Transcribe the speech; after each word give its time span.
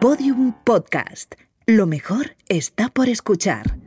Podium 0.00 0.52
Podcast. 0.62 1.34
Lo 1.66 1.84
mejor 1.88 2.36
está 2.48 2.88
por 2.88 3.08
escuchar. 3.08 3.78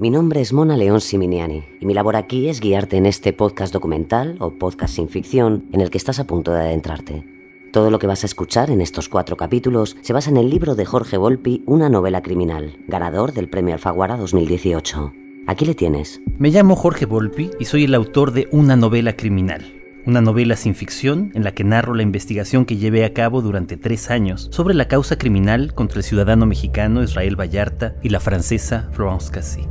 Mi 0.00 0.10
nombre 0.10 0.40
es 0.40 0.52
Mona 0.52 0.76
León 0.76 1.00
Siminiani 1.00 1.62
y 1.80 1.86
mi 1.86 1.94
labor 1.94 2.16
aquí 2.16 2.48
es 2.48 2.60
guiarte 2.60 2.96
en 2.96 3.06
este 3.06 3.32
podcast 3.32 3.72
documental 3.72 4.36
o 4.40 4.58
podcast 4.58 4.96
sin 4.96 5.08
ficción 5.08 5.68
en 5.72 5.80
el 5.80 5.90
que 5.90 5.98
estás 5.98 6.18
a 6.18 6.26
punto 6.26 6.52
de 6.52 6.62
adentrarte. 6.62 7.24
Todo 7.72 7.92
lo 7.92 8.00
que 8.00 8.08
vas 8.08 8.24
a 8.24 8.26
escuchar 8.26 8.68
en 8.70 8.80
estos 8.80 9.08
cuatro 9.08 9.36
capítulos 9.36 9.96
se 10.00 10.12
basa 10.12 10.28
en 10.28 10.38
el 10.38 10.50
libro 10.50 10.74
de 10.74 10.86
Jorge 10.86 11.16
Volpi, 11.16 11.62
Una 11.66 11.88
novela 11.88 12.20
criminal, 12.20 12.76
ganador 12.88 13.32
del 13.32 13.48
Premio 13.48 13.74
Alfaguara 13.74 14.16
2018. 14.16 15.12
Aquí 15.46 15.64
le 15.64 15.76
tienes. 15.76 16.20
Me 16.38 16.50
llamo 16.50 16.74
Jorge 16.74 17.06
Volpi 17.06 17.50
y 17.60 17.66
soy 17.66 17.84
el 17.84 17.94
autor 17.94 18.32
de 18.32 18.48
Una 18.50 18.74
novela 18.74 19.16
criminal, 19.16 19.81
una 20.06 20.20
novela 20.20 20.56
sin 20.56 20.74
ficción 20.74 21.30
en 21.34 21.44
la 21.44 21.52
que 21.52 21.64
narro 21.64 21.94
la 21.94 22.02
investigación 22.02 22.64
que 22.64 22.76
llevé 22.76 23.04
a 23.04 23.12
cabo 23.12 23.40
durante 23.40 23.76
tres 23.76 24.10
años 24.10 24.48
sobre 24.50 24.74
la 24.74 24.88
causa 24.88 25.16
criminal 25.16 25.74
contra 25.74 25.98
el 25.98 26.04
ciudadano 26.04 26.46
mexicano 26.46 27.02
Israel 27.02 27.38
Vallarta 27.38 27.94
y 28.02 28.08
la 28.08 28.20
francesa 28.20 28.88
Florence 28.92 29.30
Cassé. 29.30 29.68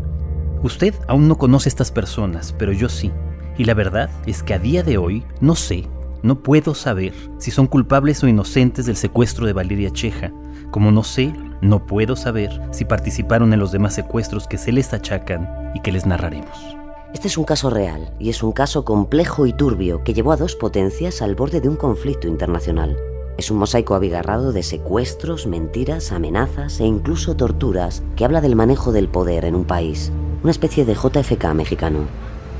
Usted 0.63 0.93
aún 1.07 1.27
no 1.27 1.37
conoce 1.37 1.69
estas 1.69 1.91
personas, 1.91 2.53
pero 2.57 2.71
yo 2.71 2.87
sí. 2.87 3.11
Y 3.57 3.65
la 3.65 3.73
verdad 3.73 4.09
es 4.25 4.43
que 4.43 4.53
a 4.53 4.59
día 4.59 4.83
de 4.83 4.97
hoy 4.97 5.23
no 5.41 5.55
sé, 5.55 5.85
no 6.23 6.41
puedo 6.43 6.75
saber 6.75 7.13
si 7.39 7.51
son 7.51 7.67
culpables 7.67 8.23
o 8.23 8.27
inocentes 8.27 8.85
del 8.85 8.95
secuestro 8.95 9.45
de 9.45 9.53
Valeria 9.53 9.91
Cheja, 9.91 10.31
como 10.69 10.91
no 10.91 11.03
sé, 11.03 11.33
no 11.61 11.85
puedo 11.85 12.15
saber 12.15 12.51
si 12.71 12.85
participaron 12.85 13.53
en 13.53 13.59
los 13.59 13.71
demás 13.71 13.95
secuestros 13.95 14.47
que 14.47 14.57
se 14.57 14.71
les 14.71 14.93
achacan 14.93 15.49
y 15.75 15.81
que 15.81 15.91
les 15.91 16.05
narraremos. 16.05 16.80
Este 17.13 17.27
es 17.27 17.37
un 17.37 17.43
caso 17.43 17.69
real 17.69 18.13
y 18.19 18.29
es 18.29 18.41
un 18.41 18.53
caso 18.53 18.85
complejo 18.85 19.45
y 19.45 19.51
turbio 19.51 20.01
que 20.03 20.13
llevó 20.13 20.31
a 20.31 20.37
dos 20.37 20.55
potencias 20.55 21.21
al 21.21 21.35
borde 21.35 21.59
de 21.59 21.67
un 21.67 21.75
conflicto 21.75 22.27
internacional. 22.27 22.97
Es 23.37 23.51
un 23.51 23.57
mosaico 23.57 23.95
abigarrado 23.95 24.53
de 24.53 24.63
secuestros, 24.63 25.45
mentiras, 25.45 26.13
amenazas 26.13 26.79
e 26.79 26.85
incluso 26.85 27.35
torturas 27.35 28.01
que 28.15 28.23
habla 28.23 28.39
del 28.39 28.55
manejo 28.55 28.93
del 28.93 29.09
poder 29.09 29.43
en 29.43 29.55
un 29.55 29.65
país, 29.65 30.09
una 30.41 30.51
especie 30.51 30.85
de 30.85 30.95
JFK 30.95 31.53
mexicano. 31.53 32.07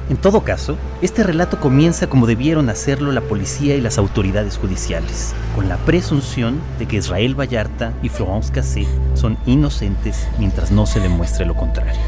En 0.09 0.17
todo 0.17 0.43
caso, 0.43 0.75
este 1.01 1.23
relato 1.23 1.61
comienza 1.61 2.07
como 2.07 2.27
debieron 2.27 2.69
hacerlo 2.69 3.13
la 3.13 3.21
policía 3.21 3.75
y 3.75 3.81
las 3.81 3.97
autoridades 3.97 4.57
judiciales, 4.57 5.33
con 5.55 5.69
la 5.69 5.77
presunción 5.77 6.59
de 6.77 6.87
que 6.87 6.97
Israel 6.97 7.39
Vallarta 7.39 7.93
y 8.03 8.09
Florence 8.09 8.51
Cassé 8.51 8.85
son 9.13 9.37
inocentes 9.45 10.27
mientras 10.37 10.71
no 10.71 10.85
se 10.85 10.99
demuestre 10.99 11.45
lo 11.45 11.55
contrario. 11.55 12.01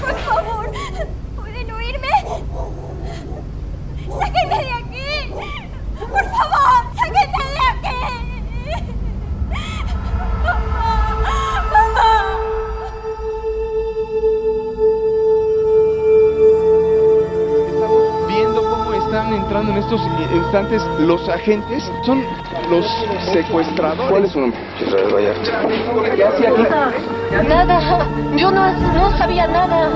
Por 0.00 0.14
favor, 0.20 0.70
¿pueden 1.36 1.70
oírme? 1.72 2.08
¡Sáquenme 4.18 4.58
de 4.64 4.72
aquí! 4.72 5.32
¡Por 5.98 6.24
favor, 6.24 6.80
sáquenme 6.94 7.44
de 7.54 7.64
aquí! 7.72 8.00
¡Mamá! 10.44 11.38
¡Mamá! 11.72 12.10
Estamos 17.68 18.04
viendo 18.28 18.60
cómo 18.62 18.92
están 18.94 19.32
entrando 19.34 19.72
en 19.72 19.78
estos 19.78 20.00
instantes 20.32 20.82
los 21.00 21.28
agentes. 21.28 21.90
Son 22.04 22.24
los 22.70 22.86
secuestradores. 23.32 24.10
¿Cuál 24.10 24.24
es 24.24 24.32
su 24.32 24.40
nombre? 24.40 24.60
Israel 24.80 25.12
Vallarta. 25.12 26.92
Nada, 27.30 28.06
yo 28.36 28.50
no, 28.50 28.72
no 28.94 29.18
sabía 29.18 29.46
nada. 29.46 29.88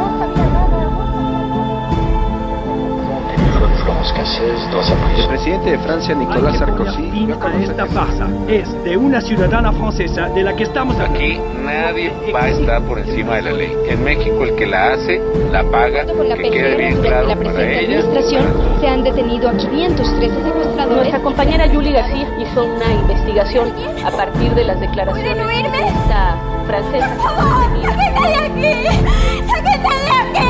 El 5.17 5.27
presidente 5.29 5.71
de 5.73 5.79
Francia, 5.79 6.15
Nicolás 6.15 6.59
Sarkozy. 6.59 7.29
a 7.41 7.63
esta 7.63 7.87
farsa 7.87 8.29
es 8.49 8.85
de 8.85 8.97
una 8.97 9.21
ciudadana 9.21 9.73
francesa 9.73 10.29
de 10.29 10.43
la 10.43 10.55
que 10.55 10.65
estamos 10.65 10.99
Aquí 11.01 11.39
nadie 11.65 12.13
va 12.35 12.45
a 12.45 12.49
estar 12.49 12.83
por 12.83 12.99
encima 12.99 13.37
de 13.37 13.43
la 13.43 13.53
ley. 13.53 13.77
En 13.89 14.03
México 14.05 14.45
el 14.45 14.55
que 14.57 14.67
la 14.67 14.93
hace, 14.93 15.21
la 15.53 15.65
paga, 15.65 16.05
Por 16.07 16.25
la 16.27 16.37
que 16.37 16.51
quede 16.51 16.77
bien 16.77 17.01
claro 17.01 17.29
la 17.29 17.37
para 17.37 17.63
ella. 17.63 17.99
administración 17.99 18.45
se 18.81 18.89
han 18.89 19.03
detenido 19.05 19.49
a 19.49 19.53
513 19.57 20.35
secuestradores. 20.45 20.97
Nuestra 20.97 21.21
compañera 21.23 21.69
Julie 21.73 21.93
García 21.93 22.29
hizo 22.41 22.65
una 22.65 22.93
investigación 22.93 23.69
a 24.05 24.11
partir 24.11 24.51
de 24.55 24.65
las 24.65 24.81
declaraciones 24.81 25.35
¿Pueden 25.35 25.47
oírme? 25.47 25.79
de 25.79 25.87
esta 25.89 26.37
francesa. 26.71 27.09
¡Por 27.09 27.23
favor, 27.23 27.83
sáquenme 27.83 28.29
de 28.29 28.37
aquí! 28.37 28.75
¡Sáquenme 29.51 29.95
de 30.05 30.11
aquí! 30.23 30.47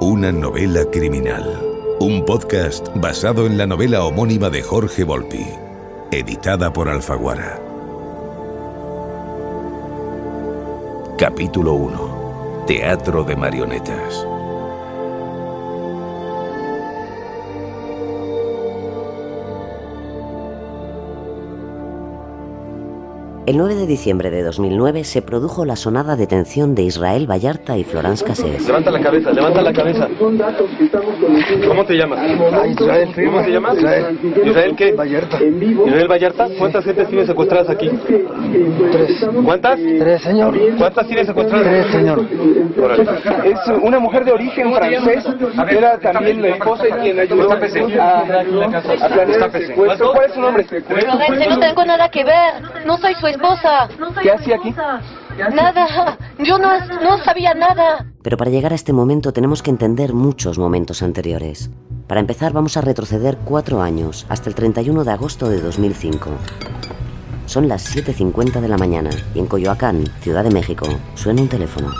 Una 0.00 0.32
novela 0.32 0.84
criminal. 0.90 1.60
Un 2.00 2.24
podcast 2.24 2.88
basado 2.94 3.46
en 3.46 3.58
la 3.58 3.66
novela 3.66 4.04
homónima 4.04 4.48
de 4.48 4.62
Jorge 4.62 5.04
Volpi, 5.04 5.46
editada 6.10 6.72
por 6.72 6.88
Alfaguara. 6.88 7.60
Capítulo 11.18 11.74
1. 11.74 12.64
Teatro 12.66 13.24
de 13.24 13.36
marionetas. 13.36 14.26
El 23.48 23.56
9 23.56 23.76
de 23.76 23.86
diciembre 23.86 24.30
de 24.30 24.42
2009 24.42 25.04
se 25.04 25.22
produjo 25.22 25.64
la 25.64 25.74
sonada 25.74 26.16
detención 26.16 26.74
de 26.74 26.82
Israel 26.82 27.26
Vallarta 27.26 27.78
y 27.78 27.84
Florence 27.84 28.22
Cassés. 28.22 28.66
Levanta 28.66 28.90
la 28.90 29.00
cabeza, 29.00 29.32
levanta 29.32 29.62
la 29.62 29.72
cabeza. 29.72 30.06
¿Cómo 31.66 31.82
te 31.86 31.94
llamas? 31.94 32.18
Israel. 32.68 33.08
¿Cómo 33.24 33.42
te 33.42 33.50
llamas? 33.50 33.78
Israel. 33.78 34.18
¿Israel 34.44 34.76
qué? 34.76 34.92
Vallarta. 34.92 35.38
Israel 35.42 36.08
Vallarta. 36.08 36.48
¿Cuántas 36.58 36.84
gentes 36.84 37.08
tienes 37.08 37.26
secuestradas 37.26 37.70
aquí? 37.70 37.88
Tres. 37.88 39.26
¿Cuántas? 39.42 39.78
Tres, 39.98 40.22
señor. 40.24 40.54
¿Cuántas 40.76 41.06
tienes 41.06 41.26
secuestradas? 41.26 41.66
Tres, 41.66 41.86
señor. 41.90 42.28
Es 43.46 43.58
una 43.82 43.98
mujer 43.98 44.26
de 44.26 44.32
origen 44.32 44.74
francés. 44.74 45.24
Era 45.70 45.98
también 46.00 46.42
la 46.42 46.48
esposa 46.48 46.86
y 46.86 46.92
quien 47.00 47.18
ayudó 47.18 47.50
a, 47.50 47.54
a 47.54 47.58
planear 49.08 49.54
el 49.54 49.66
secuestro. 49.66 50.12
¿Cuál 50.12 50.26
es 50.26 50.34
su 50.34 50.40
nombre? 50.42 50.66
No 51.48 51.58
tengo 51.60 51.84
nada 51.86 52.10
que 52.10 52.24
ver. 52.24 52.84
No 52.84 52.98
soy 52.98 53.14
su 53.14 53.37
esposa. 53.38 53.88
¿Qué 54.20 54.32
hacía 54.32 54.56
aquí? 54.56 54.74
Nada. 55.54 56.18
Yo 56.38 56.58
no, 56.58 56.78
no 56.78 57.18
sabía 57.24 57.54
nada. 57.54 58.06
Pero 58.22 58.36
para 58.36 58.50
llegar 58.50 58.72
a 58.72 58.74
este 58.74 58.92
momento 58.92 59.32
tenemos 59.32 59.62
que 59.62 59.70
entender 59.70 60.12
muchos 60.12 60.58
momentos 60.58 61.02
anteriores. 61.02 61.70
Para 62.06 62.20
empezar 62.20 62.52
vamos 62.52 62.76
a 62.76 62.80
retroceder 62.80 63.38
cuatro 63.44 63.80
años, 63.80 64.26
hasta 64.28 64.48
el 64.48 64.54
31 64.54 65.04
de 65.04 65.12
agosto 65.12 65.48
de 65.48 65.60
2005. 65.60 66.30
Son 67.46 67.68
las 67.68 67.96
7.50 67.96 68.60
de 68.60 68.68
la 68.68 68.76
mañana 68.76 69.10
y 69.34 69.38
en 69.38 69.46
Coyoacán, 69.46 70.04
Ciudad 70.20 70.44
de 70.44 70.50
México, 70.50 70.86
suena 71.14 71.42
un 71.42 71.48
teléfono. 71.48 71.92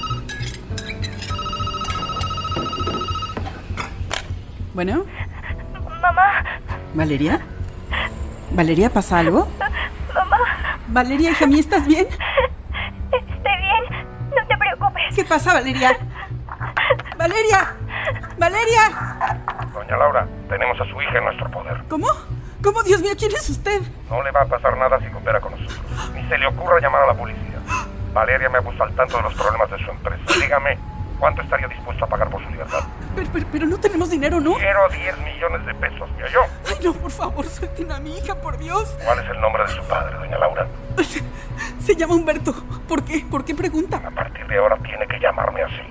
Bueno, 4.75 5.05
Mamá, 6.01 6.45
Valeria. 6.95 7.41
Valeria, 8.53 8.91
¿pasa 8.91 9.19
algo? 9.19 9.49
Mamá, 10.15 10.39
Valeria, 10.89 11.31
hija 11.31 11.47
mía, 11.47 11.61
¿estás 11.61 11.87
bien? 11.87 12.07
estoy 12.07 13.57
bien. 13.61 14.07
No 14.31 14.47
te 14.47 14.57
preocupes. 14.57 15.15
¿Qué 15.15 15.25
pasa, 15.25 15.55
Valeria? 15.55 15.99
Valeria. 17.17 17.75
Valeria. 18.39 18.83
Doña 19.73 19.97
Laura, 19.97 20.27
tenemos 20.49 20.81
a 20.81 20.85
su 20.85 21.01
hija 21.03 21.19
en 21.19 21.25
nuestro 21.25 21.51
poder. 21.51 21.83
¿Cómo? 21.89 22.07
¿Cómo, 22.63 22.83
Dios 22.83 23.01
mío, 23.01 23.13
quién 23.17 23.31
es 23.33 23.49
usted? 23.51 23.81
No 24.11 24.23
le 24.23 24.31
va 24.31 24.43
a 24.43 24.47
pasar 24.47 24.77
nada 24.77 24.99
si 25.01 25.07
coopera 25.07 25.41
con 25.41 25.53
nosotros. 25.53 26.11
Ni 26.15 26.27
se 26.29 26.39
le 26.39 26.47
ocurra 26.47 26.81
llamar 26.81 27.03
a 27.03 27.07
la 27.07 27.15
policía. 27.15 27.59
Valeria 28.13 28.49
me 28.49 28.59
ha 28.59 28.63
puesto 28.63 28.83
al 28.83 28.95
tanto 28.95 29.17
de 29.17 29.23
los 29.23 29.35
problemas 29.35 29.71
de 29.71 29.79
su 29.79 29.91
empresa. 29.91 30.23
Dígame, 30.41 30.79
¿cuánto 31.19 31.43
estaría 31.43 31.69
dispuesto 31.69 32.05
a 32.05 32.09
pagar 32.09 32.31
por 32.31 32.43
su 32.45 32.51
libertad? 32.51 32.81
Pero, 33.15 33.31
pero, 33.33 33.47
pero 33.53 33.67
no 33.67 33.79
tenemos 33.79 34.11
dinero, 34.11 34.41
¿no? 34.41 34.55
Quiero 34.55 34.89
10 34.89 35.19
millones 35.19 35.67
de 35.67 35.75
pesos, 35.75 36.11
¿me 36.17 36.25
oyó? 36.25 36.41
Ay, 36.67 36.77
no, 36.85 36.93
por 36.95 37.11
favor, 37.11 37.45
suelten 37.47 37.93
a 37.93 38.01
mi 38.01 38.17
hija, 38.17 38.35
por 38.37 38.59
Dios. 38.59 38.97
¿Cuál 39.05 39.19
es 39.19 39.31
el 39.31 39.41
nombre 39.41 39.63
de 39.65 39.69
su 39.71 39.83
padre, 39.85 40.17
doña 40.17 40.39
Laura? 40.39 40.67
Se 41.81 41.97
llama 41.97 42.15
Humberto. 42.15 42.53
¿Por 42.87 43.05
qué? 43.05 43.25
¿Por 43.31 43.45
qué 43.45 43.55
pregunta? 43.55 43.97
A 44.05 44.11
partir 44.11 44.47
de 44.47 44.59
ahora 44.59 44.77
tiene 44.79 45.07
que 45.07 45.19
llamarme 45.19 45.63
así. 45.63 45.83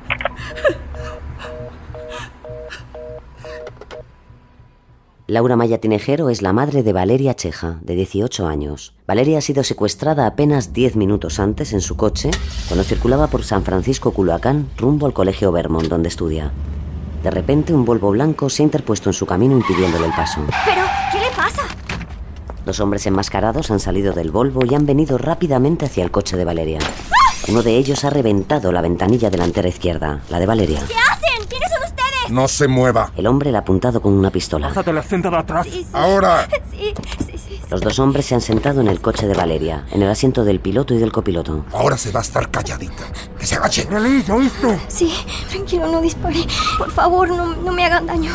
Laura 5.30 5.58
Maya 5.58 5.78
Tinejero 5.82 6.30
es 6.30 6.42
la 6.42 6.54
madre 6.54 6.84
de 6.84 6.94
Valeria 6.94 7.36
Cheja, 7.36 7.80
de 7.82 7.96
18 7.96 8.48
años. 8.48 8.94
Valeria 9.06 9.40
ha 9.40 9.42
sido 9.42 9.66
secuestrada 9.66 10.26
apenas 10.26 10.72
10 10.72 10.96
minutos 10.96 11.42
antes 11.42 11.74
en 11.74 11.82
su 11.82 11.98
coche, 11.98 12.32
cuando 12.70 12.86
circulaba 12.86 13.28
por 13.28 13.44
San 13.44 13.66
Francisco 13.66 14.12
Culoacán 14.12 14.70
rumbo 14.78 15.06
al 15.06 15.12
colegio 15.12 15.52
Vermont, 15.52 15.90
donde 15.90 16.08
estudia. 16.08 16.54
De 17.24 17.30
repente, 17.30 17.74
un 17.74 17.84
Volvo 17.84 18.12
blanco 18.12 18.50
se 18.50 18.64
ha 18.64 18.68
interpuesto 18.68 19.10
en 19.10 19.14
su 19.14 19.26
camino 19.26 19.58
impidiéndole 19.58 20.06
el 20.06 20.14
paso. 20.14 20.40
¿Pero 20.64 20.84
qué 21.12 21.20
le 21.20 21.36
pasa? 21.36 21.64
Dos 22.66 22.80
hombres 22.80 23.06
enmascarados 23.06 23.70
han 23.70 23.82
salido 23.82 24.14
del 24.14 24.32
Volvo 24.32 24.62
y 24.66 24.76
han 24.76 24.86
venido 24.86 25.18
rápidamente 25.18 25.88
hacia 25.88 26.06
el 26.06 26.12
coche 26.12 26.38
de 26.38 26.46
Valeria. 26.46 26.80
Uno 27.50 27.64
de 27.64 27.76
ellos 27.76 28.06
ha 28.06 28.10
reventado 28.10 28.72
la 28.72 28.80
ventanilla 28.80 29.30
delantera 29.30 29.68
izquierda, 29.68 30.22
la 30.30 30.40
de 30.40 30.46
Valeria. 30.46 30.84
¿Qué 32.28 32.34
hacen? 32.34 32.36
¿Tiene 32.36 32.42
No 32.42 32.48
se 32.48 32.68
mueva. 32.68 33.12
El 33.16 33.28
hombre 33.28 33.52
le 33.52 33.58
ha 33.58 33.62
apuntado 33.62 34.02
con 34.02 34.14
una 34.14 34.30
pistola. 34.30 34.68
Pásate 34.70 34.94
la 34.94 35.04
cinta 35.04 35.30
de 35.30 35.38
atrás. 35.38 35.66
Sí, 35.66 35.84
sí. 35.84 35.88
Ahora. 35.94 36.48
Sí, 36.72 36.94
sí, 37.26 37.38
sí. 37.38 37.62
Los 37.70 37.82
dos 37.82 38.00
hombres 38.00 38.26
se 38.26 38.36
han 38.36 38.42
sentado 38.42 38.82
en 38.82 38.88
el 38.88 39.02
coche 39.02 39.28
de 39.28 39.34
Valeria, 39.34 39.86
en 39.92 40.02
el 40.02 40.10
asiento 40.10 40.46
del 40.46 40.60
piloto 40.60 40.94
y 40.94 40.98
del 41.00 41.12
copiloto. 41.12 41.66
Ahora 41.74 41.98
se 41.98 42.12
va 42.12 42.20
a 42.20 42.24
estar 42.24 42.50
calladita. 42.50 43.04
Que 43.38 43.46
se 43.46 43.56
agache. 43.56 43.88
¿oíste? 44.32 44.80
Sí, 44.88 45.14
tranquilo, 45.50 45.92
no 45.92 46.02
dispare. 46.02 46.46
Por 46.78 46.92
favor, 46.92 47.30
no, 47.30 47.56
no 47.56 47.72
me 47.74 47.86
hagan 47.86 48.06
daño. 48.06 48.32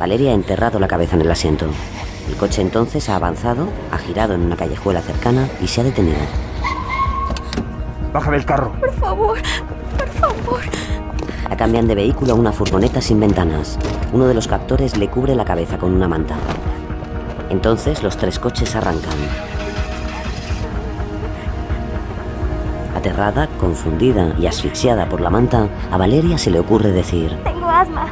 Valeria 0.00 0.30
ha 0.30 0.34
enterrado 0.34 0.78
la 0.78 0.88
cabeza 0.88 1.16
en 1.16 1.22
el 1.22 1.30
asiento. 1.30 1.66
El 2.28 2.36
coche 2.36 2.60
entonces 2.60 3.08
ha 3.08 3.16
avanzado, 3.16 3.68
ha 3.90 3.98
girado 3.98 4.34
en 4.34 4.42
una 4.42 4.56
callejuela 4.56 5.00
cercana 5.00 5.48
y 5.60 5.66
se 5.68 5.80
ha 5.80 5.84
detenido. 5.84 6.18
Baja 8.12 8.30
del 8.30 8.44
carro. 8.44 8.72
Por 8.80 8.92
favor, 8.94 9.38
por 9.96 10.08
favor. 10.08 10.60
La 11.48 11.56
cambian 11.56 11.86
de 11.88 11.94
vehículo 11.94 12.32
a 12.32 12.36
una 12.36 12.52
furgoneta 12.52 13.00
sin 13.00 13.20
ventanas. 13.20 13.78
Uno 14.12 14.26
de 14.26 14.34
los 14.34 14.46
captores 14.46 14.96
le 14.98 15.08
cubre 15.08 15.34
la 15.34 15.44
cabeza 15.44 15.78
con 15.78 15.92
una 15.94 16.08
manta. 16.08 16.36
Entonces 17.50 18.02
los 18.02 18.16
tres 18.16 18.38
coches 18.38 18.76
arrancan. 18.76 19.14
Aterrada, 22.94 23.48
confundida 23.60 24.34
y 24.38 24.46
asfixiada 24.46 25.08
por 25.08 25.20
la 25.20 25.30
manta, 25.30 25.68
a 25.90 25.96
Valeria 25.96 26.36
se 26.36 26.50
le 26.50 26.58
ocurre 26.58 26.90
decir, 26.90 27.36
Tengo 27.44 27.68
asma. 27.68 28.06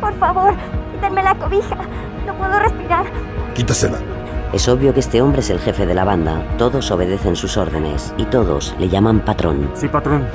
Por 0.00 0.12
favor, 0.18 0.54
quítenme 0.92 1.22
la 1.22 1.34
cobija. 1.36 1.76
No 2.26 2.34
puedo 2.34 2.58
respirar. 2.58 3.06
Quítasela. 3.54 3.98
es 4.52 4.68
obvio 4.68 4.92
que 4.92 5.00
este 5.00 5.22
hombre 5.22 5.40
es 5.40 5.50
el 5.50 5.60
jefe 5.60 5.86
de 5.86 5.94
la 5.94 6.04
banda, 6.04 6.42
todos 6.58 6.90
obedecen 6.90 7.36
sus 7.36 7.56
órdenes 7.56 8.12
y 8.18 8.24
todos 8.24 8.74
le 8.78 8.88
llaman 8.88 9.20
patrón. 9.20 9.70
Sí, 9.74 9.88
patrón. 9.88 10.26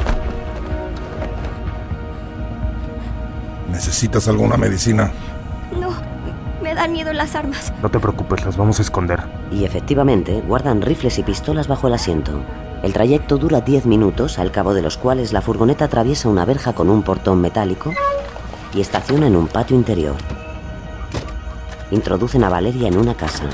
¿Necesitas 3.72 4.28
alguna 4.28 4.58
medicina? 4.58 5.12
No, 5.80 5.92
me 6.62 6.74
dan 6.74 6.92
miedo 6.92 7.14
las 7.14 7.36
armas. 7.36 7.72
No 7.82 7.90
te 7.90 8.00
preocupes, 8.00 8.44
las 8.46 8.58
vamos 8.58 8.80
a 8.80 8.82
esconder. 8.82 9.22
Y 9.52 9.66
efectivamente, 9.66 10.42
guardan 10.42 10.82
rifles 10.82 11.18
y 11.20 11.24
pistolas 11.24 11.68
bajo 11.68 11.88
el 11.88 11.94
asiento. 11.94 12.42
El 12.84 12.94
trayecto 12.94 13.38
dura 13.38 13.62
10 13.62 13.86
minutos, 13.86 14.40
al 14.40 14.52
cabo 14.52 14.74
de 14.74 14.82
los 14.82 14.98
cuales 14.98 15.34
la 15.34 15.42
furgoneta 15.42 15.86
atraviesa 15.86 16.30
una 16.30 16.46
verja 16.46 16.74
con 16.74 16.90
un 16.90 17.04
portón 17.04 17.42
metálico 17.42 17.94
y 18.74 18.82
estaciona 18.82 19.28
en 19.28 19.36
un 19.36 19.48
patio 19.48 19.76
interior. 19.76 20.16
Introducen 21.92 22.44
a 22.44 22.50
Valeria 22.50 22.88
en 22.88 22.98
una 22.98 23.16
casa. 23.16 23.46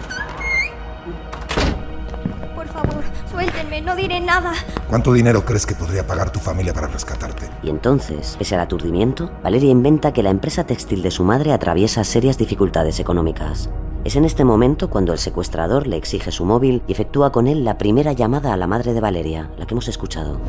Diré 4.08 4.20
nada. 4.20 4.54
¿Cuánto 4.88 5.14
dinero 5.14 5.44
crees 5.46 5.66
que 5.66 5.74
podría 5.74 6.06
pagar 6.06 6.30
tu 6.30 6.40
familia 6.40 6.74
para 6.74 6.88
rescatarte? 6.88 7.50
Y 7.64 7.72
entonces, 7.72 8.36
pese 8.38 8.54
al 8.54 8.62
aturdimiento, 8.62 9.32
Valeria 9.44 9.72
inventa 9.72 10.14
que 10.14 10.22
la 10.22 10.30
empresa 10.30 10.64
textil 10.64 11.02
de 11.02 11.10
su 11.10 11.24
madre 11.24 11.54
atraviesa 11.54 12.04
serias 12.04 12.38
dificultades 12.38 13.00
económicas. 13.00 13.70
Es 14.04 14.16
en 14.16 14.24
este 14.24 14.44
momento 14.46 14.92
cuando 14.92 15.12
el 15.12 15.18
secuestrador 15.18 15.88
le 15.88 15.98
exige 15.98 16.32
su 16.32 16.46
móvil 16.46 16.84
y 16.88 16.92
efectúa 16.92 17.32
con 17.32 17.48
él 17.48 17.66
la 17.66 17.80
primera 17.80 18.14
llamada 18.14 18.54
a 18.54 18.58
la 18.58 18.68
madre 18.68 18.94
de 18.94 19.02
Valeria, 19.02 19.50
la 19.58 19.66
que 19.66 19.74
hemos 19.74 19.88
escuchado. 19.88 20.40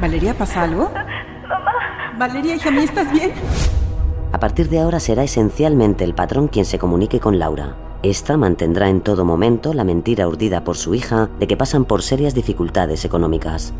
Valeria, 0.00 0.32
¿pasa 0.32 0.62
algo? 0.62 0.90
Valeria, 2.18 2.54
hija 2.54 2.70
mía, 2.70 2.84
¿estás 2.84 3.12
bien? 3.12 3.32
A 4.32 4.40
partir 4.40 4.70
de 4.70 4.80
ahora 4.80 4.98
será 5.00 5.22
esencialmente 5.22 6.04
el 6.04 6.14
patrón 6.14 6.48
quien 6.48 6.64
se 6.64 6.78
comunique 6.78 7.20
con 7.20 7.38
Laura. 7.38 7.85
Esta 8.06 8.36
mantendrá 8.36 8.88
en 8.88 9.00
todo 9.00 9.24
momento 9.24 9.74
la 9.74 9.82
mentira 9.82 10.28
urdida 10.28 10.62
por 10.62 10.76
su 10.76 10.94
hija 10.94 11.28
de 11.40 11.48
que 11.48 11.56
pasan 11.56 11.84
por 11.84 12.04
serias 12.04 12.36
dificultades 12.36 13.04
económicas. 13.04 13.74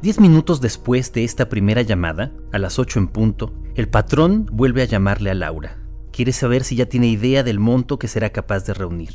Diez 0.00 0.18
minutos 0.18 0.62
después 0.62 1.12
de 1.12 1.24
esta 1.24 1.50
primera 1.50 1.82
llamada, 1.82 2.32
a 2.52 2.58
las 2.58 2.78
8 2.78 3.00
en 3.00 3.08
punto, 3.08 3.52
el 3.74 3.90
patrón 3.90 4.48
vuelve 4.50 4.80
a 4.80 4.86
llamarle 4.86 5.30
a 5.30 5.34
Laura. 5.34 5.76
Quiere 6.10 6.32
saber 6.32 6.64
si 6.64 6.74
ya 6.74 6.86
tiene 6.86 7.08
idea 7.08 7.42
del 7.42 7.58
monto 7.58 7.98
que 7.98 8.08
será 8.08 8.30
capaz 8.30 8.64
de 8.64 8.72
reunir. 8.72 9.12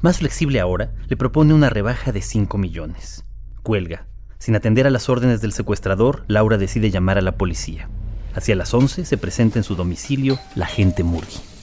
Más 0.00 0.18
flexible 0.18 0.60
ahora, 0.60 0.92
le 1.08 1.16
propone 1.16 1.52
una 1.52 1.70
rebaja 1.70 2.12
de 2.12 2.22
5 2.22 2.58
millones. 2.58 3.24
Cuelga. 3.64 4.06
Sin 4.38 4.54
atender 4.54 4.86
a 4.86 4.90
las 4.90 5.08
órdenes 5.08 5.40
del 5.40 5.52
secuestrador, 5.52 6.22
Laura 6.28 6.58
decide 6.58 6.92
llamar 6.92 7.18
a 7.18 7.22
la 7.22 7.36
policía. 7.36 7.88
Hacia 8.36 8.54
las 8.54 8.72
11 8.72 9.04
se 9.04 9.18
presenta 9.18 9.58
en 9.58 9.64
su 9.64 9.74
domicilio 9.74 10.38
la 10.54 10.66
agente 10.66 11.02
Murgi. 11.02 11.53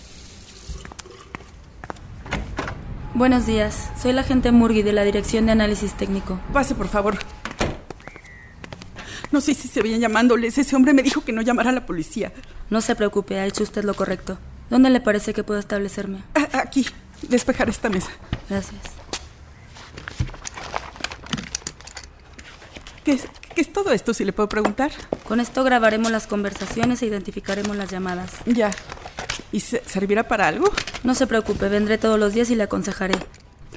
Buenos 3.13 3.45
días, 3.45 3.89
soy 4.01 4.13
la 4.13 4.21
agente 4.21 4.51
Murgi 4.51 4.83
de 4.83 4.93
la 4.93 5.03
Dirección 5.03 5.45
de 5.45 5.51
Análisis 5.51 5.93
Técnico. 5.93 6.39
Pase, 6.53 6.75
por 6.75 6.87
favor. 6.87 7.17
No 9.31 9.41
sé 9.41 9.53
si 9.53 9.67
se 9.67 9.81
veían 9.81 9.99
llamándoles. 9.99 10.57
Ese 10.57 10.75
hombre 10.75 10.93
me 10.93 11.03
dijo 11.03 11.23
que 11.23 11.31
no 11.33 11.41
llamara 11.41 11.69
a 11.69 11.73
la 11.73 11.85
policía. 11.85 12.31
No 12.69 12.81
se 12.81 12.95
preocupe, 12.95 13.39
ha 13.39 13.45
hecho 13.45 13.63
usted 13.63 13.83
lo 13.83 13.93
correcto. 13.95 14.37
¿Dónde 14.69 14.89
le 14.89 15.01
parece 15.01 15.33
que 15.33 15.43
puedo 15.43 15.59
establecerme? 15.59 16.19
A- 16.35 16.59
Aquí, 16.59 16.85
despejar 17.27 17.69
esta 17.69 17.89
mesa. 17.89 18.11
Gracias. 18.49 18.81
¿Qué 23.03 23.13
es, 23.13 23.23
qué 23.55 23.61
es 23.61 23.73
todo 23.73 23.91
esto, 23.91 24.13
si 24.13 24.23
le 24.25 24.31
puedo 24.33 24.47
preguntar? 24.47 24.91
Con 25.27 25.39
esto 25.39 25.63
grabaremos 25.63 26.11
las 26.11 26.27
conversaciones 26.27 27.01
e 27.01 27.07
identificaremos 27.07 27.75
las 27.75 27.89
llamadas. 27.89 28.31
Ya. 28.45 28.71
¿Y 29.51 29.59
se- 29.59 29.83
servirá 29.85 30.23
para 30.27 30.47
algo? 30.47 30.65
No 31.03 31.13
se 31.15 31.27
preocupe, 31.27 31.67
vendré 31.69 31.97
todos 31.97 32.19
los 32.19 32.33
días 32.33 32.49
y 32.49 32.55
le 32.55 32.63
aconsejaré. 32.63 33.15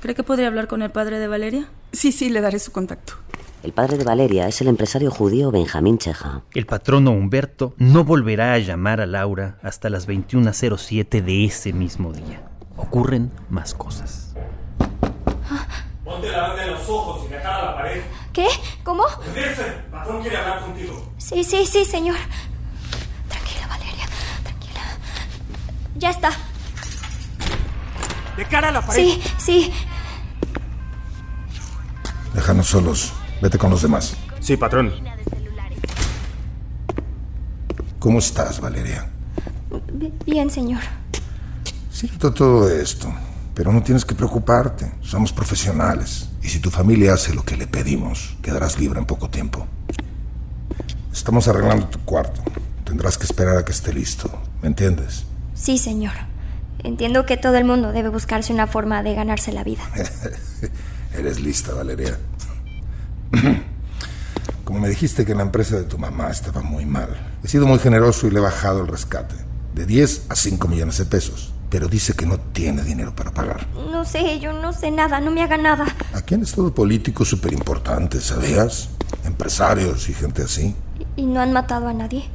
¿Cree 0.01 0.15
que 0.15 0.23
podría 0.23 0.49
hablar 0.49 0.67
con 0.69 0.83
el 0.83 0.91
padre 0.91 1.19
de 1.19 1.29
Valeria? 1.29 1.69
Sí, 1.93 2.13
sí, 2.13 2.29
le 2.31 2.41
daré 2.41 2.59
su 2.59 2.73
contacto. 2.73 3.15
El 3.63 3.73
padre 3.73 3.97
de 3.97 4.05
Valeria 4.05 4.47
es 4.47 4.61
el 4.61 4.69
empresario 4.69 5.11
judío 5.11 5.51
Benjamín 5.51 5.97
Cheja. 5.97 6.43
El 6.53 6.67
patrono 6.67 7.13
Humberto 7.13 7.75
no 7.79 8.05
volverá 8.05 8.53
a 8.53 8.59
llamar 8.59 9.01
a 9.01 9.07
Laura 9.07 9.59
hasta 9.63 9.89
las 9.89 10.07
21.07 10.07 11.23
de 11.23 11.45
ese 11.47 11.73
mismo 11.73 12.13
día. 12.13 12.43
Ocurren 12.77 13.33
más 13.49 13.73
cosas. 13.73 14.35
Ponte 16.05 16.29
la 16.31 16.43
banda 16.49 16.65
en 16.65 16.71
los 16.73 16.89
ojos 16.89 17.25
y 17.27 17.33
de 17.33 17.37
cara 17.41 17.59
a 17.61 17.65
la 17.71 17.75
pared. 17.77 18.03
¿Qué? 18.35 18.47
¿Cómo? 18.83 19.05
Redirse, 19.35 19.67
el 19.67 19.75
patrón 19.91 20.21
quiere 20.21 20.37
hablar 20.37 20.61
contigo. 20.61 21.13
Sí, 21.17 21.43
sí, 21.43 21.65
sí, 21.65 21.85
señor. 21.87 22.17
Tranquila, 23.29 23.67
Valeria, 23.69 24.07
tranquila. 24.43 24.81
Ya 25.97 26.11
está. 26.11 26.31
De 28.37 28.45
cara 28.47 28.69
a 28.69 28.73
la 28.73 28.85
pared. 28.85 29.03
Sí, 29.03 29.23
sí. 29.39 29.73
Déjanos 32.35 32.67
solos. 32.67 33.13
Vete 33.41 33.59
con 33.59 33.71
los 33.71 33.83
demás. 33.83 34.17
Sí, 34.41 34.57
patrón. 34.57 34.93
¿Cómo 37.99 38.19
estás, 38.19 38.61
Valeria? 38.61 39.09
Bien, 40.27 40.51
señor. 40.51 40.83
Siento 41.91 42.35
todo 42.35 42.69
esto, 42.69 43.13
pero 43.55 43.73
no 43.73 43.83
tienes 43.83 44.05
que 44.05 44.15
preocuparte. 44.15 44.93
Somos 45.01 45.33
profesionales. 45.33 46.29
Y 46.43 46.49
si 46.49 46.59
tu 46.59 46.71
familia 46.71 47.15
hace 47.15 47.35
lo 47.35 47.45
que 47.45 47.57
le 47.57 47.67
pedimos, 47.67 48.37
quedarás 48.43 48.79
libre 48.79 48.99
en 48.99 49.07
poco 49.07 49.31
tiempo. 49.31 49.67
Estamos 51.13 51.47
arreglando 51.49 51.87
tu 51.87 52.01
cuarto. 52.01 52.43
Tendrás 52.85 53.17
que 53.17 53.25
esperar 53.25 53.57
a 53.57 53.65
que 53.65 53.73
esté 53.73 53.93
listo. 53.95 54.31
¿Me 54.61 54.69
entiendes? 54.69 55.25
Sí, 55.55 55.79
señor. 55.79 56.13
Entiendo 56.83 57.25
que 57.25 57.37
todo 57.37 57.57
el 57.57 57.65
mundo 57.65 57.93
debe 57.93 58.11
buscarse 58.11 58.53
una 58.53 58.67
forma 58.67 59.03
de 59.03 59.15
ganarse 59.15 59.53
la 59.53 59.65
vida. 59.65 59.83
Eres 61.17 61.41
lista, 61.41 61.73
Valeria. 61.73 62.19
Como 64.65 64.81
me 64.81 64.89
dijiste 64.89 65.25
que 65.25 65.35
la 65.35 65.43
empresa 65.43 65.77
de 65.77 65.85
tu 65.85 65.99
mamá 65.99 66.31
estaba 66.31 66.63
muy 66.63 66.85
mal, 66.85 67.09
he 67.43 67.49
sido 67.49 67.67
muy 67.67 67.79
generoso 67.79 68.27
y 68.27 68.31
le 68.31 68.39
he 68.39 68.43
bajado 68.43 68.81
el 68.81 68.89
rescate. 68.89 69.35
De 69.75 69.87
10 69.87 70.27
a 70.29 70.37
5 70.37 70.69
millones 70.69 70.99
de 70.99 71.05
pesos. 71.07 71.53
Pero 71.71 71.89
dice 71.89 72.13
que 72.13 72.25
no 72.25 72.39
tiene 72.39 72.83
dinero 72.83 73.17
para 73.17 73.33
pagar. 73.33 73.67
No 73.91 74.05
sé, 74.05 74.39
yo 74.39 74.53
no 74.53 74.73
sé 74.73 74.91
nada, 74.91 75.21
no 75.21 75.33
me 75.33 75.43
haga 75.43 75.57
nada. 75.57 75.87
Aquí 76.13 76.35
han 76.35 76.43
estado 76.43 76.73
políticos 76.73 77.29
súper 77.29 77.53
importantes, 77.53 78.25
¿sabías? 78.25 78.91
Empresarios 79.25 80.09
y 80.09 80.15
gente 80.15 80.43
así. 80.43 80.77
¿Y 81.17 81.27
no 81.27 81.41
han 81.41 81.53
matado 81.53 81.89
a 81.89 81.93
nadie? 81.93 82.29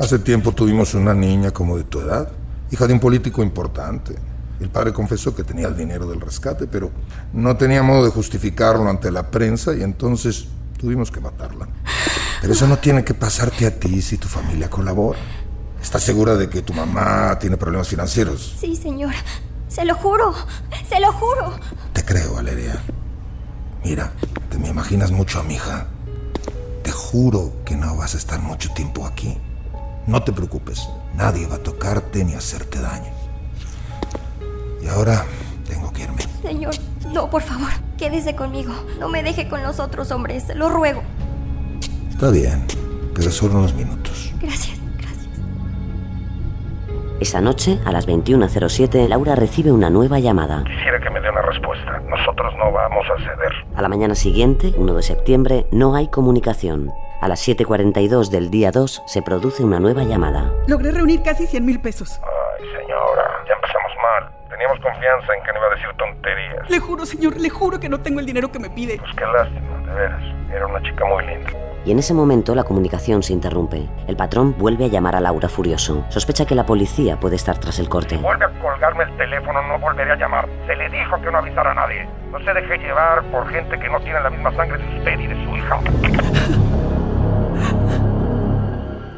Hace 0.00 0.18
tiempo 0.18 0.52
tuvimos 0.52 0.94
una 0.94 1.12
niña 1.12 1.50
como 1.50 1.76
de 1.76 1.84
tu 1.84 2.00
edad, 2.00 2.26
hija 2.70 2.86
de 2.86 2.94
un 2.94 3.00
político 3.00 3.42
importante. 3.42 4.14
El 4.58 4.70
padre 4.70 4.94
confesó 4.94 5.34
que 5.34 5.44
tenía 5.44 5.68
el 5.68 5.76
dinero 5.76 6.06
del 6.06 6.22
rescate, 6.22 6.66
pero 6.66 6.90
no 7.34 7.54
tenía 7.58 7.82
modo 7.82 8.06
de 8.06 8.10
justificarlo 8.10 8.88
ante 8.88 9.10
la 9.10 9.30
prensa 9.30 9.74
y 9.74 9.82
entonces 9.82 10.46
tuvimos 10.78 11.10
que 11.10 11.20
matarla. 11.20 11.68
Pero 12.40 12.54
eso 12.54 12.66
no 12.66 12.78
tiene 12.78 13.04
que 13.04 13.12
pasarte 13.12 13.66
a 13.66 13.78
ti 13.78 14.00
si 14.00 14.16
tu 14.16 14.26
familia 14.26 14.70
colabora. 14.70 15.18
¿Estás 15.82 16.02
segura 16.02 16.34
de 16.34 16.48
que 16.48 16.62
tu 16.62 16.72
mamá 16.72 17.38
tiene 17.38 17.58
problemas 17.58 17.88
financieros? 17.88 18.56
Sí, 18.58 18.76
señor. 18.76 19.12
Se 19.68 19.84
lo 19.84 19.94
juro. 19.96 20.34
Se 20.88 20.98
lo 20.98 21.12
juro. 21.12 21.60
Te 21.92 22.02
creo, 22.06 22.36
Valeria. 22.36 22.80
Mira, 23.84 24.12
te 24.48 24.58
me 24.58 24.68
imaginas 24.68 25.10
mucho 25.10 25.40
a 25.40 25.42
mi 25.42 25.56
hija. 25.56 25.88
Te 26.82 26.90
juro 26.90 27.52
que 27.66 27.76
no 27.76 27.96
vas 27.96 28.14
a 28.14 28.18
estar 28.18 28.40
mucho 28.40 28.72
tiempo 28.72 29.06
aquí. 29.06 29.36
No 30.10 30.20
te 30.24 30.32
preocupes, 30.32 30.88
nadie 31.14 31.46
va 31.46 31.54
a 31.54 31.62
tocarte 31.62 32.24
ni 32.24 32.34
hacerte 32.34 32.80
daño. 32.80 33.12
Y 34.82 34.88
ahora 34.88 35.24
tengo 35.68 35.92
que 35.92 36.02
irme. 36.02 36.20
Señor, 36.42 36.74
no, 37.12 37.30
por 37.30 37.42
favor. 37.42 37.68
Quédese 37.96 38.34
conmigo. 38.34 38.74
No 38.98 39.08
me 39.08 39.22
deje 39.22 39.48
con 39.48 39.62
los 39.62 39.78
otros 39.78 40.10
hombres. 40.10 40.52
Lo 40.56 40.68
ruego. 40.68 41.04
Está 42.10 42.30
bien. 42.30 42.66
pero 43.14 43.30
solo 43.30 43.60
unos 43.60 43.72
minutos. 43.74 44.32
Gracias. 44.42 44.80
Esa 47.20 47.40
noche, 47.40 47.78
a 47.84 47.92
las 47.92 48.08
21.07, 48.08 49.06
Laura 49.06 49.36
recibe 49.36 49.70
una 49.70 49.90
nueva 49.90 50.18
llamada. 50.18 50.64
Quisiera 50.64 50.98
que 51.00 51.10
me 51.10 51.20
dé 51.20 51.30
una 51.30 51.42
respuesta. 51.42 52.00
Nosotros 52.08 52.52
no 52.58 52.72
vamos 52.72 53.06
a 53.14 53.16
ceder. 53.18 53.52
A 53.76 53.82
la 53.82 53.88
mañana 53.88 54.16
siguiente, 54.16 54.74
1 54.76 54.94
de 54.94 55.02
septiembre, 55.04 55.66
no 55.70 55.94
hay 55.94 56.08
comunicación. 56.08 56.90
A 57.20 57.28
las 57.28 57.46
7.42 57.46 58.30
del 58.30 58.50
día 58.50 58.70
2 58.70 59.02
se 59.04 59.20
produce 59.20 59.62
una 59.62 59.78
nueva 59.78 60.04
llamada. 60.04 60.50
Logré 60.66 60.90
reunir 60.90 61.22
casi 61.22 61.46
100 61.46 61.66
mil 61.66 61.78
pesos. 61.78 62.18
Ay, 62.22 62.64
señora, 62.80 63.44
ya 63.46 63.52
empezamos 63.52 63.92
mal. 64.02 64.32
Teníamos 64.48 64.80
confianza 64.80 65.34
en 65.34 65.42
que 65.42 65.52
no 65.52 65.58
iba 65.58 65.66
a 65.66 65.74
decir 65.74 65.88
tonterías. 65.98 66.70
Le 66.70 66.78
juro, 66.80 67.04
señor, 67.04 67.36
le 67.36 67.50
juro 67.50 67.78
que 67.78 67.90
no 67.90 68.00
tengo 68.00 68.20
el 68.20 68.26
dinero 68.26 68.50
que 68.50 68.58
me 68.58 68.70
pide. 68.70 68.96
Pues 68.98 69.10
qué 69.16 69.26
lástima, 69.26 69.86
de 69.86 69.92
veras. 69.92 70.22
Era 70.50 70.66
una 70.66 70.82
chica 70.82 71.04
muy 71.04 71.26
linda. 71.26 71.50
Y 71.84 71.92
en 71.92 71.98
ese 71.98 72.14
momento 72.14 72.54
la 72.54 72.64
comunicación 72.64 73.22
se 73.22 73.34
interrumpe. 73.34 73.86
El 74.06 74.16
patrón 74.16 74.56
vuelve 74.56 74.86
a 74.86 74.88
llamar 74.88 75.14
a 75.14 75.20
Laura 75.20 75.50
furioso. 75.50 76.06
Sospecha 76.08 76.46
que 76.46 76.54
la 76.54 76.64
policía 76.64 77.20
puede 77.20 77.36
estar 77.36 77.58
tras 77.58 77.78
el 77.78 77.90
corte. 77.90 78.16
Si 78.16 78.22
vuelve 78.22 78.46
a 78.46 78.60
colgarme 78.60 79.04
el 79.04 79.16
teléfono, 79.18 79.60
no 79.62 79.78
volveré 79.78 80.12
a 80.12 80.16
llamar. 80.16 80.48
Se 80.66 80.74
le 80.74 80.88
dijo 80.88 81.20
que 81.20 81.30
no 81.30 81.38
avisara 81.38 81.72
a 81.72 81.74
nadie. 81.74 82.08
No 82.32 82.38
se 82.40 82.54
deje 82.54 82.78
llevar 82.78 83.22
por 83.24 83.46
gente 83.50 83.78
que 83.78 83.88
no 83.90 84.00
tiene 84.00 84.20
la 84.20 84.30
misma 84.30 84.54
sangre 84.56 84.78
de 84.78 84.98
usted 84.98 85.20
y 85.20 85.26
de 85.26 85.44
su 85.44 85.56
hija. 85.56 85.80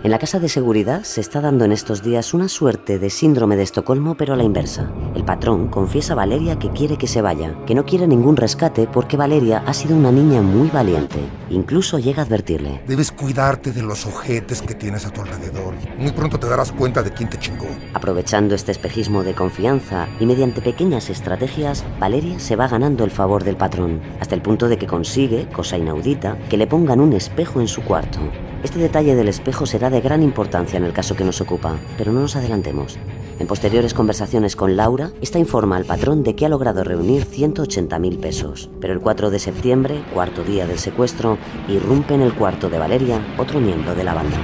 En 0.05 0.11
la 0.11 0.19
casa 0.19 0.41
de 0.41 0.49
seguridad 0.49 1.05
se 1.05 1.21
está 1.21 1.41
dando 1.41 1.65
en 1.65 1.71
estos 1.71 2.03
días 2.03 2.35
una 2.35 2.49
suerte 2.49 2.99
de 2.99 3.09
síndrome 3.09 3.55
de 3.55 3.63
Estocolmo, 3.63 4.17
pero 4.17 4.35
a 4.35 4.37
la 4.37 4.43
inversa. 4.43 4.91
El 5.15 5.25
patrón 5.25 5.69
confiesa 5.69 6.15
a 6.15 6.17
Valeria 6.17 6.59
que 6.59 6.71
quiere 6.71 6.97
que 6.99 7.07
se 7.07 7.23
vaya, 7.23 7.55
que 7.67 7.77
no 7.77 7.85
quiere 7.85 8.09
ningún 8.09 8.37
rescate 8.37 8.89
porque 8.89 9.17
Valeria 9.17 9.63
ha 9.65 9.73
sido 9.73 9.95
una 9.95 10.11
niña 10.11 10.43
muy 10.43 10.71
valiente. 10.71 11.21
Incluso 11.51 12.01
llega 12.01 12.21
a 12.21 12.27
advertirle. 12.27 12.83
Debes 12.89 13.13
cuidarte 13.13 13.71
de 13.71 13.83
los 13.83 14.05
ojetes 14.05 14.61
que 14.61 14.75
tienes 14.75 15.07
a 15.07 15.11
tu 15.11 15.21
alrededor. 15.21 15.75
Muy 15.97 16.11
pronto 16.11 16.37
te 16.37 16.49
darás 16.49 16.73
cuenta 16.73 17.05
de 17.05 17.13
quién 17.13 17.31
te 17.31 17.39
chingó. 17.39 17.69
Aprovechando 17.95 18.57
este 18.57 18.73
espejismo 18.73 19.23
de 19.23 19.35
confianza 19.35 20.09
y 20.19 20.27
mediante 20.27 20.63
pequeñas 20.63 21.11
estrategias, 21.11 21.85
Valeria 22.01 22.41
se 22.41 22.57
va 22.57 22.67
ganando 22.67 23.05
el 23.05 23.13
favor 23.13 23.45
del 23.45 23.57
patrón, 23.57 24.01
hasta 24.19 24.35
el 24.35 24.43
punto 24.43 24.67
de 24.69 24.79
que 24.79 24.89
consigue, 24.89 25.47
cosa 25.51 25.79
inaudita, 25.79 26.37
que 26.51 26.57
le 26.57 26.67
pongan 26.67 26.99
un 26.99 27.13
espejo 27.13 27.61
en 27.61 27.69
su 27.69 27.83
cuarto. 27.83 28.19
Este 28.63 28.79
detalle 28.79 29.17
del 29.17 29.27
espejo 29.27 29.67
será 29.67 29.91
de 29.91 30.01
gran 30.01 30.23
importancia 30.23 30.77
en 30.77 30.85
el 30.85 30.93
caso 30.93 31.17
que 31.17 31.25
nos 31.25 31.41
ocupa, 31.41 31.79
pero 31.99 32.13
no 32.13 32.21
nos 32.21 32.37
adelantemos. 32.37 32.97
En 33.41 33.49
posteriores 33.49 33.93
conversaciones 33.93 34.55
con 34.55 34.77
Laura, 34.77 35.11
esta 35.21 35.41
informa 35.41 35.77
al 35.77 35.85
patrón 35.85 36.23
de 36.23 36.37
que 36.37 36.47
ha 36.47 36.49
logrado 36.49 36.85
reunir 36.85 37.25
180 37.25 37.99
mil 37.99 38.19
pesos. 38.19 38.71
Pero 38.81 38.93
el 38.93 39.01
4 39.01 39.31
de 39.31 39.41
septiembre, 39.41 40.05
cuarto 40.15 40.45
día 40.45 40.69
del 40.69 40.79
secuestro, 40.79 41.39
irrumpe 41.69 42.15
en 42.15 42.23
el 42.23 42.35
cuarto 42.35 42.71
de 42.71 42.79
Valeria 42.79 43.35
otro 43.37 43.59
miembro 43.59 43.97
de 43.97 44.05
la 44.05 44.15
banda. 44.15 44.39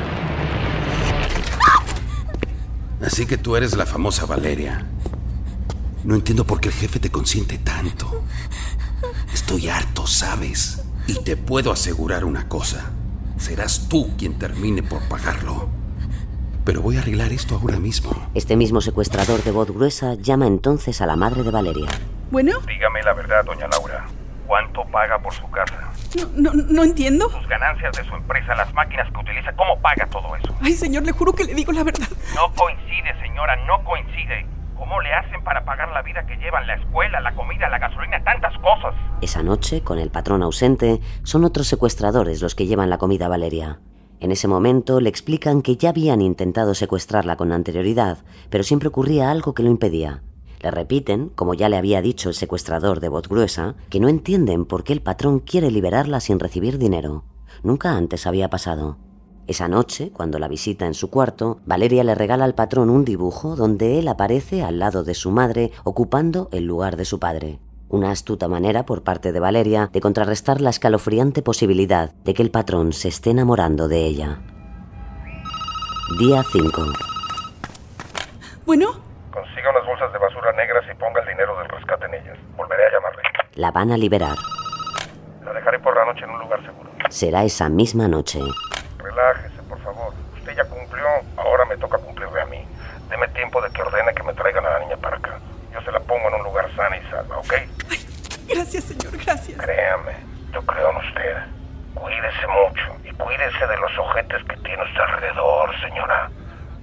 Así 3.01 3.25
que 3.25 3.39
tú 3.39 3.55
eres 3.55 3.77
la 3.77 3.87
famosa 3.87 4.27
Valeria. 4.27 4.85
No 6.03 6.17
entiendo 6.17 6.45
por 6.45 6.61
qué 6.61 6.71
el 6.71 6.75
jefe 6.75 6.99
te 6.99 7.11
consiente 7.11 7.59
tanto. 7.59 8.25
Estoy 9.33 9.69
harto, 9.69 10.09
¿sabes? 10.09 10.83
Y 11.07 11.15
te 11.23 11.37
puedo 11.37 11.71
asegurar 11.71 12.25
una 12.25 12.49
cosa. 12.49 12.91
Serás 13.38 13.88
tú 13.88 14.11
quien 14.18 14.38
termine 14.38 14.83
por 14.83 15.00
pagarlo. 15.09 15.68
Pero 16.64 16.83
voy 16.83 16.97
a 16.97 17.00
arreglar 17.00 17.33
esto 17.33 17.57
ahora 17.57 17.78
mismo. 17.78 18.11
Este 18.35 18.57
mismo 18.57 18.80
secuestrador 18.80 19.42
de 19.42 19.52
voz 19.52 19.71
gruesa 19.71 20.14
llama 20.14 20.47
entonces 20.47 21.00
a 21.00 21.07
la 21.07 21.16
madre 21.16 21.42
de 21.42 21.50
Valeria. 21.50 21.88
Bueno, 22.30 22.59
Dígame 22.66 23.02
la 23.02 23.14
verdad, 23.14 23.45
doña 23.45 23.66
Laura. 23.68 24.04
¿Cuánto 24.47 24.85
paga 24.87 25.18
por 25.18 25.33
su 25.33 25.49
casa? 25.50 25.92
no, 26.35 26.52
no, 26.52 26.64
no 26.68 26.83
entiendo. 26.83 27.30
Sus 27.30 27.49
ganancias 27.49 27.97
de 27.97 28.04
su 28.04 28.14
empresa, 28.14 28.54
las 28.54 28.73
máquinas 28.75 29.11
que 29.12 29.18
utiliza, 29.18 29.52
¿cómo 29.54 29.78
paga 29.80 30.07
todo 30.07 30.35
eso? 30.37 30.54
Ay, 30.61 30.73
señor, 30.75 31.04
le 31.04 31.12
juro 31.12 31.33
que 31.33 31.45
le 31.45 31.54
digo 31.54 31.73
la 31.73 31.85
verdad. 31.85 32.09
No 32.35 32.52
coincide, 32.54 33.14
señora, 33.21 33.57
no 33.66 33.83
coincide. 33.85 34.47
¿Cómo 34.78 35.00
le 35.00 35.12
hacen 35.12 35.42
para 35.42 35.64
pagar 35.64 35.90
la 35.90 36.02
vida 36.02 36.25
que 36.25 36.37
llevan, 36.37 36.66
la 36.66 36.76
escuela, 36.76 37.20
la 37.20 37.35
comida, 37.35 37.68
la 37.68 37.78
gasolina, 37.78 38.23
tantas 38.23 38.56
cosas? 38.58 38.94
Esa 39.20 39.42
noche, 39.42 39.82
con 39.82 39.99
el 39.99 40.11
patrón 40.11 40.42
ausente, 40.42 41.00
son 41.25 41.44
otros 41.44 41.66
secuestradores 41.66 42.40
los 42.40 42.54
que 42.54 42.66
llevan 42.66 42.88
la 42.88 42.99
comida 42.99 43.26
a 43.26 43.28
Valeria. 43.28 43.80
En 44.20 44.30
ese 44.30 44.47
momento 44.47 45.00
le 45.00 45.08
explican 45.08 45.62
que 45.62 45.76
ya 45.76 45.90
habían 45.90 46.20
intentado 46.20 46.75
secuestrarla 46.75 47.37
con 47.37 47.52
anterioridad, 47.52 48.18
pero 48.50 48.62
siempre 48.62 48.88
ocurría 48.88 49.30
algo 49.30 49.52
que 49.52 49.64
lo 49.64 49.70
impedía. 49.70 50.23
Le 50.61 50.70
repiten, 50.70 51.28
como 51.30 51.54
ya 51.54 51.68
le 51.68 51.76
había 51.76 52.00
dicho 52.00 52.28
el 52.28 52.35
secuestrador 52.35 53.00
de 53.00 53.08
voz 53.08 53.28
gruesa, 53.28 53.75
que 53.90 54.00
no 54.00 54.08
entienden 54.08 54.64
por 54.64 54.85
qué 54.85 54.92
el 54.92 55.02
patrón 55.02 55.40
quiere 55.40 55.70
liberarla 55.70 56.20
sin 56.20 56.38
recibir 56.38 56.78
dinero. 56.78 57.25
Nunca 57.62 57.97
antes 57.97 58.26
había 58.26 58.49
pasado. 58.49 58.97
Esa 59.49 59.67
noche, 59.67 60.11
cuando 60.12 60.38
la 60.38 60.47
visita 60.47 60.85
en 60.85 60.93
su 60.93 61.09
cuarto, 61.11 61.61
Valeria 61.64 62.05
le 62.05 62.14
regala 62.14 62.45
al 62.45 62.55
patrón 62.55 62.90
un 62.90 63.07
dibujo 63.07 63.57
donde 63.57 63.99
él 63.99 64.07
aparece 64.09 64.62
al 64.62 64.78
lado 64.78 65.05
de 65.05 65.14
su 65.14 65.31
madre 65.31 65.71
ocupando 65.85 66.50
el 66.52 66.67
lugar 66.67 66.97
de 66.97 67.07
su 67.07 67.19
padre. 67.19 67.59
Una 67.88 68.11
astuta 68.11 68.47
manera 68.47 68.85
por 68.85 69.02
parte 69.02 69.33
de 69.33 69.40
Valeria 69.40 69.88
de 69.90 70.02
contrarrestar 70.02 70.61
la 70.61 70.69
escalofriante 70.69 71.40
posibilidad 71.40 72.12
de 72.25 72.35
que 72.35 72.43
el 72.43 72.50
patrón 72.50 72.93
se 72.93 73.09
esté 73.09 73.31
enamorando 73.31 73.88
de 73.88 74.05
ella. 74.05 74.38
Día 76.19 76.43
5. 76.43 76.83
Bueno, 78.67 78.88
Consiga 79.33 79.71
unas 79.71 79.87
bolsas 79.87 80.12
de 80.12 80.19
basura 80.19 80.52
negras 80.52 80.85
y 80.93 80.95
ponga 80.99 81.21
el 81.23 81.28
dinero 81.28 81.57
del 81.59 81.69
rescate 81.71 82.05
en 82.05 82.14
ellas. 82.14 82.38
Volveré 82.55 82.85
a 82.85 82.93
llamarle. 82.93 83.23
La 83.55 83.71
van 83.71 83.93
a 83.93 83.97
liberar. 83.97 84.37
La 85.43 85.55
dejaré 85.55 85.78
por 85.78 85.97
la 85.97 86.05
noche 86.05 86.25
en 86.25 86.31
un 86.33 86.40
lugar 86.40 86.61
seguro. 86.67 86.90
Será 87.09 87.45
esa 87.45 87.71
misma 87.71 88.09
noche. 88.09 88.40
Relájese, 89.19 89.61
por 89.65 89.81
favor. 89.81 90.15
Usted 90.35 90.55
ya 90.55 90.65
cumplió, 90.67 91.05
ahora 91.37 91.65
me 91.65 91.77
toca 91.77 91.99
cumplirle 91.99 92.41
a 92.41 92.47
mí. 92.47 92.65
Deme 93.11 93.27
tiempo 93.29 93.61
de 93.61 93.69
que 93.71 93.83
ordene 93.83 94.15
que 94.15 94.23
me 94.23 94.33
traigan 94.33 94.65
a 94.65 94.71
la 94.71 94.79
niña 94.79 94.97
para 94.97 95.17
acá. 95.17 95.41
Yo 95.73 95.81
se 95.83 95.91
la 95.91 95.99
pongo 95.99 96.29
en 96.29 96.35
un 96.35 96.45
lugar 96.45 96.71
sana 96.77 96.97
y 96.97 97.03
salva, 97.11 97.39
¿ok? 97.39 97.53
gracias, 98.49 98.85
señor, 98.85 99.19
gracias. 99.19 99.61
Créame, 99.61 100.15
yo 100.53 100.65
creo 100.65 100.91
en 100.91 100.97
usted. 100.99 101.37
Cuídese 101.95 102.47
mucho 102.47 102.97
y 103.03 103.13
cuídese 103.15 103.67
de 103.67 103.77
los 103.79 103.99
ojetes 103.99 104.45
que 104.45 104.57
tiene 104.59 104.85
usted 104.85 105.01
alrededor, 105.01 105.81
señora. 105.81 106.31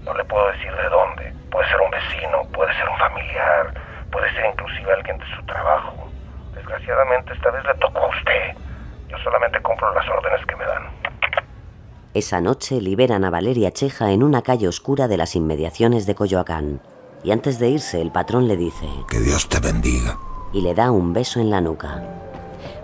No 0.04 0.14
le 0.14 0.26
puedo 0.26 0.52
decir 0.52 0.76
de 0.76 0.90
dónde. 0.90 1.34
Puede 1.52 1.70
ser 1.70 1.80
un 1.80 1.90
vecino, 1.90 2.44
puede 2.52 2.74
ser 2.76 2.90
un 2.90 2.98
familiar, 2.98 3.74
puede 4.12 4.30
ser 4.34 4.46
inclusive 4.48 4.92
alguien 4.92 5.18
de 5.20 5.26
su 5.38 5.46
trabajo. 5.46 6.12
Desgraciadamente 6.54 7.34
esta 7.34 7.50
vez 7.52 7.64
le 7.64 7.76
tocó 7.76 8.00
a 8.00 8.08
usted. 8.10 8.58
Yo 9.08 9.18
solamente 9.20 9.62
cumplo 9.62 9.94
las 9.94 10.08
órdenes 10.10 10.46
que 10.46 10.56
me 10.58 10.66
dan. 10.66 11.06
Esa 12.16 12.40
noche 12.40 12.80
liberan 12.80 13.26
a 13.26 13.30
Valeria 13.30 13.74
Cheja 13.74 14.14
en 14.14 14.24
una 14.24 14.42
calle 14.42 14.70
oscura 14.70 15.10
de 15.10 15.18
las 15.18 15.36
inmediaciones 15.36 16.06
de 16.06 16.16
Coyoacán. 16.16 16.80
Y 17.26 17.32
antes 17.32 17.60
de 17.60 17.68
irse, 17.68 18.00
el 18.00 18.10
patrón 18.10 18.48
le 18.48 18.56
dice... 18.56 18.88
Que 19.10 19.20
Dios 19.20 19.50
te 19.50 19.60
bendiga. 19.60 20.18
Y 20.54 20.62
le 20.62 20.74
da 20.74 20.92
un 20.92 21.12
beso 21.12 21.42
en 21.42 21.50
la 21.50 21.60
nuca. 21.60 22.02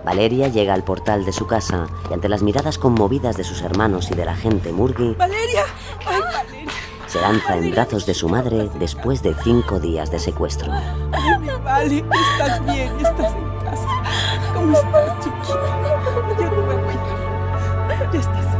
Valeria 0.04 0.48
llega 0.48 0.74
al 0.74 0.84
portal 0.84 1.24
de 1.24 1.32
su 1.32 1.46
casa 1.46 1.86
y 2.10 2.12
ante 2.12 2.28
las 2.28 2.42
miradas 2.42 2.76
conmovidas 2.76 3.38
de 3.38 3.44
sus 3.44 3.62
hermanos 3.62 4.10
y 4.10 4.14
de 4.14 4.26
la 4.26 4.36
gente 4.36 4.70
Murgi, 4.70 5.14
Valeria. 5.14 5.64
Ay, 6.04 6.20
Valeria. 6.20 6.72
se 7.06 7.18
lanza 7.18 7.56
en 7.56 7.70
brazos 7.70 8.04
de 8.04 8.12
su 8.12 8.28
madre 8.28 8.68
después 8.78 9.22
de 9.22 9.34
cinco 9.42 9.80
días 9.80 10.10
de 10.10 10.18
secuestro. 10.18 10.70
Ay, 10.70 11.38
mi 11.40 11.48
Vale, 11.64 12.04
estás 12.36 12.66
bien, 12.66 12.92
estás 12.96 13.34
en 13.34 13.64
casa. 13.64 13.88
¿Cómo 14.52 14.76
estás, 14.76 15.24
chiquita? 15.24 16.28
Yo 16.28 16.36
te 16.36 16.44
voy 16.44 16.74
a 16.74 16.82
cuidar. 16.82 18.12
Ya 18.12 18.20
estás 18.20 18.51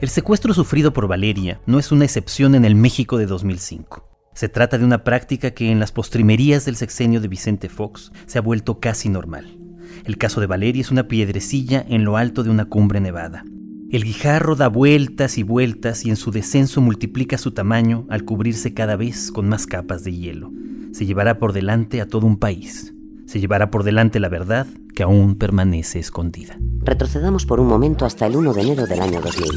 El 0.00 0.08
secuestro 0.08 0.52
sufrido 0.52 0.92
por 0.92 1.06
Valeria 1.06 1.60
no 1.66 1.78
es 1.78 1.92
una 1.92 2.04
excepción 2.04 2.56
en 2.56 2.64
el 2.64 2.74
México 2.74 3.16
de 3.16 3.26
2005. 3.26 4.08
Se 4.34 4.48
trata 4.48 4.76
de 4.76 4.84
una 4.84 5.04
práctica 5.04 5.52
que 5.52 5.70
en 5.70 5.78
las 5.78 5.92
postrimerías 5.92 6.64
del 6.64 6.74
sexenio 6.74 7.20
de 7.20 7.28
Vicente 7.28 7.68
Fox 7.68 8.10
se 8.26 8.38
ha 8.38 8.42
vuelto 8.42 8.80
casi 8.80 9.08
normal. 9.08 9.56
El 10.04 10.18
caso 10.18 10.40
de 10.40 10.48
Valeria 10.48 10.80
es 10.80 10.90
una 10.90 11.06
piedrecilla 11.06 11.84
en 11.88 12.04
lo 12.04 12.16
alto 12.16 12.42
de 12.42 12.50
una 12.50 12.64
cumbre 12.64 13.00
nevada. 13.00 13.44
El 13.90 14.02
guijarro 14.02 14.56
da 14.56 14.66
vueltas 14.66 15.38
y 15.38 15.44
vueltas 15.44 16.04
y 16.04 16.10
en 16.10 16.16
su 16.16 16.32
descenso 16.32 16.80
multiplica 16.80 17.38
su 17.38 17.52
tamaño 17.52 18.04
al 18.10 18.24
cubrirse 18.24 18.74
cada 18.74 18.96
vez 18.96 19.30
con 19.30 19.48
más 19.48 19.66
capas 19.66 20.02
de 20.02 20.12
hielo. 20.12 20.50
Se 20.90 21.06
llevará 21.06 21.38
por 21.38 21.52
delante 21.52 22.00
a 22.00 22.08
todo 22.08 22.26
un 22.26 22.38
país. 22.38 22.92
Se 23.26 23.40
llevará 23.40 23.70
por 23.70 23.84
delante 23.84 24.20
la 24.20 24.28
verdad 24.28 24.66
que 24.94 25.02
aún 25.02 25.36
permanece 25.36 25.98
escondida. 25.98 26.56
Retrocedamos 26.82 27.46
por 27.46 27.60
un 27.60 27.66
momento 27.66 28.04
hasta 28.04 28.26
el 28.26 28.36
1 28.36 28.54
de 28.54 28.62
enero 28.62 28.86
del 28.86 29.00
año 29.00 29.20
2000. 29.20 29.50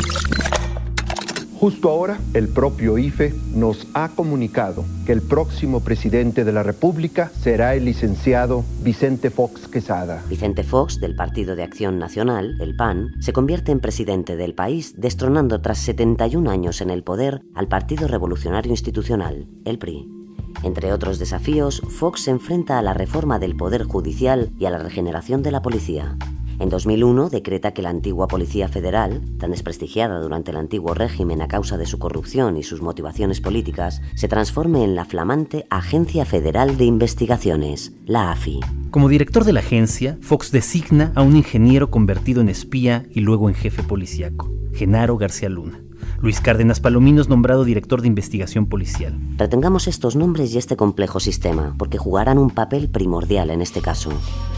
Justo 1.60 1.90
ahora, 1.90 2.20
el 2.36 2.50
propio 2.50 3.00
IFE 3.00 3.34
nos 3.56 3.88
ha 3.96 4.10
comunicado 4.10 4.86
que 5.08 5.12
el 5.12 5.24
próximo 5.24 5.80
presidente 5.80 6.46
de 6.46 6.52
la 6.52 6.62
República 6.62 7.32
será 7.42 7.74
el 7.74 7.86
licenciado 7.86 8.64
Vicente 8.84 9.32
Fox 9.32 9.68
Quesada. 9.68 10.24
Vicente 10.30 10.64
Fox, 10.64 11.00
del 11.00 11.16
Partido 11.16 11.56
de 11.56 11.64
Acción 11.64 11.98
Nacional, 11.98 12.58
el 12.62 12.76
PAN, 12.76 13.10
se 13.22 13.34
convierte 13.34 13.72
en 13.72 13.80
presidente 13.80 14.36
del 14.36 14.54
país, 14.54 14.94
destronando 14.98 15.60
tras 15.60 15.80
71 15.80 16.48
años 16.48 16.80
en 16.82 16.92
el 16.92 17.04
poder 17.04 17.42
al 17.56 17.68
Partido 17.68 18.08
Revolucionario 18.08 18.72
Institucional, 18.72 19.48
el 19.66 19.80
PRI. 19.80 20.27
Entre 20.64 20.92
otros 20.92 21.20
desafíos, 21.20 21.82
Fox 21.88 22.22
se 22.24 22.32
enfrenta 22.32 22.80
a 22.80 22.82
la 22.82 22.94
reforma 22.94 23.40
del 23.40 23.56
Poder 23.56 23.84
Judicial 23.84 24.52
y 24.60 24.66
a 24.66 24.70
la 24.70 24.80
regeneración 24.80 25.44
de 25.44 25.52
la 25.52 25.62
policía. 25.62 26.18
En 26.60 26.70
2001 26.70 27.30
decreta 27.30 27.72
que 27.72 27.84
la 27.84 27.92
antigua 27.92 28.28
Policía 28.28 28.68
Federal, 28.68 29.22
tan 29.38 29.52
desprestigiada 29.52 30.20
durante 30.20 30.50
el 30.50 30.58
antiguo 30.58 30.96
régimen 30.96 31.44
a 31.44 31.48
causa 31.48 31.78
de 31.78 31.86
su 31.86 32.00
corrupción 32.00 32.58
y 32.58 32.64
sus 32.64 32.82
motivaciones 32.82 33.42
políticas, 33.42 34.02
se 34.16 34.28
transforme 34.28 34.84
en 34.84 34.96
la 34.96 35.06
flamante 35.06 35.68
Agencia 35.70 36.26
Federal 36.26 36.78
de 36.78 36.86
Investigaciones, 36.86 37.94
la 38.06 38.32
AFI. 38.32 38.60
Como 38.90 39.08
director 39.08 39.44
de 39.44 39.54
la 39.54 39.60
agencia, 39.60 40.18
Fox 40.22 40.52
designa 40.52 41.12
a 41.14 41.22
un 41.22 41.36
ingeniero 41.36 41.92
convertido 41.92 42.42
en 42.42 42.50
espía 42.50 43.06
y 43.12 43.20
luego 43.20 43.50
en 43.50 43.56
jefe 43.56 43.84
policíaco, 43.84 44.50
Genaro 44.74 45.18
García 45.18 45.50
Luna. 45.50 45.87
Luis 46.20 46.42
Cárdenas 46.42 46.80
Palomino 46.80 47.22
es 47.22 47.30
nombrado 47.30 47.64
director 47.64 48.02
de 48.02 48.08
investigación 48.08 48.66
policial. 48.66 49.14
Retengamos 49.38 49.88
estos 49.88 50.16
nombres 50.16 50.52
y 50.54 50.58
este 50.58 50.76
complejo 50.76 51.20
sistema, 51.20 51.76
porque 51.78 52.00
jugarán 52.00 52.40
un 52.40 52.50
papel 52.50 52.90
primordial 52.90 53.52
en 53.52 53.62
este 53.62 53.82
caso. 53.82 54.10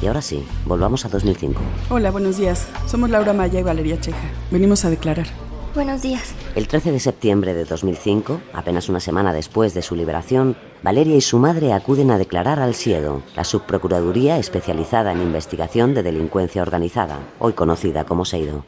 Y 0.01 0.08
ahora 0.08 0.22
sí, 0.22 0.46
volvamos 0.66 1.04
a 1.04 1.10
2005. 1.10 1.60
Hola, 1.89 2.12
buenos 2.12 2.38
días. 2.38 2.66
Somos 2.88 3.10
Laura 3.10 3.34
Maya 3.34 3.60
y 3.60 3.63
Valeria 3.63 4.00
Cheja. 4.00 4.32
Venimos 4.51 4.86
a 4.86 4.89
declarar. 4.89 5.28
Buenos 5.75 6.01
días. 6.01 6.34
El 6.56 6.68
13 6.68 6.94
de 6.94 7.00
septiembre 7.00 7.54
de 7.54 7.66
2005, 7.66 8.39
apenas 8.54 8.88
una 8.88 9.01
semana 9.01 9.34
después 9.34 9.74
de 9.74 9.82
su 9.82 9.96
liberación, 9.96 10.56
Valeria 10.82 11.18
y 11.18 11.22
su 11.22 11.39
madre 11.39 11.74
acuden 11.74 12.10
a 12.10 12.18
declarar 12.18 12.62
al 12.62 12.74
SIEDO, 12.74 13.22
la 13.36 13.44
subprocuraduría 13.44 14.38
especializada 14.38 15.12
en 15.12 15.22
investigación 15.22 15.94
de 15.94 16.04
delincuencia 16.04 16.62
organizada, 16.62 17.20
hoy 17.38 17.51
conocida 17.51 18.06
como 18.06 18.24
SEIDO. 18.24 18.63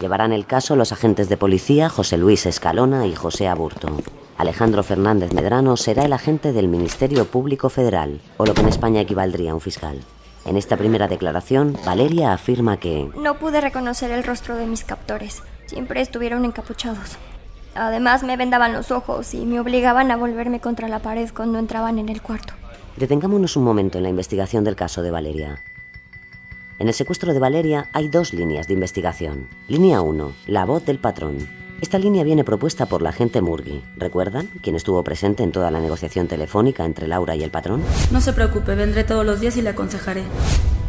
Llevarán 0.00 0.32
el 0.32 0.46
caso 0.46 0.76
los 0.76 0.92
agentes 0.92 1.28
de 1.28 1.36
policía 1.36 1.88
José 1.88 2.18
Luis 2.18 2.44
Escalona 2.44 3.06
y 3.06 3.14
José 3.14 3.48
Aburto. 3.48 3.88
Alejandro 4.36 4.82
Fernández 4.82 5.32
Medrano 5.32 5.76
será 5.78 6.04
el 6.04 6.12
agente 6.12 6.52
del 6.52 6.68
Ministerio 6.68 7.24
Público 7.24 7.70
Federal, 7.70 8.20
o 8.36 8.44
lo 8.44 8.52
que 8.52 8.60
en 8.60 8.68
España 8.68 9.00
equivaldría 9.00 9.52
a 9.52 9.54
un 9.54 9.62
fiscal. 9.62 10.02
En 10.44 10.56
esta 10.56 10.76
primera 10.76 11.08
declaración, 11.08 11.78
Valeria 11.86 12.34
afirma 12.34 12.76
que... 12.76 13.10
No 13.16 13.38
pude 13.38 13.60
reconocer 13.62 14.10
el 14.10 14.22
rostro 14.22 14.54
de 14.56 14.66
mis 14.66 14.84
captores. 14.84 15.42
Siempre 15.64 16.02
estuvieron 16.02 16.44
encapuchados. 16.44 17.16
Además, 17.74 18.22
me 18.22 18.36
vendaban 18.36 18.74
los 18.74 18.90
ojos 18.90 19.32
y 19.34 19.46
me 19.46 19.58
obligaban 19.58 20.10
a 20.10 20.16
volverme 20.16 20.60
contra 20.60 20.88
la 20.88 21.00
pared 21.00 21.30
cuando 21.34 21.58
entraban 21.58 21.98
en 21.98 22.10
el 22.10 22.20
cuarto. 22.20 22.52
Detengámonos 22.96 23.56
un 23.56 23.64
momento 23.64 23.98
en 23.98 24.04
la 24.04 24.10
investigación 24.10 24.62
del 24.62 24.76
caso 24.76 25.02
de 25.02 25.10
Valeria. 25.10 25.62
En 26.78 26.88
el 26.88 26.94
secuestro 26.94 27.32
de 27.32 27.38
Valeria 27.38 27.88
hay 27.94 28.08
dos 28.08 28.34
líneas 28.34 28.68
de 28.68 28.74
investigación. 28.74 29.48
Línea 29.66 30.02
1, 30.02 30.32
la 30.46 30.66
voz 30.66 30.84
del 30.84 30.98
patrón. 30.98 31.38
Esta 31.80 31.98
línea 31.98 32.22
viene 32.22 32.44
propuesta 32.44 32.84
por 32.84 33.00
la 33.00 33.10
agente 33.10 33.40
Murgui. 33.40 33.82
¿Recuerdan? 33.96 34.48
Quien 34.60 34.76
estuvo 34.76 35.02
presente 35.02 35.42
en 35.42 35.52
toda 35.52 35.70
la 35.70 35.80
negociación 35.80 36.28
telefónica 36.28 36.84
entre 36.84 37.08
Laura 37.08 37.34
y 37.34 37.42
el 37.42 37.50
patrón. 37.50 37.82
No 38.10 38.20
se 38.20 38.34
preocupe, 38.34 38.74
vendré 38.74 39.04
todos 39.04 39.24
los 39.24 39.40
días 39.40 39.56
y 39.56 39.62
le 39.62 39.70
aconsejaré. 39.70 40.24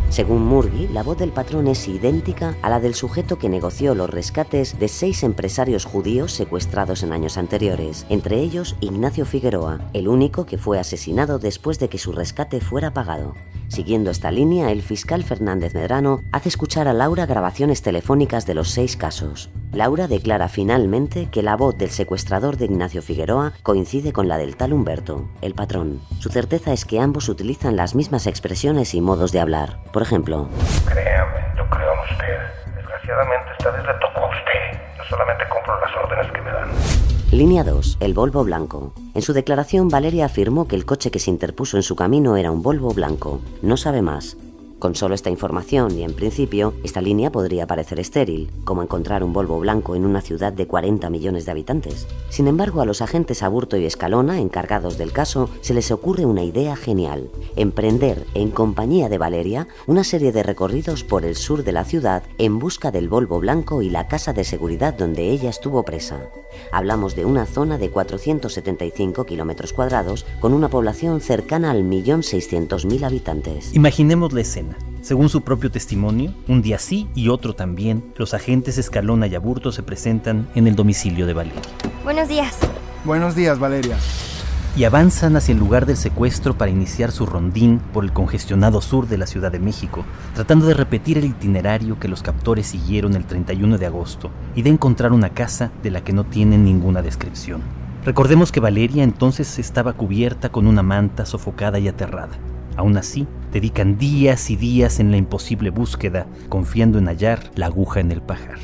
Según 0.09 0.45
Murgui, 0.45 0.87
la 0.87 1.03
voz 1.03 1.17
del 1.17 1.31
patrón 1.31 1.67
es 1.67 1.87
idéntica 1.87 2.55
a 2.61 2.69
la 2.69 2.79
del 2.79 2.95
sujeto 2.95 3.37
que 3.37 3.49
negoció 3.49 3.93
los 3.93 4.09
rescates 4.09 4.79
de 4.79 4.87
seis 4.87 5.23
empresarios 5.23 5.85
judíos 5.85 6.31
secuestrados 6.31 7.03
en 7.03 7.11
años 7.11 7.37
anteriores, 7.37 8.05
entre 8.09 8.39
ellos 8.39 8.75
Ignacio 8.79 9.25
Figueroa, 9.25 9.79
el 9.93 10.07
único 10.07 10.45
que 10.45 10.57
fue 10.57 10.79
asesinado 10.79 11.39
después 11.39 11.79
de 11.79 11.89
que 11.89 11.97
su 11.97 12.13
rescate 12.13 12.61
fuera 12.61 12.93
pagado. 12.93 13.35
Siguiendo 13.67 14.11
esta 14.11 14.31
línea, 14.31 14.71
el 14.71 14.81
fiscal 14.81 15.23
Fernández 15.23 15.73
Medrano 15.73 16.21
hace 16.31 16.49
escuchar 16.49 16.87
a 16.87 16.93
Laura 16.93 17.25
grabaciones 17.25 17.81
telefónicas 17.81 18.45
de 18.45 18.53
los 18.53 18.69
seis 18.69 18.95
casos. 18.95 19.49
Laura 19.73 20.07
declara 20.07 20.47
finalmente 20.47 21.27
que 21.29 21.43
la 21.43 21.55
voz 21.55 21.77
del 21.77 21.89
secuestrador 21.89 22.57
de 22.57 22.65
Ignacio 22.65 23.01
Figueroa 23.01 23.53
coincide 23.63 24.13
con 24.13 24.27
la 24.27 24.37
del 24.37 24.55
tal 24.55 24.73
Humberto, 24.73 25.29
el 25.41 25.53
patrón. 25.53 26.01
Su 26.19 26.29
certeza 26.29 26.71
es 26.73 26.85
que 26.85 26.99
ambos 26.99 27.29
utilizan 27.29 27.75
las 27.75 27.93
mismas 27.93 28.25
expresiones 28.25 28.93
y 28.93 29.01
modos 29.01 29.31
de 29.31 29.41
hablar. 29.41 29.79
Por 29.91 30.01
ejemplo, 30.01 30.47
Créame, 30.87 31.39
yo 31.57 31.69
creo 31.69 31.93
en 31.93 32.11
usted. 32.11 32.75
Desgraciadamente 32.75 33.51
esta 33.59 33.71
vez 33.71 33.85
le 33.85 33.93
tocó 33.93 34.21
a 34.21 34.29
usted. 34.29 34.79
Yo 34.97 35.03
solamente 35.09 35.43
cumplo 35.49 35.79
las 35.79 35.95
órdenes 36.03 36.31
que 36.31 36.41
me 36.41 36.51
dan. 36.51 37.06
Línea 37.37 37.63
2, 37.63 37.97
el 37.99 38.15
Volvo 38.15 38.43
blanco. 38.43 38.93
En 39.13 39.21
su 39.21 39.31
declaración, 39.31 39.89
Valeria 39.89 40.25
afirmó 40.25 40.67
que 40.67 40.75
el 40.75 40.85
coche 40.85 41.11
que 41.11 41.19
se 41.19 41.29
interpuso 41.29 41.77
en 41.77 41.83
su 41.83 41.95
camino 41.95 42.35
era 42.35 42.49
un 42.49 42.63
Volvo 42.63 42.91
blanco. 42.95 43.41
No 43.61 43.77
sabe 43.77 44.01
más. 44.01 44.37
Con 44.79 44.93
solo 44.93 45.15
esta 45.15 45.31
información 45.31 45.97
y 45.97 46.03
en 46.03 46.13
principio, 46.13 46.75
esta 46.83 47.01
línea 47.01 47.31
podría 47.31 47.65
parecer 47.65 47.99
estéril, 47.99 48.51
como 48.63 48.83
encontrar 48.83 49.23
un 49.23 49.33
Volvo 49.33 49.59
blanco 49.59 49.95
en 49.95 50.05
una 50.05 50.21
ciudad 50.21 50.53
de 50.53 50.67
40 50.67 51.09
millones 51.09 51.45
de 51.45 51.51
habitantes. 51.51 52.07
Sin 52.29 52.47
embargo, 52.47 52.81
a 52.81 52.85
los 52.85 53.01
agentes 53.01 53.41
Aburto 53.41 53.77
y 53.77 53.85
Escalona, 53.85 54.39
encargados 54.39 54.99
del 54.99 55.11
caso, 55.11 55.49
se 55.61 55.73
les 55.73 55.89
ocurre 55.89 56.25
una 56.25 56.43
idea 56.43 56.75
genial, 56.75 57.29
emprender, 57.55 58.25
en 58.35 58.51
compañía 58.51 59.09
de 59.09 59.17
Valeria, 59.17 59.67
una 59.87 60.03
serie 60.03 60.31
de 60.31 60.43
recorridos 60.43 61.03
por 61.03 61.25
el 61.25 61.35
sur 61.35 61.63
de 61.63 61.71
la 61.71 61.83
ciudad 61.83 62.21
en 62.37 62.59
busca 62.59 62.91
del 62.91 63.09
Volvo 63.09 63.39
blanco 63.39 63.81
y 63.81 63.89
la 63.89 64.07
casa 64.07 64.31
de 64.33 64.43
seguridad 64.43 64.93
donde 64.93 65.31
ella 65.31 65.49
estuvo 65.49 65.83
presa. 65.83 66.29
Hablamos 66.71 67.15
de 67.15 67.25
una 67.25 67.47
zona 67.47 67.79
de 67.79 67.89
475 67.89 69.25
kilómetros 69.25 69.73
cuadrados 69.73 70.25
con 70.39 70.53
una 70.53 70.69
población 70.69 71.19
cercana 71.21 71.71
al 71.71 71.83
millón 71.83 72.21
seiscientos 72.21 72.85
mil 72.85 73.03
habitantes. 73.03 73.73
Imaginemos 73.75 74.33
la 74.33 74.41
escena. 74.41 74.66
Según 75.01 75.29
su 75.29 75.41
propio 75.41 75.71
testimonio, 75.71 76.33
un 76.47 76.61
día 76.61 76.79
sí 76.79 77.07
y 77.15 77.29
otro 77.29 77.53
también, 77.53 78.03
los 78.17 78.33
agentes 78.33 78.77
Escalona 78.77 79.27
y 79.27 79.35
Aburto 79.35 79.71
se 79.71 79.83
presentan 79.83 80.47
en 80.55 80.67
el 80.67 80.75
domicilio 80.75 81.25
de 81.25 81.33
Valeria. 81.33 81.61
Buenos 82.03 82.27
días. 82.27 82.57
Buenos 83.05 83.35
días, 83.35 83.57
Valeria. 83.57 83.97
Y 84.75 84.83
avanzan 84.83 85.35
hacia 85.35 85.53
el 85.53 85.59
lugar 85.59 85.85
del 85.85 85.97
secuestro 85.97 86.57
para 86.57 86.69
iniciar 86.69 87.11
su 87.11 87.25
rondín 87.25 87.79
por 87.93 88.03
el 88.03 88.13
congestionado 88.13 88.81
sur 88.81 89.07
de 89.07 89.17
la 89.17 89.25
Ciudad 89.25 89.51
de 89.51 89.59
México, 89.59 90.05
tratando 90.35 90.67
de 90.67 90.73
repetir 90.73 91.17
el 91.17 91.25
itinerario 91.25 91.99
que 91.99 92.07
los 92.07 92.21
captores 92.21 92.67
siguieron 92.67 93.15
el 93.15 93.25
31 93.25 93.77
de 93.77 93.85
agosto 93.85 94.29
y 94.55 94.61
de 94.61 94.69
encontrar 94.69 95.13
una 95.13 95.29
casa 95.29 95.71
de 95.81 95.89
la 95.89 96.03
que 96.03 96.13
no 96.13 96.25
tienen 96.25 96.63
ninguna 96.63 97.01
descripción. 97.01 97.61
Recordemos 98.05 98.51
que 98.51 98.59
Valeria 98.59 99.03
entonces 99.03 99.57
estaba 99.57 99.93
cubierta 99.93 100.49
con 100.49 100.67
una 100.67 100.83
manta 100.83 101.25
sofocada 101.25 101.79
y 101.79 101.87
aterrada. 101.87 102.37
Aún 102.75 102.97
así, 102.97 103.25
dedican 103.57 103.97
días 103.97 104.51
y 104.51 104.55
días 104.55 104.99
en 104.99 105.09
la 105.09 105.17
imposible 105.17 105.71
búsqueda, 105.71 106.27
confiando 106.47 106.99
en 106.99 107.07
hallar 107.07 107.39
la 107.55 107.65
aguja 107.65 107.99
en 107.99 108.11
el 108.11 108.21
pajar, 108.21 108.59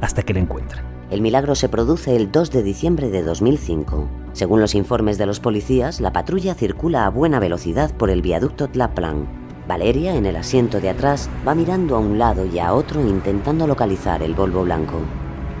hasta 0.00 0.22
que 0.22 0.32
la 0.32 0.40
encuentran. 0.40 0.86
El 1.10 1.20
milagro 1.20 1.54
se 1.54 1.68
produce 1.68 2.16
el 2.16 2.32
2 2.32 2.50
de 2.50 2.62
diciembre 2.62 3.10
de 3.10 3.22
2005. 3.22 4.08
Según 4.32 4.62
los 4.62 4.74
informes 4.74 5.18
de 5.18 5.26
los 5.26 5.38
policías, 5.38 6.00
la 6.00 6.14
patrulla 6.14 6.54
circula 6.54 7.04
a 7.04 7.10
buena 7.10 7.40
velocidad 7.40 7.94
por 7.94 8.08
el 8.08 8.22
viaducto 8.22 8.68
Tlaplan. 8.68 9.28
Valeria, 9.68 10.16
en 10.16 10.24
el 10.24 10.36
asiento 10.36 10.80
de 10.80 10.88
atrás, 10.88 11.28
va 11.46 11.54
mirando 11.54 11.96
a 11.96 11.98
un 11.98 12.18
lado 12.18 12.46
y 12.46 12.58
a 12.58 12.72
otro 12.72 13.06
intentando 13.06 13.66
localizar 13.66 14.22
el 14.22 14.32
Volvo 14.32 14.64
blanco. 14.64 14.98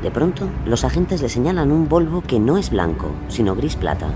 De 0.02 0.10
pronto, 0.10 0.48
los 0.64 0.86
agentes 0.86 1.20
le 1.20 1.28
señalan 1.28 1.70
un 1.70 1.90
Volvo 1.90 2.22
que 2.22 2.40
no 2.40 2.56
es 2.56 2.70
blanco, 2.70 3.10
sino 3.28 3.54
gris 3.54 3.76
plata. 3.76 4.08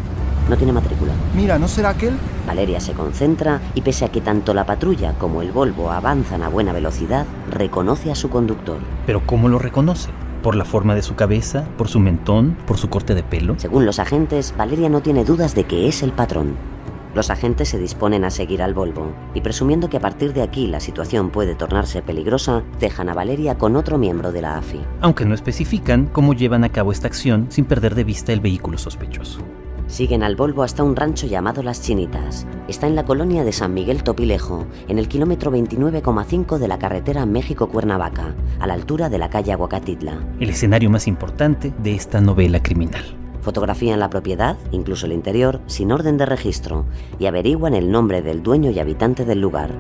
No 0.48 0.56
tiene 0.56 0.72
matrícula. 0.72 1.12
Mira, 1.35 1.59
¿no 1.59 1.66
será 1.66 1.90
aquel? 1.90 2.14
Valeria 2.46 2.78
se 2.78 2.92
concentra 2.92 3.61
y 3.74 3.80
pese 3.80 4.04
a 4.04 4.12
que 4.12 4.20
tanto 4.20 4.54
la 4.54 4.64
patrulla 4.64 5.14
como 5.14 5.42
el 5.42 5.50
Volvo 5.50 5.90
avanzan 5.90 6.42
a 6.42 6.48
buena 6.48 6.72
velocidad, 6.72 7.26
reconoce 7.50 8.12
a 8.12 8.14
su 8.14 8.30
conductor. 8.30 8.78
Pero 9.06 9.26
¿cómo 9.26 9.48
lo 9.48 9.59
reconoce? 9.59 10.11
¿Por 10.42 10.54
la 10.54 10.64
forma 10.64 10.94
de 10.94 11.02
su 11.02 11.16
cabeza? 11.16 11.64
¿Por 11.76 11.88
su 11.88 11.98
mentón? 11.98 12.56
¿Por 12.66 12.78
su 12.78 12.88
corte 12.88 13.16
de 13.16 13.24
pelo? 13.24 13.54
Según 13.59 13.85
los 13.85 13.98
agentes, 13.98 14.54
Valeria 14.56 14.88
no 14.88 15.00
tiene 15.00 15.24
dudas 15.24 15.56
de 15.56 15.64
que 15.64 15.88
es 15.88 16.04
el 16.04 16.12
patrón. 16.12 16.54
Los 17.16 17.30
agentes 17.30 17.70
se 17.70 17.78
disponen 17.78 18.24
a 18.24 18.30
seguir 18.30 18.62
al 18.62 18.74
Volvo 18.74 19.11
y 19.35 19.40
presumiendo 19.40 19.88
que 19.88 19.96
a 19.96 20.00
partir 20.00 20.35
de 20.35 20.42
aquí 20.42 20.66
la 20.66 20.80
situación 20.80 21.30
puede 21.30 21.54
tornarse 21.54 22.02
peligrosa, 22.02 22.62
dejan 22.78 23.09
a 23.09 23.14
Valeria 23.14 23.56
con 23.56 23.74
otro 23.74 23.98
miembro 23.98 24.30
de 24.30 24.42
la 24.42 24.59
AFI. 24.59 24.80
Aunque 25.00 25.24
no 25.24 25.35
especifican 25.35 26.06
cómo 26.12 26.35
llevan 26.35 26.62
a 26.62 26.68
cabo 26.68 26.92
esta 26.92 27.09
acción 27.09 27.46
sin 27.48 27.64
perder 27.64 27.94
de 27.94 28.04
vista 28.04 28.32
el 28.32 28.40
vehículo 28.40 28.76
sospechoso. 28.76 29.40
Siguen 29.88 30.25
al 30.25 30.35
Volvo 30.35 30.64
hasta 30.64 30.83
un 30.83 30.96
rancho 30.96 31.27
llamado 31.27 31.62
Las 31.62 31.81
Chinitas. 31.81 32.46
Está 32.66 32.88
en 32.88 32.96
la 32.96 33.05
colonia 33.05 33.44
de 33.44 33.53
San 33.53 33.72
Miguel 33.72 34.03
Topilejo, 34.03 34.66
en 34.88 34.99
el 34.99 35.07
kilómetro 35.07 35.53
29,5 35.53 36.59
de 36.59 36.68
la 36.68 36.79
carretera 36.79 37.25
México-Cuernavaca, 37.25 38.35
a 38.59 38.66
la 38.66 38.75
altura 38.75 39.09
de 39.09 39.18
la 39.18 39.31
calle 39.31 39.53
Aguacatitla. 39.53 40.18
El 40.40 40.51
escenario 40.51 40.90
más 40.90 41.07
importante 41.07 41.72
de 41.79 41.94
esta 41.94 42.20
novela 42.20 42.61
criminal. 42.61 43.05
Fotografían 43.42 44.01
la 44.01 44.11
propiedad, 44.11 44.59
incluso 44.72 45.07
el 45.07 45.12
interior, 45.12 45.61
sin 45.66 45.92
orden 45.92 46.16
de 46.16 46.27
registro, 46.27 46.85
y 47.20 47.27
averiguan 47.27 47.75
el 47.75 47.92
nombre 47.92 48.22
del 48.22 48.42
dueño 48.42 48.72
y 48.72 48.81
habitante 48.81 49.25
del 49.25 49.40
lugar, 49.40 49.70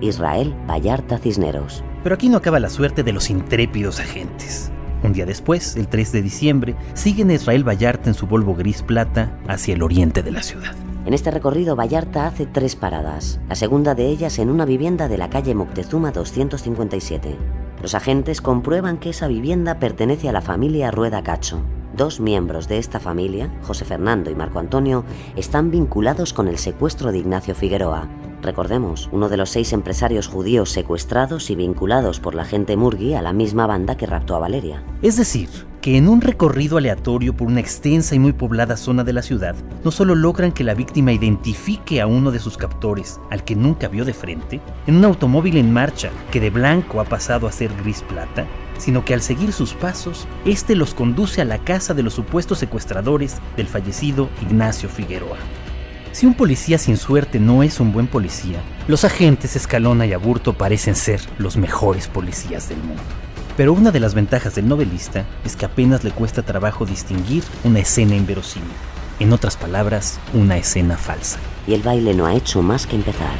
Israel 0.00 0.54
Vallarta 0.70 1.18
Cisneros. 1.18 1.82
Pero 2.04 2.14
aquí 2.14 2.28
no 2.28 2.36
acaba 2.36 2.60
la 2.60 2.70
suerte 2.70 3.02
de 3.02 3.12
los 3.12 3.30
intrépidos 3.30 3.98
agentes. 3.98 4.70
Un 5.06 5.12
día 5.12 5.24
después, 5.24 5.76
el 5.76 5.86
3 5.86 6.10
de 6.10 6.22
diciembre, 6.22 6.74
siguen 6.94 7.30
a 7.30 7.34
Israel 7.34 7.62
Vallarta 7.66 8.10
en 8.10 8.14
su 8.14 8.26
Volvo 8.26 8.56
gris 8.56 8.82
plata 8.82 9.38
hacia 9.46 9.74
el 9.74 9.84
oriente 9.84 10.24
de 10.24 10.32
la 10.32 10.42
ciudad. 10.42 10.74
En 11.06 11.14
este 11.14 11.30
recorrido, 11.30 11.76
Vallarta 11.76 12.26
hace 12.26 12.44
tres 12.44 12.74
paradas, 12.74 13.38
la 13.48 13.54
segunda 13.54 13.94
de 13.94 14.08
ellas 14.08 14.40
en 14.40 14.50
una 14.50 14.64
vivienda 14.64 15.06
de 15.06 15.16
la 15.16 15.30
calle 15.30 15.54
Moctezuma 15.54 16.10
257. 16.10 17.36
Los 17.80 17.94
agentes 17.94 18.40
comprueban 18.40 18.98
que 18.98 19.10
esa 19.10 19.28
vivienda 19.28 19.78
pertenece 19.78 20.28
a 20.28 20.32
la 20.32 20.42
familia 20.42 20.90
Rueda 20.90 21.22
Cacho. 21.22 21.62
Dos 21.96 22.18
miembros 22.18 22.66
de 22.66 22.78
esta 22.78 22.98
familia, 22.98 23.48
José 23.62 23.84
Fernando 23.84 24.28
y 24.32 24.34
Marco 24.34 24.58
Antonio, 24.58 25.04
están 25.36 25.70
vinculados 25.70 26.32
con 26.32 26.48
el 26.48 26.58
secuestro 26.58 27.12
de 27.12 27.18
Ignacio 27.18 27.54
Figueroa. 27.54 28.08
Recordemos, 28.46 29.08
uno 29.10 29.28
de 29.28 29.36
los 29.36 29.50
seis 29.50 29.72
empresarios 29.72 30.28
judíos 30.28 30.70
secuestrados 30.70 31.50
y 31.50 31.56
vinculados 31.56 32.20
por 32.20 32.36
la 32.36 32.44
gente 32.44 32.76
Murgui 32.76 33.14
a 33.14 33.20
la 33.20 33.32
misma 33.32 33.66
banda 33.66 33.96
que 33.96 34.06
raptó 34.06 34.36
a 34.36 34.38
Valeria. 34.38 34.84
Es 35.02 35.16
decir, 35.16 35.48
que 35.80 35.96
en 35.96 36.06
un 36.06 36.20
recorrido 36.20 36.78
aleatorio 36.78 37.36
por 37.36 37.48
una 37.48 37.58
extensa 37.58 38.14
y 38.14 38.20
muy 38.20 38.32
poblada 38.32 38.76
zona 38.76 39.02
de 39.02 39.12
la 39.12 39.22
ciudad, 39.22 39.56
no 39.82 39.90
solo 39.90 40.14
logran 40.14 40.52
que 40.52 40.62
la 40.62 40.74
víctima 40.74 41.12
identifique 41.12 42.00
a 42.00 42.06
uno 42.06 42.30
de 42.30 42.38
sus 42.38 42.56
captores, 42.56 43.18
al 43.30 43.42
que 43.42 43.56
nunca 43.56 43.88
vio 43.88 44.04
de 44.04 44.14
frente, 44.14 44.60
en 44.86 44.94
un 44.94 45.04
automóvil 45.04 45.56
en 45.56 45.72
marcha 45.72 46.10
que 46.30 46.38
de 46.38 46.50
blanco 46.50 47.00
ha 47.00 47.04
pasado 47.04 47.48
a 47.48 47.52
ser 47.52 47.72
gris 47.82 48.02
plata, 48.02 48.46
sino 48.78 49.04
que 49.04 49.14
al 49.14 49.22
seguir 49.22 49.52
sus 49.52 49.74
pasos, 49.74 50.28
este 50.44 50.76
los 50.76 50.94
conduce 50.94 51.42
a 51.42 51.44
la 51.44 51.58
casa 51.58 51.94
de 51.94 52.04
los 52.04 52.14
supuestos 52.14 52.60
secuestradores 52.60 53.38
del 53.56 53.66
fallecido 53.66 54.28
Ignacio 54.40 54.88
Figueroa. 54.88 55.38
Si 56.16 56.24
un 56.24 56.32
policía 56.32 56.78
sin 56.78 56.96
suerte 56.96 57.38
no 57.38 57.62
es 57.62 57.78
un 57.78 57.92
buen 57.92 58.06
policía, 58.06 58.62
los 58.88 59.04
agentes 59.04 59.54
Escalona 59.54 60.06
y 60.06 60.14
Aburto 60.14 60.54
parecen 60.54 60.94
ser 60.94 61.20
los 61.36 61.58
mejores 61.58 62.08
policías 62.08 62.70
del 62.70 62.78
mundo. 62.78 63.02
Pero 63.54 63.74
una 63.74 63.90
de 63.90 64.00
las 64.00 64.14
ventajas 64.14 64.54
del 64.54 64.66
novelista 64.66 65.26
es 65.44 65.56
que 65.56 65.66
apenas 65.66 66.04
le 66.04 66.12
cuesta 66.12 66.40
trabajo 66.40 66.86
distinguir 66.86 67.44
una 67.64 67.80
escena 67.80 68.16
inverosímil. 68.16 68.70
En 69.20 69.34
otras 69.34 69.58
palabras, 69.58 70.18
una 70.32 70.56
escena 70.56 70.96
falsa. 70.96 71.38
Y 71.66 71.74
el 71.74 71.82
baile 71.82 72.14
no 72.14 72.24
ha 72.24 72.32
hecho 72.32 72.62
más 72.62 72.86
que 72.86 72.96
empezar. 72.96 73.36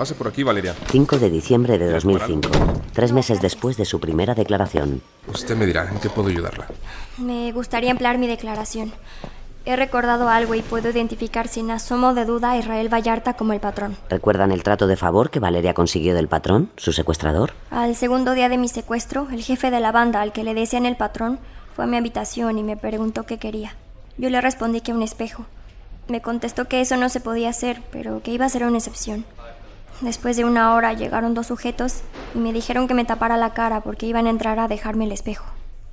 Pase 0.00 0.14
por 0.14 0.28
aquí, 0.28 0.42
Valeria. 0.42 0.74
5 0.88 1.18
de 1.18 1.28
diciembre 1.28 1.76
de 1.76 1.90
2005, 1.90 2.48
tres 2.94 3.12
meses 3.12 3.42
después 3.42 3.76
de 3.76 3.84
su 3.84 4.00
primera 4.00 4.34
declaración. 4.34 5.02
Usted 5.28 5.54
me 5.58 5.66
dirá 5.66 5.90
en 5.90 5.98
qué 6.00 6.08
puedo 6.08 6.30
ayudarla. 6.30 6.68
Me 7.18 7.52
gustaría 7.52 7.90
emplear 7.90 8.16
mi 8.16 8.26
declaración. 8.26 8.94
He 9.66 9.76
recordado 9.76 10.30
algo 10.30 10.54
y 10.54 10.62
puedo 10.62 10.88
identificar 10.88 11.48
sin 11.48 11.70
asomo 11.70 12.14
de 12.14 12.24
duda 12.24 12.52
a 12.52 12.56
Israel 12.56 12.88
Vallarta 12.88 13.34
como 13.34 13.52
el 13.52 13.60
patrón. 13.60 13.94
¿Recuerdan 14.08 14.52
el 14.52 14.62
trato 14.62 14.86
de 14.86 14.96
favor 14.96 15.28
que 15.28 15.38
Valeria 15.38 15.74
consiguió 15.74 16.14
del 16.14 16.28
patrón, 16.28 16.70
su 16.78 16.94
secuestrador? 16.94 17.52
Al 17.70 17.94
segundo 17.94 18.32
día 18.32 18.48
de 18.48 18.56
mi 18.56 18.68
secuestro, 18.68 19.28
el 19.30 19.42
jefe 19.42 19.70
de 19.70 19.80
la 19.80 19.92
banda 19.92 20.22
al 20.22 20.32
que 20.32 20.44
le 20.44 20.54
decían 20.54 20.86
el 20.86 20.96
patrón 20.96 21.38
fue 21.76 21.84
a 21.84 21.86
mi 21.86 21.98
habitación 21.98 22.56
y 22.56 22.62
me 22.62 22.78
preguntó 22.78 23.24
qué 23.24 23.36
quería. 23.36 23.76
Yo 24.16 24.30
le 24.30 24.40
respondí 24.40 24.80
que 24.80 24.94
un 24.94 25.02
espejo. 25.02 25.44
Me 26.08 26.22
contestó 26.22 26.68
que 26.68 26.80
eso 26.80 26.96
no 26.96 27.10
se 27.10 27.20
podía 27.20 27.50
hacer, 27.50 27.82
pero 27.92 28.22
que 28.22 28.30
iba 28.30 28.46
a 28.46 28.48
ser 28.48 28.64
una 28.64 28.78
excepción. 28.78 29.26
Después 30.00 30.34
de 30.38 30.46
una 30.46 30.74
hora 30.74 30.94
llegaron 30.94 31.34
dos 31.34 31.48
sujetos 31.48 32.00
y 32.34 32.38
me 32.38 32.54
dijeron 32.54 32.88
que 32.88 32.94
me 32.94 33.04
tapara 33.04 33.36
la 33.36 33.52
cara 33.52 33.82
porque 33.82 34.06
iban 34.06 34.26
a 34.26 34.30
entrar 34.30 34.58
a 34.58 34.66
dejarme 34.66 35.04
el 35.04 35.12
espejo. 35.12 35.44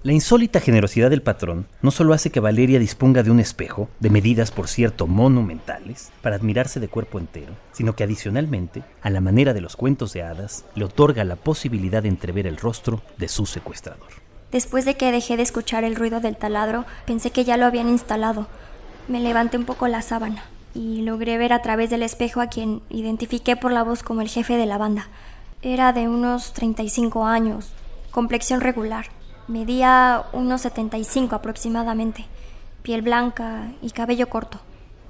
La 0.02 0.13
insólita 0.13 0.62
generosidad 0.62 1.10
del 1.10 1.24
patrón 1.24 1.67
no 1.82 1.91
solo 1.91 2.13
hace 2.13 2.30
que 2.30 2.39
Valeria 2.39 2.80
disponga 2.80 3.24
de 3.24 3.32
un 3.32 3.41
espejo, 3.41 3.89
de 4.00 4.10
medidas 4.10 4.52
por 4.52 4.70
cierto 4.70 5.08
monumentales, 5.08 6.12
para 6.22 6.38
admirarse 6.38 6.80
de 6.80 6.88
cuerpo 6.88 7.20
entero, 7.20 7.54
sino 7.74 7.96
que 7.96 8.06
adicionalmente, 8.06 8.84
a 9.02 9.10
la 9.10 9.20
manera 9.20 9.54
de 9.54 9.60
los 9.60 9.76
cuentos 9.76 10.13
de 10.13 10.24
hadas, 10.24 10.63
le 10.76 10.86
otorga 10.86 11.26
la 11.26 11.36
posibilidad 11.36 12.02
de 12.02 12.10
entrever 12.10 12.48
el 12.48 12.56
rostro 12.56 13.02
de 13.17 13.28
su 13.28 13.46
secuestrador. 13.46 14.08
Después 14.54 14.86
de 14.86 14.96
que 14.96 15.12
dejé 15.12 15.36
de 15.36 15.43
escuchar 15.43 15.84
el 15.84 15.98
ruido 15.98 16.22
del 16.22 16.38
taladro, 16.38 16.86
pensé 17.06 17.32
que 17.32 17.43
ya 17.43 17.58
lo 17.58 17.65
habían 17.65 17.89
instalado. 17.89 18.48
Me 19.10 19.20
levanté 19.20 19.58
un 19.58 19.65
poco 19.65 19.89
la 19.89 20.02
sábana 20.02 20.46
y 20.73 21.01
logré 21.01 21.38
ver 21.38 21.53
a 21.53 21.62
través 21.62 21.89
del 21.89 22.03
espejo 22.03 22.41
a 22.41 22.47
quien 22.47 22.82
identifiqué 22.89 23.56
por 23.56 23.71
la 23.71 23.84
voz 23.84 24.03
como 24.03 24.21
el 24.21 24.30
jefe 24.30 24.58
de 24.58 24.65
la 24.65 24.77
banda. 24.77 25.08
Era 25.62 25.93
de 25.93 26.08
unos 26.08 26.53
35 26.53 27.25
años, 27.25 27.71
complexión 28.12 28.62
regular. 28.62 29.08
Medía 29.47 30.25
unos 30.34 30.62
75 30.62 31.36
aproximadamente, 31.36 32.25
piel 32.84 33.01
blanca 33.01 33.71
y 33.82 33.91
cabello 33.91 34.30
corto. 34.30 34.60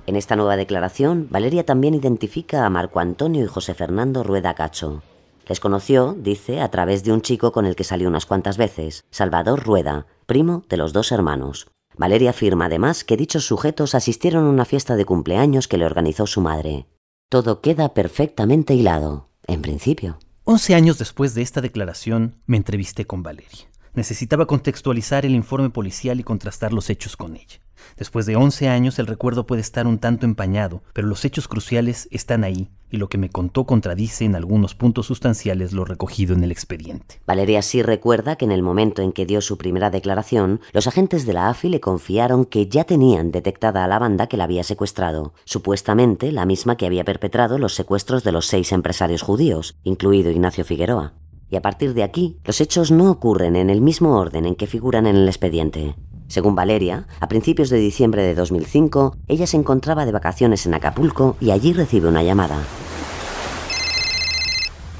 En 0.05 0.15
esta 0.15 0.35
nueva 0.35 0.55
declaración, 0.55 1.27
Valeria 1.29 1.65
también 1.65 1.93
identifica 1.93 2.65
a 2.65 2.69
Marco 2.69 2.99
Antonio 2.99 3.43
y 3.43 3.47
José 3.47 3.73
Fernando 3.73 4.23
Rueda 4.23 4.53
Cacho. 4.53 5.01
Les 5.47 5.59
conoció, 5.59 6.13
dice, 6.17 6.61
a 6.61 6.69
través 6.69 7.03
de 7.03 7.11
un 7.11 7.21
chico 7.21 7.51
con 7.51 7.65
el 7.65 7.75
que 7.75 7.83
salió 7.83 8.07
unas 8.07 8.25
cuantas 8.25 8.57
veces, 8.57 9.05
Salvador 9.11 9.63
Rueda, 9.63 10.05
primo 10.25 10.63
de 10.69 10.77
los 10.77 10.93
dos 10.93 11.11
hermanos. 11.11 11.67
Valeria 11.97 12.29
afirma 12.29 12.65
además 12.65 13.03
que 13.03 13.17
dichos 13.17 13.45
sujetos 13.45 13.95
asistieron 13.95 14.45
a 14.45 14.49
una 14.49 14.65
fiesta 14.65 14.95
de 14.95 15.05
cumpleaños 15.05 15.67
que 15.67 15.77
le 15.77 15.85
organizó 15.85 16.27
su 16.27 16.41
madre. 16.41 16.85
Todo 17.29 17.59
queda 17.61 17.93
perfectamente 17.93 18.75
hilado, 18.75 19.29
en 19.47 19.61
principio. 19.61 20.19
Once 20.43 20.75
años 20.75 20.99
después 20.99 21.33
de 21.33 21.41
esta 21.41 21.59
declaración, 21.59 22.41
me 22.45 22.57
entrevisté 22.57 23.05
con 23.05 23.23
Valeria. 23.23 23.67
Necesitaba 23.93 24.45
contextualizar 24.45 25.25
el 25.25 25.33
informe 25.33 25.71
policial 25.71 26.19
y 26.19 26.23
contrastar 26.23 26.71
los 26.71 26.91
hechos 26.91 27.17
con 27.17 27.35
ella. 27.35 27.59
Después 27.97 28.27
de 28.27 28.35
11 28.35 28.69
años 28.69 28.99
el 28.99 29.07
recuerdo 29.07 29.47
puede 29.47 29.61
estar 29.61 29.87
un 29.87 29.97
tanto 29.97 30.25
empañado, 30.25 30.83
pero 30.93 31.07
los 31.07 31.25
hechos 31.25 31.47
cruciales 31.47 32.07
están 32.11 32.43
ahí 32.43 32.69
y 32.89 32.97
lo 32.97 33.09
que 33.09 33.17
me 33.17 33.29
contó 33.29 33.65
contradice 33.65 34.25
en 34.25 34.35
algunos 34.35 34.75
puntos 34.75 35.07
sustanciales 35.07 35.73
lo 35.73 35.85
recogido 35.85 36.35
en 36.35 36.43
el 36.43 36.51
expediente. 36.51 37.21
Valeria 37.25 37.61
sí 37.61 37.81
recuerda 37.81 38.35
que 38.35 38.45
en 38.45 38.51
el 38.51 38.61
momento 38.61 39.01
en 39.01 39.11
que 39.11 39.25
dio 39.25 39.41
su 39.41 39.57
primera 39.57 39.89
declaración, 39.89 40.61
los 40.73 40.87
agentes 40.87 41.25
de 41.25 41.33
la 41.33 41.49
AFI 41.49 41.69
le 41.69 41.79
confiaron 41.79 42.45
que 42.45 42.67
ya 42.67 42.83
tenían 42.83 43.31
detectada 43.31 43.83
a 43.83 43.87
la 43.87 43.99
banda 43.99 44.27
que 44.27 44.37
la 44.37 44.45
había 44.45 44.63
secuestrado, 44.63 45.33
supuestamente 45.45 46.31
la 46.31 46.45
misma 46.45 46.77
que 46.77 46.85
había 46.85 47.03
perpetrado 47.03 47.57
los 47.57 47.75
secuestros 47.75 48.23
de 48.23 48.31
los 48.31 48.47
seis 48.47 48.71
empresarios 48.71 49.21
judíos, 49.21 49.75
incluido 49.83 50.31
Ignacio 50.31 50.63
Figueroa. 50.63 51.13
Y 51.49 51.55
a 51.55 51.61
partir 51.61 51.93
de 51.93 52.03
aquí, 52.03 52.37
los 52.43 52.59
hechos 52.59 52.91
no 52.91 53.09
ocurren 53.09 53.55
en 53.55 53.69
el 53.69 53.81
mismo 53.81 54.17
orden 54.17 54.45
en 54.45 54.55
que 54.55 54.67
figuran 54.67 55.07
en 55.07 55.15
el 55.15 55.27
expediente. 55.27 55.95
Según 56.27 56.55
Valeria, 56.55 57.07
a 57.21 57.27
principios 57.27 57.69
de 57.69 57.77
diciembre 57.77 58.21
de 58.21 58.35
2005, 58.35 59.15
ella 59.27 59.47
se 59.47 59.57
encontraba 59.57 60.05
de 60.05 60.11
vacaciones 60.11 60.65
en 60.65 60.73
Acapulco 60.73 61.37
y 61.39 61.51
allí 61.51 61.73
recibe 61.73 62.09
una 62.09 62.21
llamada. 62.21 62.57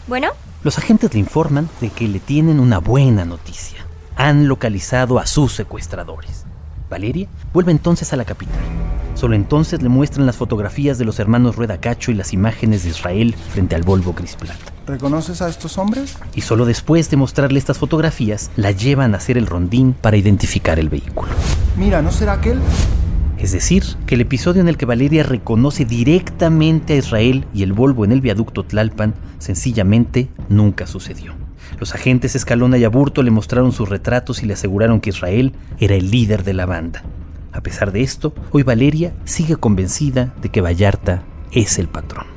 ¿Bueno? 0.08 0.30
Los 0.64 0.78
agentes 0.78 1.14
le 1.14 1.20
informan 1.20 1.70
de 1.82 1.90
que 1.90 2.08
le 2.08 2.20
tienen 2.20 2.60
una 2.60 2.80
buena 2.80 3.26
noticia. 3.26 3.86
Han 4.16 4.48
localizado 4.48 5.20
a 5.20 5.26
sus 5.26 5.54
secuestradores. 5.54 6.47
Valeria 6.90 7.28
vuelve 7.54 7.72
entonces 7.72 8.14
a 8.14 8.16
la 8.16 8.26
capital. 8.26 8.60
Solo 9.18 9.36
entonces 9.36 9.82
le 9.82 9.90
muestran 9.90 10.28
las 10.28 10.38
fotografías 10.38 11.00
de 11.00 11.06
los 11.06 11.20
hermanos 11.20 11.56
Rueda 11.56 11.80
Cacho 11.80 12.12
y 12.12 12.14
las 12.14 12.34
imágenes 12.34 12.84
de 12.84 12.90
Israel 12.90 13.34
frente 13.34 13.76
al 13.76 13.82
Volvo 13.82 14.14
Gris 14.14 14.36
Plata. 14.36 14.72
¿Reconoces 14.86 15.42
a 15.42 15.50
estos 15.50 15.80
hombres? 15.80 16.18
Y 16.36 16.42
solo 16.42 16.66
después 16.66 17.10
de 17.10 17.18
mostrarle 17.18 17.58
estas 17.58 17.80
fotografías, 17.80 18.52
la 18.56 18.72
llevan 18.72 19.16
a 19.16 19.18
hacer 19.18 19.38
el 19.38 19.48
rondín 19.48 19.94
para 19.94 20.18
identificar 20.18 20.78
el 20.78 20.90
vehículo. 20.90 21.32
Mira, 21.78 22.04
¿no 22.04 22.12
será 22.12 22.34
aquel? 22.34 22.60
Es 23.40 23.52
decir, 23.52 23.84
que 24.06 24.16
el 24.16 24.22
episodio 24.22 24.62
en 24.62 24.68
el 24.68 24.78
que 24.78 24.86
Valeria 24.86 25.24
reconoce 25.24 25.86
directamente 25.86 26.94
a 26.94 26.98
Israel 26.98 27.46
y 27.54 27.64
el 27.64 27.74
Volvo 27.74 28.06
en 28.06 28.12
el 28.12 28.22
viaducto 28.22 28.64
Tlalpan 28.64 29.16
sencillamente 29.40 30.30
nunca 30.50 30.88
sucedió. 30.88 31.47
Los 31.80 31.94
agentes 31.94 32.36
Escalona 32.36 32.78
y 32.78 32.84
Aburto 32.84 33.24
le 33.24 33.32
mostraron 33.32 33.72
sus 33.72 33.90
retratos 33.90 34.44
y 34.44 34.46
le 34.46 34.54
aseguraron 34.54 35.00
que 35.00 35.10
Israel 35.10 35.54
era 35.80 35.96
el 35.96 36.12
líder 36.12 36.44
de 36.44 36.54
la 36.54 36.66
banda. 36.66 37.04
A 37.52 37.62
pesar 37.62 37.92
de 37.92 38.02
esto, 38.02 38.34
hoy 38.52 38.64
Valeria 38.64 39.14
sigue 39.26 39.56
convencida 39.56 40.34
de 40.42 40.50
que 40.50 40.62
Vallarta 40.62 41.24
es 41.52 41.80
el 41.80 41.88
patrón. 41.88 42.37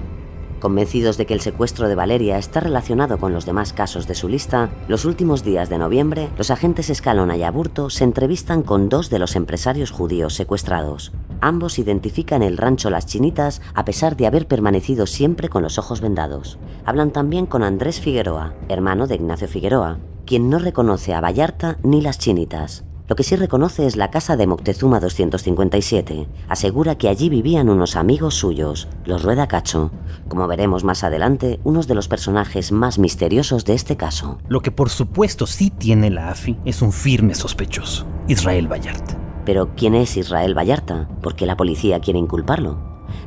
Convencidos 0.61 1.17
de 1.17 1.25
que 1.25 1.33
el 1.33 1.41
secuestro 1.41 1.89
de 1.89 1.95
Valeria 1.95 2.37
está 2.37 2.61
relacionado 2.61 3.19
con 3.19 3.33
los 3.33 3.47
demás 3.47 3.73
casos 3.73 4.07
de 4.07 4.15
su 4.15 4.29
lista, 4.29 4.69
los 4.89 5.07
últimos 5.07 5.43
días 5.43 5.71
de 5.71 5.79
noviembre, 5.79 6.29
los 6.37 6.51
agentes 6.51 6.91
Escalona 6.91 7.39
y 7.39 7.43
Aburto 7.43 7.89
se 7.89 8.05
entrevistan 8.05 8.63
con 8.63 8.91
dos 8.91 9.09
de 9.09 9.19
los 9.19 9.37
empresarios 9.37 9.91
judíos 9.91 10.35
secuestrados. 10.35 11.13
Ambos 11.41 11.79
identifican 11.79 12.43
el 12.43 12.59
rancho 12.59 12.91
Las 12.91 13.07
Chinitas 13.07 13.63
a 13.73 13.87
pesar 13.87 14.19
de 14.19 14.27
haber 14.27 14.47
permanecido 14.47 15.07
siempre 15.07 15.49
con 15.49 15.63
los 15.63 15.79
ojos 15.79 16.03
vendados. 16.03 16.59
Hablan 16.85 17.11
también 17.11 17.47
con 17.47 17.63
Andrés 17.63 17.99
Figueroa, 17.99 18.53
hermano 18.69 19.07
de 19.07 19.15
Ignacio 19.15 19.49
Figueroa, 19.49 19.99
quien 20.27 20.51
no 20.51 20.59
reconoce 20.59 21.15
a 21.15 21.23
Vallarta 21.23 21.79
ni 21.83 22.03
Las 22.03 22.19
Chinitas. 22.19 22.85
Lo 23.11 23.17
que 23.17 23.25
sí 23.25 23.35
reconoce 23.35 23.87
es 23.87 23.97
la 23.97 24.13
casa 24.13 24.37
de 24.37 24.47
Moctezuma 24.47 25.01
257. 25.01 26.29
Asegura 26.49 26.97
que 26.97 27.09
allí 27.09 27.29
vivían 27.29 27.69
unos 27.69 27.97
amigos 27.97 28.37
suyos, 28.37 28.87
los 29.05 29.25
Rueda 29.25 29.49
Cacho. 29.49 29.91
Como 30.29 30.47
veremos 30.47 30.85
más 30.85 31.03
adelante, 31.03 31.59
unos 31.65 31.89
de 31.89 31.97
los 31.97 32.07
personajes 32.07 32.71
más 32.71 33.01
misteriosos 33.01 33.65
de 33.65 33.75
este 33.75 33.97
caso. 33.97 34.39
Lo 34.47 34.61
que 34.61 34.71
por 34.71 34.91
supuesto 34.91 35.49
sí 35.49 35.71
tiene 35.71 36.09
la 36.09 36.29
AFI 36.29 36.59
es 36.65 36.83
un 36.83 36.93
firme 36.93 37.35
sospechoso, 37.35 38.07
Israel 38.29 38.71
Vallarta. 38.71 39.19
Pero 39.45 39.75
¿quién 39.75 39.97
es 39.97 40.17
Israel 40.17 40.57
Vallarta? 40.57 41.09
¿Por 41.21 41.35
qué 41.35 41.47
la 41.47 41.57
policía 41.57 41.99
quiere 41.99 42.21
inculparlo? 42.21 42.79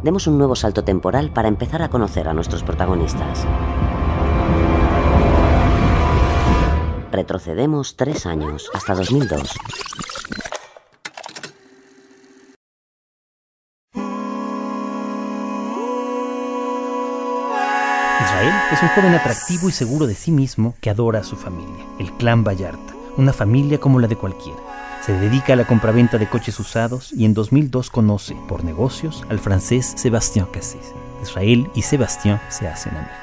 Demos 0.01 0.27
un 0.27 0.37
nuevo 0.37 0.55
salto 0.55 0.85
temporal 0.85 1.33
para 1.33 1.49
empezar 1.49 1.81
a 1.81 1.89
conocer 1.89 2.29
a 2.29 2.33
nuestros 2.33 2.63
protagonistas. 2.63 3.45
Retrocedemos 7.13 7.95
tres 7.95 8.25
años, 8.25 8.71
hasta 8.73 8.95
2002. 8.95 9.39
Israel 18.19 18.53
es 18.71 18.81
un 18.81 18.87
joven 18.95 19.13
atractivo 19.13 19.69
y 19.69 19.71
seguro 19.71 20.07
de 20.07 20.15
sí 20.15 20.31
mismo 20.31 20.73
que 20.81 20.89
adora 20.89 21.19
a 21.19 21.23
su 21.23 21.35
familia, 21.35 21.85
el 21.99 22.11
clan 22.13 22.43
Vallarta, 22.43 22.95
una 23.15 23.31
familia 23.31 23.79
como 23.79 23.99
la 23.99 24.07
de 24.07 24.15
cualquiera. 24.15 24.57
Se 25.05 25.13
dedica 25.13 25.53
a 25.53 25.55
la 25.55 25.67
compraventa 25.67 26.17
de 26.17 26.27
coches 26.27 26.59
usados 26.59 27.13
y 27.13 27.25
en 27.25 27.35
2002 27.35 27.91
conoce, 27.91 28.35
por 28.47 28.63
negocios, 28.63 29.23
al 29.29 29.37
francés 29.37 29.93
Sébastien 29.97 30.47
Cassis. 30.47 30.95
Israel 31.21 31.69
y 31.75 31.83
Sébastien 31.83 32.41
se 32.49 32.67
hacen 32.67 32.97
amigos. 32.97 33.13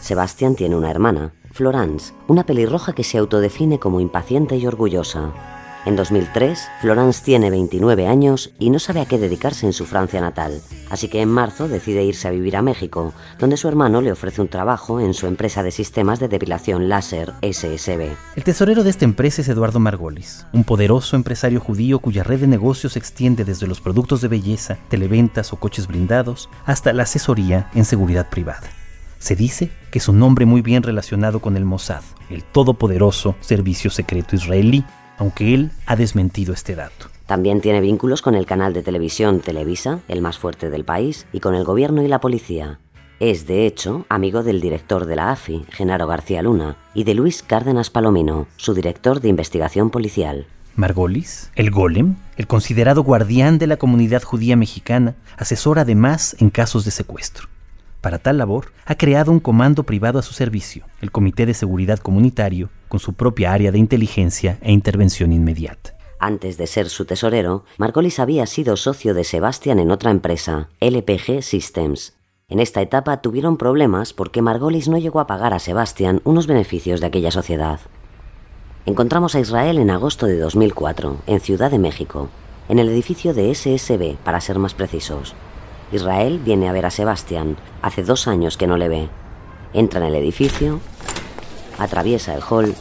Sebastián 0.00 0.56
tiene 0.56 0.74
una 0.74 0.90
hermana, 0.90 1.32
Florence, 1.56 2.12
una 2.28 2.44
pelirroja 2.44 2.92
que 2.92 3.02
se 3.02 3.16
autodefine 3.16 3.78
como 3.78 4.00
impaciente 4.00 4.56
y 4.56 4.66
orgullosa. 4.66 5.32
En 5.86 5.96
2003, 5.96 6.68
Florence 6.82 7.24
tiene 7.24 7.48
29 7.48 8.06
años 8.06 8.50
y 8.58 8.68
no 8.68 8.78
sabe 8.78 9.00
a 9.00 9.06
qué 9.06 9.18
dedicarse 9.18 9.64
en 9.64 9.72
su 9.72 9.86
Francia 9.86 10.20
natal, 10.20 10.60
así 10.90 11.08
que 11.08 11.22
en 11.22 11.30
marzo 11.30 11.66
decide 11.66 12.04
irse 12.04 12.28
a 12.28 12.32
vivir 12.32 12.56
a 12.56 12.62
México, 12.62 13.14
donde 13.38 13.56
su 13.56 13.68
hermano 13.68 14.02
le 14.02 14.12
ofrece 14.12 14.42
un 14.42 14.48
trabajo 14.48 15.00
en 15.00 15.14
su 15.14 15.26
empresa 15.28 15.62
de 15.62 15.70
sistemas 15.70 16.20
de 16.20 16.28
depilación 16.28 16.90
láser 16.90 17.32
SSB. 17.40 18.10
El 18.34 18.44
tesorero 18.44 18.84
de 18.84 18.90
esta 18.90 19.06
empresa 19.06 19.40
es 19.40 19.48
Eduardo 19.48 19.80
Margolis, 19.80 20.44
un 20.52 20.64
poderoso 20.64 21.16
empresario 21.16 21.60
judío 21.60 22.00
cuya 22.00 22.22
red 22.22 22.40
de 22.40 22.48
negocios 22.48 22.92
se 22.94 22.98
extiende 22.98 23.46
desde 23.46 23.66
los 23.66 23.80
productos 23.80 24.20
de 24.20 24.28
belleza, 24.28 24.76
televentas 24.90 25.54
o 25.54 25.56
coches 25.56 25.86
blindados 25.86 26.50
hasta 26.66 26.92
la 26.92 27.04
asesoría 27.04 27.70
en 27.74 27.86
seguridad 27.86 28.28
privada. 28.28 28.75
Se 29.18 29.36
dice 29.36 29.70
que 29.90 29.98
es 29.98 30.08
un 30.08 30.22
hombre 30.22 30.46
muy 30.46 30.62
bien 30.62 30.82
relacionado 30.82 31.40
con 31.40 31.56
el 31.56 31.64
Mossad, 31.64 32.02
el 32.30 32.44
todopoderoso 32.44 33.34
servicio 33.40 33.90
secreto 33.90 34.36
israelí, 34.36 34.84
aunque 35.18 35.54
él 35.54 35.70
ha 35.86 35.96
desmentido 35.96 36.52
este 36.52 36.74
dato. 36.74 37.06
También 37.26 37.60
tiene 37.60 37.80
vínculos 37.80 38.22
con 38.22 38.34
el 38.34 38.46
canal 38.46 38.72
de 38.72 38.82
televisión 38.82 39.40
Televisa, 39.40 40.00
el 40.06 40.20
más 40.20 40.38
fuerte 40.38 40.70
del 40.70 40.84
país, 40.84 41.26
y 41.32 41.40
con 41.40 41.54
el 41.54 41.64
gobierno 41.64 42.02
y 42.02 42.08
la 42.08 42.20
policía. 42.20 42.78
Es, 43.18 43.46
de 43.46 43.66
hecho, 43.66 44.04
amigo 44.08 44.42
del 44.42 44.60
director 44.60 45.06
de 45.06 45.16
la 45.16 45.30
AFI, 45.32 45.64
Genaro 45.70 46.06
García 46.06 46.42
Luna, 46.42 46.76
y 46.94 47.04
de 47.04 47.14
Luis 47.14 47.42
Cárdenas 47.42 47.90
Palomino, 47.90 48.46
su 48.56 48.74
director 48.74 49.20
de 49.20 49.28
investigación 49.28 49.90
policial. 49.90 50.46
Margolis, 50.76 51.50
el 51.54 51.70
golem, 51.70 52.16
el 52.36 52.46
considerado 52.46 53.02
guardián 53.02 53.58
de 53.58 53.66
la 53.66 53.78
comunidad 53.78 54.22
judía 54.22 54.54
mexicana, 54.56 55.16
asesora 55.38 55.82
además 55.82 56.36
en 56.38 56.50
casos 56.50 56.84
de 56.84 56.90
secuestro. 56.90 57.48
Para 58.00 58.18
tal 58.18 58.38
labor, 58.38 58.72
ha 58.84 58.94
creado 58.94 59.32
un 59.32 59.40
comando 59.40 59.82
privado 59.82 60.18
a 60.18 60.22
su 60.22 60.32
servicio, 60.32 60.84
el 61.00 61.10
Comité 61.10 61.46
de 61.46 61.54
Seguridad 61.54 61.98
Comunitario, 61.98 62.70
con 62.88 63.00
su 63.00 63.14
propia 63.14 63.52
área 63.52 63.72
de 63.72 63.78
inteligencia 63.78 64.58
e 64.62 64.72
intervención 64.72 65.32
inmediata. 65.32 65.96
Antes 66.18 66.56
de 66.56 66.66
ser 66.66 66.88
su 66.88 67.04
tesorero, 67.04 67.64
Margolis 67.76 68.20
había 68.20 68.46
sido 68.46 68.76
socio 68.76 69.12
de 69.12 69.24
Sebastián 69.24 69.78
en 69.78 69.90
otra 69.90 70.10
empresa, 70.10 70.70
LPG 70.80 71.42
Systems. 71.42 72.16
En 72.48 72.60
esta 72.60 72.80
etapa 72.80 73.20
tuvieron 73.20 73.56
problemas 73.56 74.12
porque 74.12 74.40
Margolis 74.40 74.88
no 74.88 74.98
llegó 74.98 75.20
a 75.20 75.26
pagar 75.26 75.52
a 75.52 75.58
Sebastián 75.58 76.20
unos 76.24 76.46
beneficios 76.46 77.00
de 77.00 77.06
aquella 77.06 77.30
sociedad. 77.30 77.80
Encontramos 78.86 79.34
a 79.34 79.40
Israel 79.40 79.78
en 79.78 79.90
agosto 79.90 80.26
de 80.26 80.38
2004, 80.38 81.18
en 81.26 81.40
Ciudad 81.40 81.72
de 81.72 81.80
México, 81.80 82.28
en 82.68 82.78
el 82.78 82.88
edificio 82.88 83.34
de 83.34 83.52
SSB, 83.52 84.16
para 84.22 84.40
ser 84.40 84.58
más 84.58 84.74
precisos. 84.74 85.34
Israel 85.92 86.40
viene 86.44 86.68
a 86.68 86.72
ver 86.72 86.86
a 86.86 86.90
Sebastián. 86.90 87.56
Hace 87.82 88.02
dos 88.02 88.26
años 88.26 88.56
que 88.56 88.66
no 88.66 88.76
le 88.76 88.88
ve. 88.88 89.08
Entra 89.72 90.00
en 90.00 90.06
el 90.06 90.14
edificio, 90.14 90.80
atraviesa 91.78 92.34
el 92.34 92.42
hall 92.48 92.74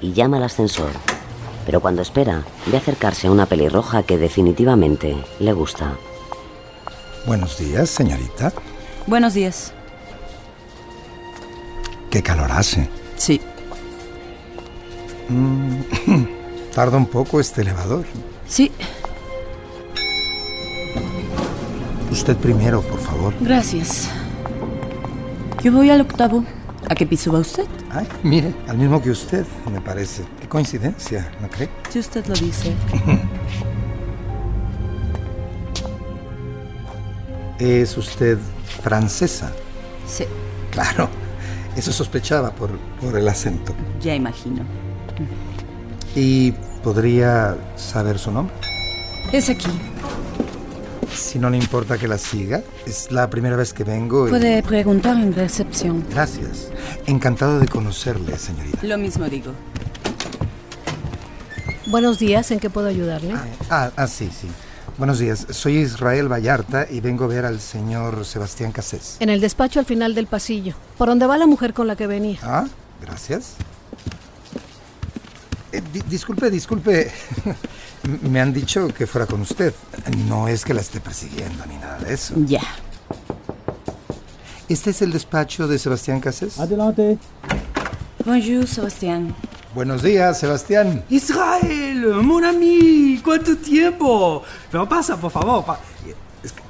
y 0.00 0.12
llama 0.12 0.36
al 0.38 0.44
ascensor. 0.44 0.90
Pero 1.64 1.80
cuando 1.80 2.02
espera, 2.02 2.42
ve 2.66 2.76
acercarse 2.76 3.26
a 3.26 3.30
una 3.30 3.46
pelirroja 3.46 4.02
que 4.02 4.18
definitivamente 4.18 5.16
le 5.38 5.52
gusta. 5.52 5.96
Buenos 7.26 7.58
días, 7.58 7.88
señorita. 7.88 8.52
Buenos 9.06 9.34
días. 9.34 9.72
¿Qué 12.10 12.22
calor 12.22 12.52
hace? 12.52 12.88
Sí. 13.16 13.40
Mm, 15.28 15.80
tarda 16.74 16.98
un 16.98 17.06
poco 17.06 17.40
este 17.40 17.62
elevador. 17.62 18.04
Sí. 18.46 18.70
Usted 22.14 22.36
primero, 22.36 22.80
por 22.80 23.00
favor. 23.00 23.34
Gracias. 23.40 24.08
Yo 25.64 25.72
voy 25.72 25.90
al 25.90 26.00
octavo. 26.00 26.44
¿A 26.88 26.94
qué 26.94 27.06
piso 27.06 27.32
va 27.32 27.40
usted? 27.40 27.64
Ay, 27.90 28.06
mire, 28.22 28.54
al 28.68 28.78
mismo 28.78 29.02
que 29.02 29.10
usted, 29.10 29.44
me 29.72 29.80
parece. 29.80 30.22
Qué 30.40 30.48
coincidencia, 30.48 31.28
¿no 31.40 31.48
cree? 31.48 31.68
Si 31.90 31.98
usted 31.98 32.24
lo 32.26 32.34
dice. 32.34 32.72
¿Es 37.58 37.98
usted 37.98 38.38
francesa? 38.80 39.50
Sí. 40.06 40.22
Claro, 40.70 41.08
eso 41.76 41.92
sospechaba 41.92 42.52
por, 42.52 42.78
por 43.00 43.18
el 43.18 43.26
acento. 43.26 43.74
Ya 44.00 44.14
imagino. 44.14 44.62
¿Y 46.14 46.52
podría 46.84 47.56
saber 47.74 48.20
su 48.20 48.30
nombre? 48.30 48.54
Es 49.32 49.50
aquí. 49.50 49.66
Si 51.14 51.38
no 51.38 51.48
le 51.50 51.56
importa 51.56 51.96
que 51.98 52.08
la 52.08 52.18
siga, 52.18 52.62
es 52.86 53.10
la 53.10 53.30
primera 53.30 53.56
vez 53.56 53.72
que 53.72 53.84
vengo. 53.84 54.26
Y... 54.26 54.30
Puede 54.30 54.62
preguntar 54.62 55.16
en 55.16 55.32
recepción. 55.32 56.04
Gracias. 56.10 56.70
Encantado 57.06 57.60
de 57.60 57.68
conocerle, 57.68 58.36
señorita. 58.38 58.78
Lo 58.82 58.98
mismo 58.98 59.24
digo. 59.26 59.52
Buenos 61.86 62.18
días, 62.18 62.50
¿en 62.50 62.60
qué 62.60 62.70
puedo 62.70 62.88
ayudarle? 62.88 63.34
Ah, 63.34 63.46
ah, 63.70 63.90
ah, 63.96 64.06
sí, 64.06 64.28
sí. 64.28 64.48
Buenos 64.96 65.18
días, 65.18 65.46
soy 65.50 65.78
Israel 65.78 66.30
Vallarta 66.30 66.86
y 66.88 67.00
vengo 67.00 67.24
a 67.24 67.28
ver 67.28 67.44
al 67.44 67.60
señor 67.60 68.24
Sebastián 68.24 68.70
Casés. 68.70 69.16
En 69.20 69.28
el 69.28 69.40
despacho 69.40 69.80
al 69.80 69.86
final 69.86 70.14
del 70.14 70.28
pasillo, 70.28 70.74
por 70.96 71.08
donde 71.08 71.26
va 71.26 71.36
la 71.36 71.46
mujer 71.46 71.74
con 71.74 71.88
la 71.88 71.96
que 71.96 72.06
venía. 72.06 72.38
Ah, 72.42 72.66
gracias. 73.02 73.56
Eh, 75.74 75.82
di 75.90 76.02
disculpe, 76.06 76.50
disculpe. 76.50 77.10
Me 78.30 78.40
han 78.40 78.52
dicho 78.52 78.86
que 78.88 79.08
fuera 79.08 79.26
con 79.26 79.40
usted. 79.40 79.74
No 80.28 80.46
es 80.46 80.64
que 80.64 80.72
la 80.72 80.80
esté 80.80 81.00
persiguiendo 81.00 81.66
ni 81.66 81.76
nada 81.78 81.98
de 81.98 82.14
eso. 82.14 82.34
Ya. 82.46 82.62
¿Este 84.68 84.90
es 84.90 85.02
el 85.02 85.10
despacho 85.10 85.66
de 85.66 85.78
Sebastián 85.78 86.20
Casés? 86.20 86.60
Adelante. 86.60 87.18
Bonjour, 88.24 88.68
Sebastián. 88.68 89.34
Buenos 89.74 90.02
días, 90.02 90.38
Sebastián. 90.38 91.04
Israel, 91.10 92.22
mon 92.22 92.44
ami, 92.44 93.20
¿cuánto 93.24 93.56
tiempo? 93.56 94.44
Pero 94.70 94.88
pasa, 94.88 95.16
por 95.16 95.32
favor. 95.32 95.64
Pa 95.64 95.80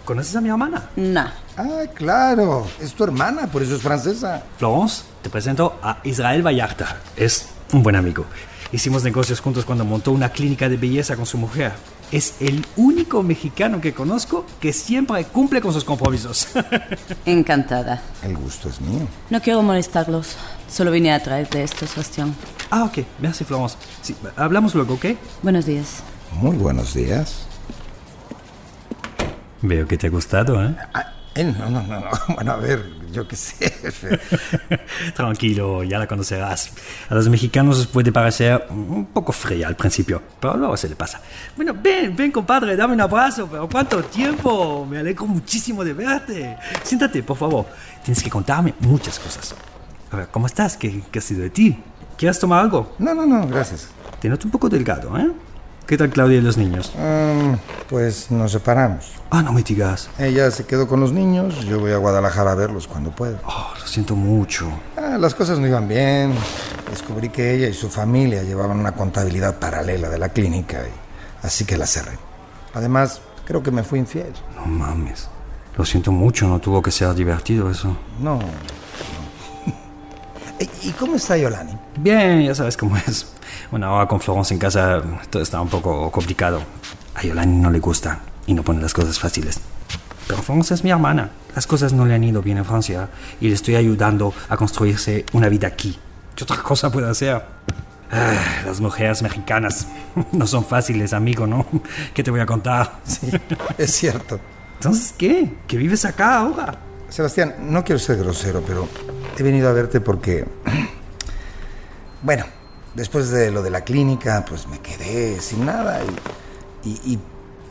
¿Conoces 0.07 0.35
a 0.37 0.41
mi 0.41 0.49
hermana? 0.49 0.89
No. 0.97 1.27
Ah, 1.57 1.83
claro. 1.93 2.67
Es 2.81 2.95
tu 2.95 3.05
hermana, 3.05 3.49
por 3.49 3.63
eso 3.63 3.77
es 3.77 3.83
francesa. 3.83 4.43
Florence, 4.57 5.03
te 5.23 5.29
presento 5.29 5.79
a 5.83 5.99
Israel 6.05 6.43
Vallarta. 6.43 6.97
Es 7.17 7.49
un 7.73 7.83
buen 7.83 7.97
amigo. 7.97 8.25
Hicimos 8.75 9.05
negocios 9.05 9.39
juntos 9.39 9.65
cuando 9.65 9.85
montó 9.85 10.11
una 10.11 10.31
clínica 10.31 10.69
de 10.69 10.77
belleza 10.77 11.15
con 11.15 11.27
su 11.27 11.39
mujer. 11.39 11.71
Es 12.11 12.35
el 12.41 12.67
único 12.75 13.23
mexicano 13.23 13.81
que 13.81 13.95
conozco 13.95 14.45
que 14.59 14.73
siempre 14.73 15.25
cumple 15.27 15.61
con 15.61 15.73
sus 15.73 15.85
compromisos. 15.85 16.49
Encantada. 17.25 18.03
El 18.25 18.37
gusto 18.37 18.69
es 18.69 18.81
mío. 18.81 19.07
No 19.31 19.41
quiero 19.41 19.63
molestarlos. 19.63 20.35
Solo 20.69 20.91
vine 20.91 21.13
a 21.13 21.23
traerte 21.23 21.63
esto, 21.63 21.87
Sebastián. 21.87 22.35
Ah, 22.69 22.83
ok. 22.83 23.07
Merci, 23.21 23.45
Florence. 23.45 23.77
Sí, 24.03 24.17
hablamos 24.35 24.75
luego, 24.75 24.95
¿ok? 24.95 25.07
Buenos 25.45 25.67
días. 25.67 26.03
Muy 26.33 26.57
buenos 26.57 26.95
días. 26.95 27.47
Veo 29.63 29.87
que 29.87 29.97
te 29.97 30.09
ha 30.09 30.11
gustado, 30.11 30.61
¿eh? 30.65 30.75
Ah, 30.95 31.13
eh, 31.37 31.45
no, 31.45 31.71
no, 31.71 31.81
no, 31.81 32.01
no. 32.01 32.11
Bueno, 32.35 32.51
a 32.51 32.57
ver, 32.57 32.85
yo 33.15 33.27
qué 33.27 33.37
sé. 33.37 33.73
Tranquilo, 35.15 35.83
ya 35.83 35.99
la 35.99 36.07
conocerás. 36.07 36.73
A 37.09 37.15
los 37.15 37.29
mexicanos 37.29 37.79
les 37.79 37.87
puede 37.87 38.13
parecer 38.13 38.67
un 38.71 39.07
poco 39.07 39.33
fría 39.33 39.69
al 39.69 39.77
principio, 39.77 40.21
pero 40.41 40.57
luego 40.57 40.77
se 40.77 40.89
le 40.89 40.97
pasa. 40.97 41.21
Bueno, 41.57 41.75
ven, 41.81 42.15
ven, 42.15 42.33
compadre, 42.33 42.77
dame 42.77 42.95
un 42.95 43.01
abrazo. 43.01 43.49
Pero 43.51 43.69
¿cuánto 43.69 44.03
tiempo? 44.05 44.85
Me 44.85 44.99
alegro 44.99 45.27
muchísimo 45.27 45.85
de 45.85 45.95
verte. 45.95 46.57
Siéntate, 46.83 47.23
por 47.23 47.37
favor. 47.37 47.67
Tienes 48.05 48.23
que 48.23 48.29
contarme 48.29 48.75
muchas 48.81 49.19
cosas. 49.19 49.55
A 50.11 50.17
ver, 50.17 50.29
¿cómo 50.29 50.47
estás? 50.47 50.77
¿Qué, 50.77 51.03
qué 51.11 51.19
ha 51.21 51.23
sido 51.23 51.43
de 51.43 51.51
ti? 51.51 51.77
¿Quieres 52.19 52.39
tomar 52.39 52.61
algo? 52.61 52.95
No, 52.99 53.15
no, 53.15 53.25
no, 53.25 53.47
gracias. 53.47 53.89
Te 54.21 54.29
noto 54.29 54.47
un 54.47 54.51
poco 54.51 54.69
delgado, 54.69 55.17
¿eh? 55.19 55.31
¿Qué 55.87 55.99
tal 55.99 56.09
Claudia 56.09 56.39
y 56.39 56.41
los 56.41 56.57
niños? 56.57 56.93
Um, 56.97 57.59
pues 57.91 58.31
nos 58.31 58.53
separamos. 58.53 59.13
Ah, 59.31 59.43
no 59.43 59.53
me 59.53 59.63
digas. 59.63 60.09
Ella 60.19 60.51
se 60.51 60.65
quedó 60.65 60.89
con 60.89 60.99
los 61.01 61.13
niños, 61.13 61.63
yo 61.67 61.79
voy 61.79 61.93
a 61.93 61.99
Guadalajara 61.99 62.53
a 62.53 62.55
verlos 62.55 62.89
cuando 62.89 63.11
pueda. 63.11 63.39
Oh, 63.45 63.75
lo 63.79 63.87
siento 63.87 64.17
mucho. 64.17 64.67
Ah, 64.97 65.19
las 65.19 65.35
cosas 65.35 65.59
no 65.59 65.67
iban 65.67 65.87
bien. 65.87 66.33
Descubrí 66.91 67.29
que 67.29 67.55
ella 67.55 67.69
y 67.69 67.75
su 67.75 67.91
familia 67.91 68.43
llevaban 68.43 68.79
una 68.81 68.93
contabilidad 68.93 69.59
paralela 69.59 70.09
de 70.09 70.19
la 70.19 70.31
clínica, 70.31 70.79
y 70.79 71.47
así 71.47 71.67
que 71.67 71.77
la 71.77 71.87
cerré. 71.87 72.17
Además, 72.73 73.21
creo 73.45 73.63
que 73.63 73.71
me 73.71 73.83
fui 73.83 73.99
infiel. 73.99 74.33
No 74.57 74.65
mames. 74.65 75.29
Lo 75.77 75.85
siento 75.85 76.13
mucho, 76.13 76.49
no 76.49 76.61
tuvo 76.61 76.81
que 76.81 76.91
ser 76.91 77.15
divertido 77.15 77.71
eso. 77.71 77.95
No. 78.21 78.39
no. 78.39 78.45
¿Y 80.83 80.93
cómo 80.93 81.17
está 81.17 81.37
Yolani? 81.37 81.77
Bien, 81.99 82.43
ya 82.43 82.55
sabes 82.55 82.75
cómo 82.75 82.97
es. 82.97 83.34
Bueno, 83.75 83.89
ahora 83.89 84.07
con 84.07 84.21
Florence 84.21 84.55
en 84.55 84.61
casa 84.61 85.03
todo 85.29 85.43
está 85.43 85.61
un 85.61 85.69
poco 85.69 86.09
complicado. 86.13 86.63
A 87.17 87.23
Yolani 87.25 87.57
no 87.57 87.73
le 87.73 87.81
gusta 87.81 88.21
y 88.47 88.55
no 88.55 88.63
pone 88.63 88.81
las 88.81 88.95
cosas 88.95 89.19
fáciles. 89.19 89.59
Pero 90.29 90.43
France 90.43 90.75
es 90.75 90.85
mi 90.85 90.91
hermana. 90.91 91.33
Las 91.57 91.67
cosas 91.67 91.93
no 91.93 92.07
le 92.07 92.15
han 92.15 92.23
ido 92.23 92.41
bien 92.41 92.59
en 92.59 92.65
Francia 92.65 93.09
y 93.41 93.49
le 93.49 93.55
estoy 93.55 93.75
ayudando 93.75 94.33
a 94.49 94.57
construirse 94.57 95.27
una 95.33 95.49
vida 95.49 95.67
aquí. 95.67 95.99
¿Qué 96.37 96.45
otra 96.45 96.59
cosa 96.59 96.93
puede 96.93 97.11
hacer? 97.11 97.43
Ah, 98.13 98.63
las 98.65 98.81
mujeres 98.81 99.23
mexicanas 99.23 99.89
no 100.31 100.47
son 100.47 100.65
fáciles, 100.65 101.13
amigo, 101.13 101.45
¿no? 101.45 101.67
¿Qué 102.15 102.23
te 102.23 102.31
voy 102.31 102.39
a 102.39 102.47
contar? 102.47 103.01
Sí, 103.03 103.29
es 103.77 103.91
cierto. 103.91 104.39
Entonces, 104.75 105.13
¿qué? 105.19 105.53
¿Que 105.67 105.77
vives 105.77 106.05
acá 106.05 106.39
ahora? 106.39 106.79
Sebastián, 107.09 107.57
no 107.59 107.83
quiero 107.83 107.99
ser 107.99 108.19
grosero, 108.19 108.63
pero 108.65 108.87
he 109.37 109.43
venido 109.43 109.69
a 109.69 109.73
verte 109.73 110.01
porque... 110.01 110.47
Bueno, 112.23 112.47
después 112.95 113.31
de 113.31 113.51
lo 113.51 113.63
de 113.63 113.71
la 113.71 113.83
clínica, 113.83 114.45
pues 114.49 114.67
me 114.67 114.81
quedé 114.81 115.41
sin 115.41 115.67
nada 115.67 116.01
y, 116.85 116.91
y, 116.91 117.19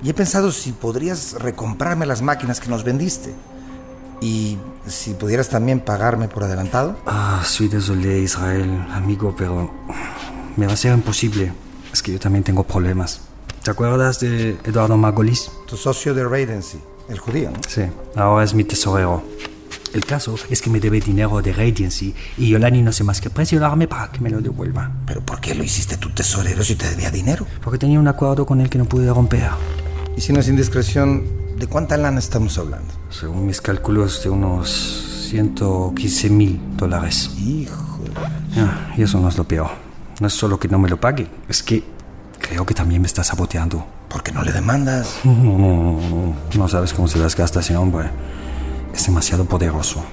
he 0.05 0.13
pensado 0.13 0.51
si 0.51 0.73
podrías 0.73 1.33
recomprarme 1.33 2.05
las 2.05 2.21
máquinas 2.21 2.59
que 2.59 2.69
nos 2.69 2.83
vendiste. 2.83 3.33
Y 4.19 4.57
si 4.87 5.13
pudieras 5.13 5.49
también 5.49 5.79
pagarme 5.79 6.27
por 6.27 6.43
adelantado. 6.43 6.97
Ah, 7.05 7.41
soy 7.45 7.67
désolé, 7.67 8.19
Israel, 8.19 8.85
amigo, 8.91 9.33
pero 9.37 9.69
me 10.55 10.67
va 10.67 10.73
a 10.73 10.77
ser 10.77 10.93
imposible. 10.93 11.53
Es 11.91 12.01
que 12.01 12.11
yo 12.11 12.19
también 12.19 12.43
tengo 12.43 12.63
problemas. 12.63 13.21
¿Te 13.63 13.71
acuerdas 13.71 14.19
de 14.19 14.57
Eduardo 14.65 14.97
Margolis? 14.97 15.49
Tu 15.67 15.77
socio 15.77 16.13
de 16.13 16.25
Raidency, 16.25 16.79
el 17.07 17.19
judío, 17.19 17.51
¿no? 17.51 17.59
Sí, 17.67 17.83
ahora 18.15 18.43
es 18.43 18.53
mi 18.53 18.65
tesorero. 18.65 19.23
El 19.93 20.05
caso 20.05 20.35
es 20.49 20.61
que 20.61 20.71
me 20.71 20.79
debe 20.79 20.99
dinero 20.99 21.39
de 21.41 21.53
Radiancy 21.53 22.15
y 22.39 22.49
Yolani 22.49 22.81
no 22.81 22.91
sé 22.91 23.03
más 23.03 23.21
que 23.21 23.29
presionarme 23.29 23.87
para 23.87 24.11
que 24.11 24.21
me 24.21 24.31
lo 24.31 24.41
devuelva. 24.41 24.91
¿Pero 25.05 25.21
por 25.21 25.39
qué 25.39 25.53
lo 25.53 25.63
hiciste 25.63 25.97
tu 25.97 26.09
tesorero 26.09 26.63
si 26.63 26.75
te 26.75 26.89
debía 26.89 27.11
dinero? 27.11 27.45
Porque 27.61 27.77
tenía 27.77 27.99
un 27.99 28.07
acuerdo 28.07 28.43
con 28.43 28.59
él 28.59 28.69
que 28.71 28.79
no 28.79 28.85
pude 28.85 29.13
romper. 29.13 29.51
Y 30.17 30.21
si 30.21 30.33
no 30.33 30.39
es 30.39 30.47
indiscreción, 30.47 31.25
¿de 31.59 31.67
cuánta 31.67 31.95
lana 31.97 32.17
estamos 32.17 32.57
hablando? 32.57 32.91
Según 33.11 33.45
mis 33.45 33.61
cálculos, 33.61 34.23
de 34.23 34.31
unos 34.31 35.27
115 35.29 36.29
mil 36.31 36.59
dólares. 36.75 37.29
Hijo. 37.37 37.99
Ah, 38.57 38.93
y 38.97 39.03
eso 39.03 39.19
no 39.19 39.29
es 39.29 39.37
lo 39.37 39.43
peor. 39.43 39.69
No 40.19 40.25
es 40.25 40.33
solo 40.33 40.59
que 40.59 40.67
no 40.67 40.79
me 40.79 40.89
lo 40.89 40.99
pague, 40.99 41.27
es 41.47 41.61
que 41.61 41.83
creo 42.39 42.65
que 42.65 42.73
también 42.73 43.01
me 43.01 43.07
está 43.07 43.23
saboteando. 43.23 43.85
¿Por 44.09 44.23
qué 44.23 44.31
no 44.31 44.43
le 44.43 44.51
demandas? 44.51 45.19
No, 45.23 45.33
no, 45.33 45.57
no, 45.57 46.09
no. 46.09 46.35
No 46.55 46.67
sabes 46.67 46.93
cómo 46.93 47.07
se 47.07 47.19
desgasta 47.19 47.59
ese 47.59 47.75
hombre. 47.75 48.09
Es 48.93 49.07
demasiado 49.07 49.45
poderoso. 49.45 50.03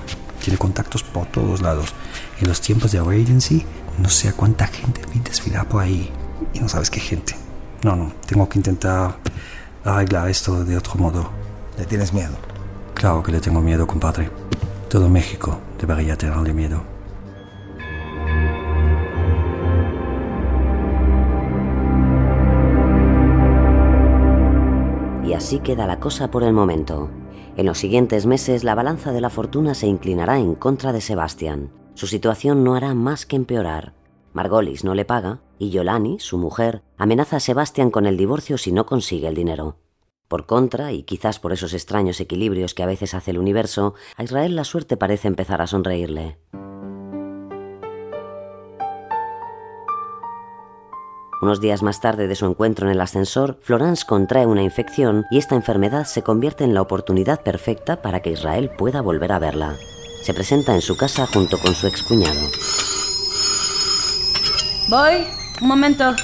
Tiene 0.42 0.58
contactos 0.58 1.02
por 1.02 1.26
todos 1.26 1.60
lados. 1.60 1.92
En 2.40 2.48
los 2.48 2.60
tiempos 2.60 2.92
de 2.92 3.00
Radiancy, 3.00 3.64
no 3.98 4.08
sé 4.08 4.28
a 4.28 4.32
cuánta 4.32 4.66
gente 4.66 5.02
vi 5.12 5.20
desfilar 5.20 5.68
por 5.68 5.82
ahí. 5.82 6.10
Y 6.54 6.60
no 6.60 6.68
sabes 6.68 6.90
qué 6.90 6.98
gente. 6.98 7.36
No, 7.84 7.94
no. 7.94 8.12
Tengo 8.26 8.48
que 8.48 8.58
intentar 8.58 9.16
arreglar 9.84 10.30
esto 10.30 10.64
de 10.64 10.76
otro 10.76 10.94
modo. 10.94 11.30
¿Le 11.78 11.84
tienes 11.84 12.12
miedo? 12.14 12.32
Claro 12.94 13.22
que 13.22 13.32
le 13.32 13.40
tengo 13.40 13.60
miedo, 13.60 13.86
compadre. 13.86 14.30
Todo 14.88 15.08
México 15.08 15.58
debería 15.78 16.16
tenerle 16.16 16.52
miedo. 16.54 16.82
Y 25.24 25.34
así 25.34 25.60
queda 25.60 25.86
la 25.86 26.00
cosa 26.00 26.30
por 26.30 26.42
el 26.42 26.52
momento. 26.52 27.08
En 27.56 27.66
los 27.66 27.78
siguientes 27.78 28.26
meses 28.26 28.64
la 28.64 28.74
balanza 28.74 29.12
de 29.12 29.20
la 29.20 29.30
fortuna 29.30 29.74
se 29.74 29.86
inclinará 29.86 30.38
en 30.38 30.54
contra 30.54 30.92
de 30.92 31.00
Sebastián. 31.00 31.72
Su 31.94 32.06
situación 32.06 32.64
no 32.64 32.74
hará 32.74 32.94
más 32.94 33.26
que 33.26 33.36
empeorar. 33.36 33.94
Margolis 34.32 34.84
no 34.84 34.94
le 34.94 35.04
paga 35.04 35.40
y 35.58 35.70
Yolani, 35.70 36.18
su 36.20 36.38
mujer, 36.38 36.82
amenaza 36.96 37.36
a 37.36 37.40
Sebastián 37.40 37.90
con 37.90 38.06
el 38.06 38.16
divorcio 38.16 38.56
si 38.56 38.72
no 38.72 38.86
consigue 38.86 39.28
el 39.28 39.34
dinero. 39.34 39.76
Por 40.28 40.46
contra, 40.46 40.92
y 40.92 41.02
quizás 41.02 41.40
por 41.40 41.52
esos 41.52 41.74
extraños 41.74 42.20
equilibrios 42.20 42.72
que 42.72 42.84
a 42.84 42.86
veces 42.86 43.14
hace 43.14 43.32
el 43.32 43.38
universo, 43.38 43.94
a 44.16 44.22
Israel 44.22 44.54
la 44.54 44.64
suerte 44.64 44.96
parece 44.96 45.26
empezar 45.26 45.60
a 45.60 45.66
sonreírle. 45.66 46.38
Unos 51.42 51.62
días 51.62 51.82
más 51.82 52.00
tarde 52.02 52.28
de 52.28 52.34
su 52.34 52.44
encuentro 52.44 52.86
en 52.86 52.92
el 52.92 53.00
ascensor, 53.00 53.58
Florence 53.62 54.04
contrae 54.06 54.44
una 54.44 54.62
infección 54.62 55.24
y 55.30 55.38
esta 55.38 55.54
enfermedad 55.54 56.04
se 56.04 56.22
convierte 56.22 56.64
en 56.64 56.74
la 56.74 56.82
oportunidad 56.82 57.42
perfecta 57.42 58.02
para 58.02 58.20
que 58.20 58.32
Israel 58.32 58.70
pueda 58.76 59.00
volver 59.00 59.32
a 59.32 59.38
verla. 59.38 59.74
Se 60.22 60.34
presenta 60.34 60.74
en 60.74 60.82
su 60.82 60.98
casa 60.98 61.26
junto 61.26 61.58
con 61.58 61.74
su 61.74 61.86
excuñado. 61.86 62.38
Voy, 64.90 65.24
un 65.62 65.68
momento. 65.68 66.14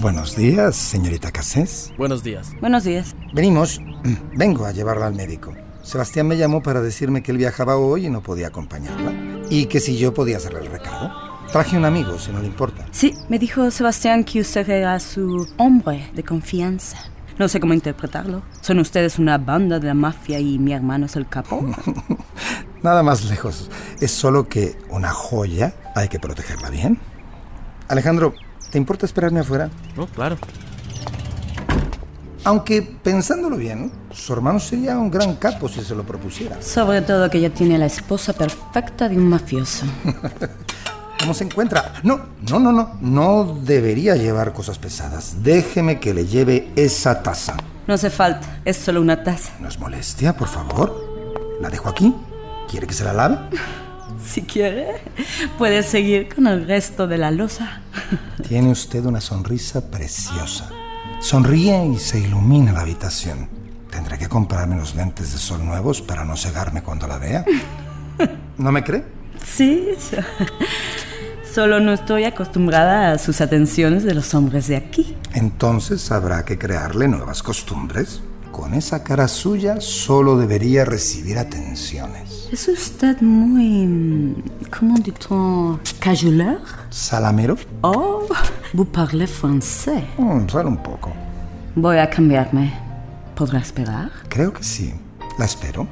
Buenos 0.00 0.36
días, 0.36 0.76
señorita 0.76 1.32
Cassés. 1.32 1.92
Buenos 1.98 2.22
días. 2.22 2.52
Buenos 2.60 2.84
días. 2.84 3.16
Venimos. 3.34 3.80
Vengo 4.36 4.64
a 4.64 4.70
llevarla 4.70 5.08
al 5.08 5.14
médico. 5.14 5.56
Sebastián 5.82 6.28
me 6.28 6.36
llamó 6.36 6.62
para 6.62 6.82
decirme 6.82 7.24
que 7.24 7.32
él 7.32 7.38
viajaba 7.38 7.78
hoy 7.78 8.06
y 8.06 8.10
no 8.10 8.22
podía 8.22 8.46
acompañarla. 8.46 9.12
Y 9.50 9.66
que 9.66 9.80
si 9.80 9.98
yo 9.98 10.14
podía 10.14 10.36
hacerle 10.36 10.60
el 10.60 10.66
recado. 10.66 11.27
Traje 11.52 11.78
un 11.78 11.84
amigo, 11.86 12.18
si 12.18 12.30
no 12.30 12.40
le 12.40 12.46
importa. 12.46 12.84
Sí, 12.90 13.14
me 13.30 13.38
dijo 13.38 13.70
Sebastián 13.70 14.22
que 14.22 14.40
usted 14.40 14.68
era 14.68 15.00
su 15.00 15.48
hombre 15.56 16.10
de 16.12 16.22
confianza. 16.22 16.98
No 17.38 17.48
sé 17.48 17.58
cómo 17.58 17.72
interpretarlo. 17.72 18.42
¿Son 18.60 18.78
ustedes 18.80 19.18
una 19.18 19.38
banda 19.38 19.78
de 19.78 19.86
la 19.86 19.94
mafia 19.94 20.38
y 20.40 20.58
mi 20.58 20.74
hermano 20.74 21.06
es 21.06 21.16
el 21.16 21.26
capo? 21.26 21.64
Nada 22.82 23.02
más 23.02 23.24
lejos. 23.24 23.70
Es 24.00 24.10
solo 24.10 24.48
que 24.48 24.76
una 24.90 25.10
joya 25.10 25.72
hay 25.94 26.08
que 26.08 26.18
protegerla 26.20 26.68
bien. 26.68 26.98
Alejandro, 27.88 28.34
¿te 28.70 28.76
importa 28.76 29.06
esperarme 29.06 29.40
afuera? 29.40 29.70
No, 29.96 30.06
claro. 30.06 30.36
Aunque 32.44 32.82
pensándolo 32.82 33.56
bien, 33.56 33.90
su 34.10 34.32
hermano 34.34 34.60
sería 34.60 34.98
un 34.98 35.10
gran 35.10 35.36
capo 35.36 35.68
si 35.68 35.82
se 35.82 35.94
lo 35.94 36.04
propusiera. 36.04 36.60
Sobre 36.60 37.00
todo 37.00 37.30
que 37.30 37.40
ya 37.40 37.50
tiene 37.50 37.78
la 37.78 37.86
esposa 37.86 38.34
perfecta 38.34 39.08
de 39.08 39.16
un 39.16 39.28
mafioso. 39.28 39.86
¿Cómo 41.18 41.34
se 41.34 41.44
encuentra? 41.44 41.94
No, 42.02 42.20
no, 42.48 42.58
no, 42.58 42.72
no. 42.72 42.96
No 43.00 43.58
debería 43.62 44.14
llevar 44.16 44.52
cosas 44.52 44.78
pesadas. 44.78 45.42
Déjeme 45.42 45.98
que 45.98 46.14
le 46.14 46.26
lleve 46.26 46.70
esa 46.76 47.22
taza. 47.22 47.56
No 47.86 47.94
hace 47.94 48.10
falta. 48.10 48.60
Es 48.64 48.76
solo 48.76 49.00
una 49.00 49.22
taza. 49.22 49.52
¿No 49.60 49.68
es 49.68 49.78
molestia, 49.78 50.36
por 50.36 50.48
favor? 50.48 50.94
¿La 51.60 51.70
dejo 51.70 51.88
aquí? 51.88 52.14
¿Quiere 52.70 52.86
que 52.86 52.94
se 52.94 53.04
la 53.04 53.12
lave? 53.12 53.38
Si 54.26 54.42
quiere, 54.42 55.00
puede 55.56 55.82
seguir 55.82 56.34
con 56.34 56.46
el 56.48 56.66
resto 56.66 57.06
de 57.06 57.16
la 57.18 57.30
losa. 57.30 57.82
Tiene 58.46 58.70
usted 58.70 59.04
una 59.04 59.20
sonrisa 59.20 59.90
preciosa. 59.90 60.68
Sonríe 61.20 61.86
y 61.86 61.98
se 61.98 62.18
ilumina 62.18 62.72
la 62.72 62.80
habitación. 62.80 63.48
Tendré 63.90 64.18
que 64.18 64.28
comprarme 64.28 64.76
los 64.76 64.94
lentes 64.94 65.32
de 65.32 65.38
sol 65.38 65.64
nuevos 65.64 66.02
para 66.02 66.24
no 66.24 66.36
cegarme 66.36 66.82
cuando 66.82 67.06
la 67.06 67.18
vea. 67.18 67.44
¿No 68.58 68.72
me 68.72 68.82
cree? 68.84 69.04
Sí. 69.44 69.88
Solo 71.58 71.80
no 71.80 71.92
estoy 71.92 72.22
acostumbrada 72.22 73.10
a 73.10 73.18
sus 73.18 73.40
atenciones 73.40 74.04
de 74.04 74.14
los 74.14 74.32
hombres 74.32 74.68
de 74.68 74.76
aquí. 74.76 75.16
Entonces 75.34 76.12
habrá 76.12 76.44
que 76.44 76.56
crearle 76.56 77.08
nuevas 77.08 77.42
costumbres. 77.42 78.20
Con 78.52 78.74
esa 78.74 79.02
cara 79.02 79.26
suya 79.26 79.80
solo 79.80 80.38
debería 80.38 80.84
recibir 80.84 81.36
atenciones. 81.36 82.48
Es 82.52 82.68
usted 82.68 83.20
muy... 83.22 84.36
¿Cómo 84.70 85.00
dit-on? 85.00 85.80
Cajoleur? 85.98 86.60
¿Salamero? 86.90 87.56
Oh, 87.80 88.28
vous 88.72 88.88
parlez 88.92 89.28
français. 89.28 90.04
Mm, 90.16 90.46
solo 90.48 90.68
un 90.68 90.80
poco. 90.80 91.12
Voy 91.74 91.98
a 91.98 92.08
cambiarme. 92.08 92.72
¿Podrá 93.34 93.58
esperar? 93.58 94.12
Creo 94.28 94.52
que 94.52 94.62
sí. 94.62 94.94
¿La 95.40 95.46
espero? 95.46 95.88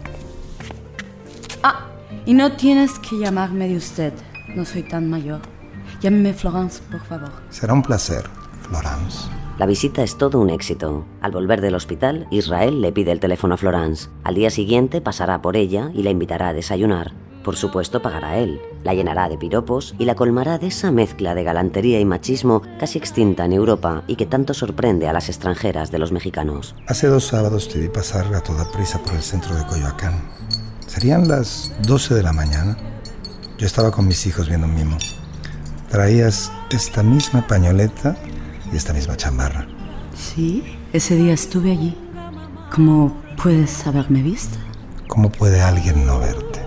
Ah, 1.65 1.89
y 2.25 2.35
no 2.35 2.53
tienes 2.53 3.01
que 3.01 3.19
llamarme 3.19 3.67
de 3.67 3.77
usted. 3.79 4.13
No 4.55 4.65
soy 4.65 4.85
tan 4.85 5.11
mayor. 5.11 5.56
Llámeme 6.01 6.35
Florence, 6.35 6.83
por 6.91 7.01
favor. 7.01 7.31
Será 7.51 7.73
un 7.73 7.83
placer, 7.83 8.25
Florence. 8.63 9.29
La 9.59 9.65
visita 9.65 10.03
es 10.03 10.19
todo 10.19 10.39
un 10.39 10.51
éxito. 10.51 11.07
Al 11.23 11.33
volver 11.33 11.63
del 11.63 11.75
hospital, 11.75 12.27
Israel 12.31 12.83
le 12.83 12.93
pide 12.93 13.13
el 13.13 13.21
teléfono 13.21 13.55
a 13.55 13.57
Florence. 13.57 14.11
Al 14.23 14.35
día 14.35 14.51
siguiente 14.51 15.01
pasará 15.01 15.41
por 15.41 15.57
ella 15.57 15.91
y 15.95 16.03
la 16.03 16.11
invitará 16.11 16.49
a 16.49 16.53
desayunar. 16.53 17.14
Por 17.43 17.57
supuesto 17.57 18.03
pagará 18.03 18.39
él, 18.39 18.61
la 18.83 18.93
llenará 18.93 19.29
de 19.29 19.39
piropos 19.39 19.95
y 19.99 20.05
la 20.05 20.16
colmará 20.16 20.59
de 20.59 20.66
esa 20.66 20.91
mezcla 20.91 21.35
de 21.35 21.45
galantería 21.45 22.01
y 22.01 22.05
machismo 22.05 22.61
casi 22.79 22.99
extinta 22.99 23.45
en 23.45 23.53
Europa 23.53 24.03
y 24.09 24.16
que 24.16 24.27
tanto 24.27 24.53
sorprende 24.53 25.09
a 25.09 25.12
las 25.12 25.29
extranjeras 25.29 25.93
de 25.93 26.01
los 26.01 26.11
mexicanos. 26.12 26.75
Hace 26.89 27.07
dos 27.07 27.25
sábados 27.25 27.68
te 27.68 27.79
vi 27.79 27.89
pasar 27.89 28.35
a 28.35 28.43
toda 28.43 28.70
prisa 28.73 28.99
por 28.99 29.14
el 29.14 29.23
centro 29.23 29.55
de 29.55 29.64
Coyoacán. 29.64 30.20
Serían 30.87 31.29
las 31.29 31.73
12 31.87 32.14
de 32.14 32.23
la 32.25 32.33
mañana. 32.33 32.77
Yo 33.59 33.66
estaba 33.66 33.91
con 33.93 34.09
mis 34.09 34.27
hijos 34.27 34.49
viendo 34.49 34.66
un 34.66 34.75
mimo. 34.75 34.99
Traías 35.97 36.53
esta 36.68 37.03
misma 37.03 37.47
pañoleta 37.47 38.18
y 38.70 38.76
esta 38.76 38.92
misma 38.92 39.16
chamarra. 39.16 39.66
Sí, 40.14 40.62
ese 40.92 41.16
día 41.16 41.32
estuve 41.32 41.70
allí. 41.72 41.97
¿Cómo 42.70 43.16
puedes 43.42 43.86
haberme 43.86 44.20
visto? 44.20 44.59
¿Cómo 45.09 45.32
puede 45.32 45.62
alguien 45.62 46.05
no 46.05 46.18
verte? 46.18 46.66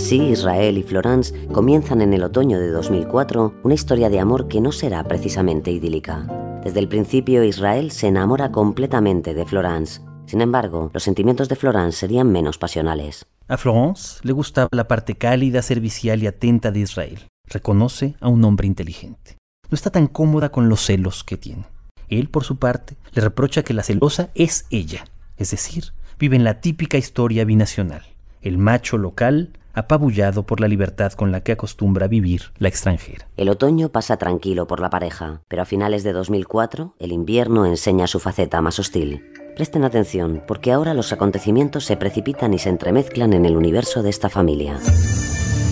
Así, 0.00 0.16
Israel 0.16 0.78
y 0.78 0.82
Florence 0.82 1.46
comienzan 1.48 2.00
en 2.00 2.14
el 2.14 2.24
otoño 2.24 2.58
de 2.58 2.70
2004 2.70 3.60
una 3.62 3.74
historia 3.74 4.08
de 4.08 4.18
amor 4.18 4.48
que 4.48 4.62
no 4.62 4.72
será 4.72 5.04
precisamente 5.04 5.70
idílica. 5.70 6.26
Desde 6.64 6.80
el 6.80 6.88
principio, 6.88 7.44
Israel 7.44 7.90
se 7.90 8.06
enamora 8.06 8.50
completamente 8.50 9.34
de 9.34 9.44
Florence. 9.44 10.00
Sin 10.24 10.40
embargo, 10.40 10.90
los 10.94 11.02
sentimientos 11.02 11.50
de 11.50 11.56
Florence 11.56 11.98
serían 11.98 12.32
menos 12.32 12.56
pasionales. 12.56 13.26
A 13.46 13.58
Florence 13.58 14.20
le 14.22 14.32
gustaba 14.32 14.70
la 14.72 14.88
parte 14.88 15.16
cálida, 15.16 15.60
servicial 15.60 16.22
y 16.22 16.28
atenta 16.28 16.70
de 16.70 16.80
Israel. 16.80 17.28
Reconoce 17.46 18.14
a 18.20 18.28
un 18.28 18.42
hombre 18.42 18.66
inteligente. 18.66 19.36
No 19.68 19.74
está 19.74 19.90
tan 19.90 20.06
cómoda 20.06 20.50
con 20.50 20.70
los 20.70 20.80
celos 20.80 21.24
que 21.24 21.36
tiene. 21.36 21.66
Él, 22.08 22.30
por 22.30 22.44
su 22.44 22.56
parte, 22.56 22.96
le 23.12 23.20
reprocha 23.20 23.62
que 23.62 23.74
la 23.74 23.82
celosa 23.82 24.30
es 24.34 24.64
ella, 24.70 25.04
es 25.36 25.50
decir, 25.50 25.92
vive 26.18 26.36
en 26.36 26.44
la 26.44 26.62
típica 26.62 26.96
historia 26.96 27.44
binacional. 27.44 28.02
El 28.40 28.56
macho 28.56 28.96
local 28.96 29.50
apabullado 29.74 30.44
por 30.44 30.60
la 30.60 30.68
libertad 30.68 31.12
con 31.12 31.32
la 31.32 31.42
que 31.42 31.52
acostumbra 31.52 32.08
vivir 32.08 32.52
la 32.58 32.68
extranjera. 32.68 33.28
El 33.36 33.48
otoño 33.48 33.90
pasa 33.90 34.16
tranquilo 34.16 34.66
por 34.66 34.80
la 34.80 34.90
pareja, 34.90 35.42
pero 35.48 35.62
a 35.62 35.66
finales 35.66 36.02
de 36.02 36.12
2004 36.12 36.94
el 36.98 37.12
invierno 37.12 37.66
enseña 37.66 38.06
su 38.06 38.20
faceta 38.20 38.60
más 38.60 38.78
hostil. 38.78 39.24
Presten 39.56 39.84
atención, 39.84 40.42
porque 40.46 40.72
ahora 40.72 40.94
los 40.94 41.12
acontecimientos 41.12 41.84
se 41.84 41.96
precipitan 41.96 42.54
y 42.54 42.58
se 42.58 42.68
entremezclan 42.68 43.32
en 43.32 43.44
el 43.44 43.56
universo 43.56 44.02
de 44.02 44.10
esta 44.10 44.28
familia. 44.28 44.78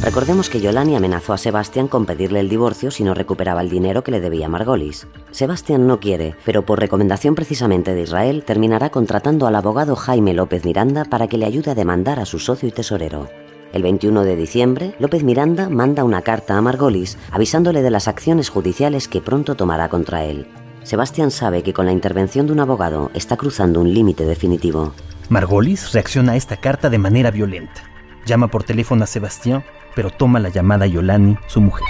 Recordemos 0.03 0.49
que 0.49 0.61
Yolani 0.61 0.95
amenazó 0.95 1.33
a 1.33 1.39
Sebastián 1.39 1.89
con 1.89 2.07
pedirle 2.07 2.41
el 2.41 2.49
divorcio 2.49 2.91
si 2.91 3.03
no 3.03 3.15
recuperaba 3.15 3.61
el 3.61 3.69
dinero 3.69 4.05
que 4.05 4.13
le 4.13 4.21
debía 4.21 4.49
Margolis. 4.49 5.09
Sebastián 5.33 5.87
no 5.87 5.99
quiere, 5.99 6.37
pero 6.45 6.65
por 6.65 6.79
recomendación 6.79 7.35
precisamente 7.35 7.95
de 7.95 8.03
Israel 8.03 8.45
terminará 8.45 8.91
contratando 8.91 9.47
al 9.47 9.57
abogado 9.57 9.97
Jaime 9.97 10.35
López 10.35 10.65
Miranda 10.65 11.05
para 11.05 11.27
que 11.27 11.37
le 11.37 11.47
ayude 11.47 11.73
a 11.73 11.75
demandar 11.75 12.21
a 12.21 12.27
su 12.27 12.39
socio 12.39 12.69
y 12.69 12.73
tesorero. 12.73 13.29
El 13.73 13.83
21 13.83 14.25
de 14.25 14.37
diciembre, 14.37 14.95
López 14.99 15.25
Miranda 15.25 15.69
manda 15.69 16.05
una 16.05 16.23
carta 16.23 16.57
a 16.57 16.61
Margolis 16.61 17.19
avisándole 17.31 17.83
de 17.83 17.91
las 17.91 18.09
acciones 18.09 18.49
judiciales 18.49 19.09
que 19.09 19.21
pronto 19.21 19.55
tomará 19.55 19.89
contra 19.89 20.25
él. 20.25 20.47
Sebastián 20.83 21.31
sabe 21.31 21.63
que 21.63 21.73
con 21.73 21.87
la 21.87 21.93
intervención 21.93 22.47
de 22.47 22.53
un 22.53 22.61
abogado 22.61 23.11
está 23.15 23.37
cruzando 23.37 23.81
un 23.81 23.93
límite 23.93 24.25
definitivo. 24.25 24.95
Margolis 25.29 25.93
reacciona 25.93 26.33
a 26.33 26.37
esta 26.37 26.57
carta 26.57 26.89
de 26.89 26.99
manera 26.99 27.31
violenta. 27.31 27.83
Llama 28.25 28.49
por 28.49 28.65
teléfono 28.65 29.05
a 29.05 29.07
Sebastián 29.07 29.63
pero 29.99 30.11
toma 30.11 30.39
la 30.39 30.49
llamada 30.49 30.87
Yolani, 30.87 31.37
su 31.49 31.61
mujer. 31.61 31.85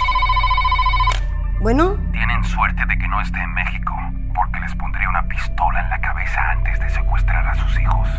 Bueno. 1.61 1.95
Tienen 2.11 2.43
suerte 2.43 2.83
de 2.87 2.97
que 2.97 3.07
no 3.07 3.21
esté 3.21 3.37
en 3.37 3.53
México, 3.53 3.93
porque 4.33 4.59
les 4.61 4.73
pondría 4.73 5.07
una 5.09 5.27
pistola 5.27 5.79
en 5.79 5.89
la 5.91 6.01
cabeza 6.01 6.51
antes 6.53 6.79
de 6.79 6.89
secuestrar 6.89 7.45
a 7.45 7.53
sus 7.53 7.79
hijos. 7.79 8.09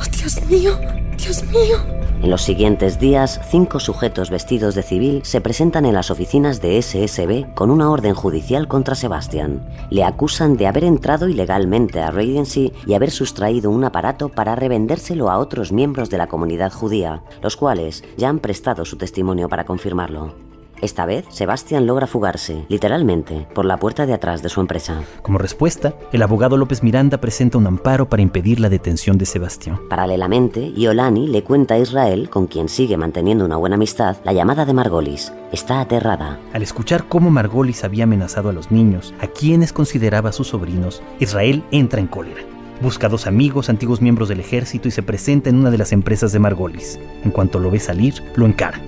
Oh, 0.00 0.16
Dios 0.16 0.46
mío, 0.46 0.80
Dios 1.16 1.44
mío. 1.44 1.99
En 2.22 2.28
los 2.28 2.42
siguientes 2.42 2.98
días, 2.98 3.40
cinco 3.48 3.80
sujetos 3.80 4.28
vestidos 4.28 4.74
de 4.74 4.82
civil 4.82 5.22
se 5.24 5.40
presentan 5.40 5.86
en 5.86 5.94
las 5.94 6.10
oficinas 6.10 6.60
de 6.60 6.80
SSB 6.82 7.54
con 7.54 7.70
una 7.70 7.90
orden 7.90 8.14
judicial 8.14 8.68
contra 8.68 8.94
Sebastián. 8.94 9.66
Le 9.88 10.04
acusan 10.04 10.58
de 10.58 10.66
haber 10.66 10.84
entrado 10.84 11.28
ilegalmente 11.30 12.02
a 12.02 12.10
Radiancy 12.10 12.74
y 12.86 12.92
haber 12.92 13.10
sustraído 13.10 13.70
un 13.70 13.84
aparato 13.84 14.28
para 14.28 14.54
revendérselo 14.54 15.30
a 15.30 15.38
otros 15.38 15.72
miembros 15.72 16.10
de 16.10 16.18
la 16.18 16.26
comunidad 16.26 16.72
judía, 16.72 17.22
los 17.40 17.56
cuales 17.56 18.04
ya 18.18 18.28
han 18.28 18.38
prestado 18.38 18.84
su 18.84 18.98
testimonio 18.98 19.48
para 19.48 19.64
confirmarlo. 19.64 20.49
Esta 20.82 21.04
vez, 21.04 21.26
Sebastián 21.28 21.86
logra 21.86 22.06
fugarse, 22.06 22.64
literalmente, 22.68 23.46
por 23.54 23.64
la 23.64 23.76
puerta 23.76 24.06
de 24.06 24.14
atrás 24.14 24.42
de 24.42 24.48
su 24.48 24.60
empresa. 24.60 25.02
Como 25.22 25.38
respuesta, 25.38 25.94
el 26.12 26.22
abogado 26.22 26.56
López 26.56 26.82
Miranda 26.82 27.18
presenta 27.18 27.58
un 27.58 27.66
amparo 27.66 28.08
para 28.08 28.22
impedir 28.22 28.60
la 28.60 28.70
detención 28.70 29.18
de 29.18 29.26
Sebastián. 29.26 29.78
Paralelamente, 29.90 30.72
Iolani 30.74 31.28
le 31.28 31.44
cuenta 31.44 31.74
a 31.74 31.78
Israel, 31.78 32.30
con 32.30 32.46
quien 32.46 32.68
sigue 32.68 32.96
manteniendo 32.96 33.44
una 33.44 33.56
buena 33.56 33.76
amistad, 33.76 34.16
la 34.24 34.32
llamada 34.32 34.64
de 34.64 34.72
Margolis. 34.72 35.32
Está 35.52 35.80
aterrada. 35.80 36.38
Al 36.52 36.62
escuchar 36.62 37.08
cómo 37.08 37.30
Margolis 37.30 37.84
había 37.84 38.04
amenazado 38.04 38.48
a 38.48 38.52
los 38.52 38.70
niños, 38.70 39.12
a 39.20 39.26
quienes 39.26 39.72
consideraba 39.72 40.32
sus 40.32 40.48
sobrinos, 40.48 41.02
Israel 41.18 41.62
entra 41.70 42.00
en 42.00 42.06
cólera. 42.06 42.42
Busca 42.80 43.08
a 43.08 43.10
dos 43.10 43.26
amigos, 43.26 43.68
antiguos 43.68 44.00
miembros 44.00 44.30
del 44.30 44.40
ejército, 44.40 44.88
y 44.88 44.90
se 44.90 45.02
presenta 45.02 45.50
en 45.50 45.56
una 45.56 45.70
de 45.70 45.76
las 45.76 45.92
empresas 45.92 46.32
de 46.32 46.38
Margolis. 46.38 46.98
En 47.22 47.30
cuanto 47.30 47.58
lo 47.58 47.70
ve 47.70 47.78
salir, 47.78 48.22
lo 48.36 48.46
encara. 48.46 48.80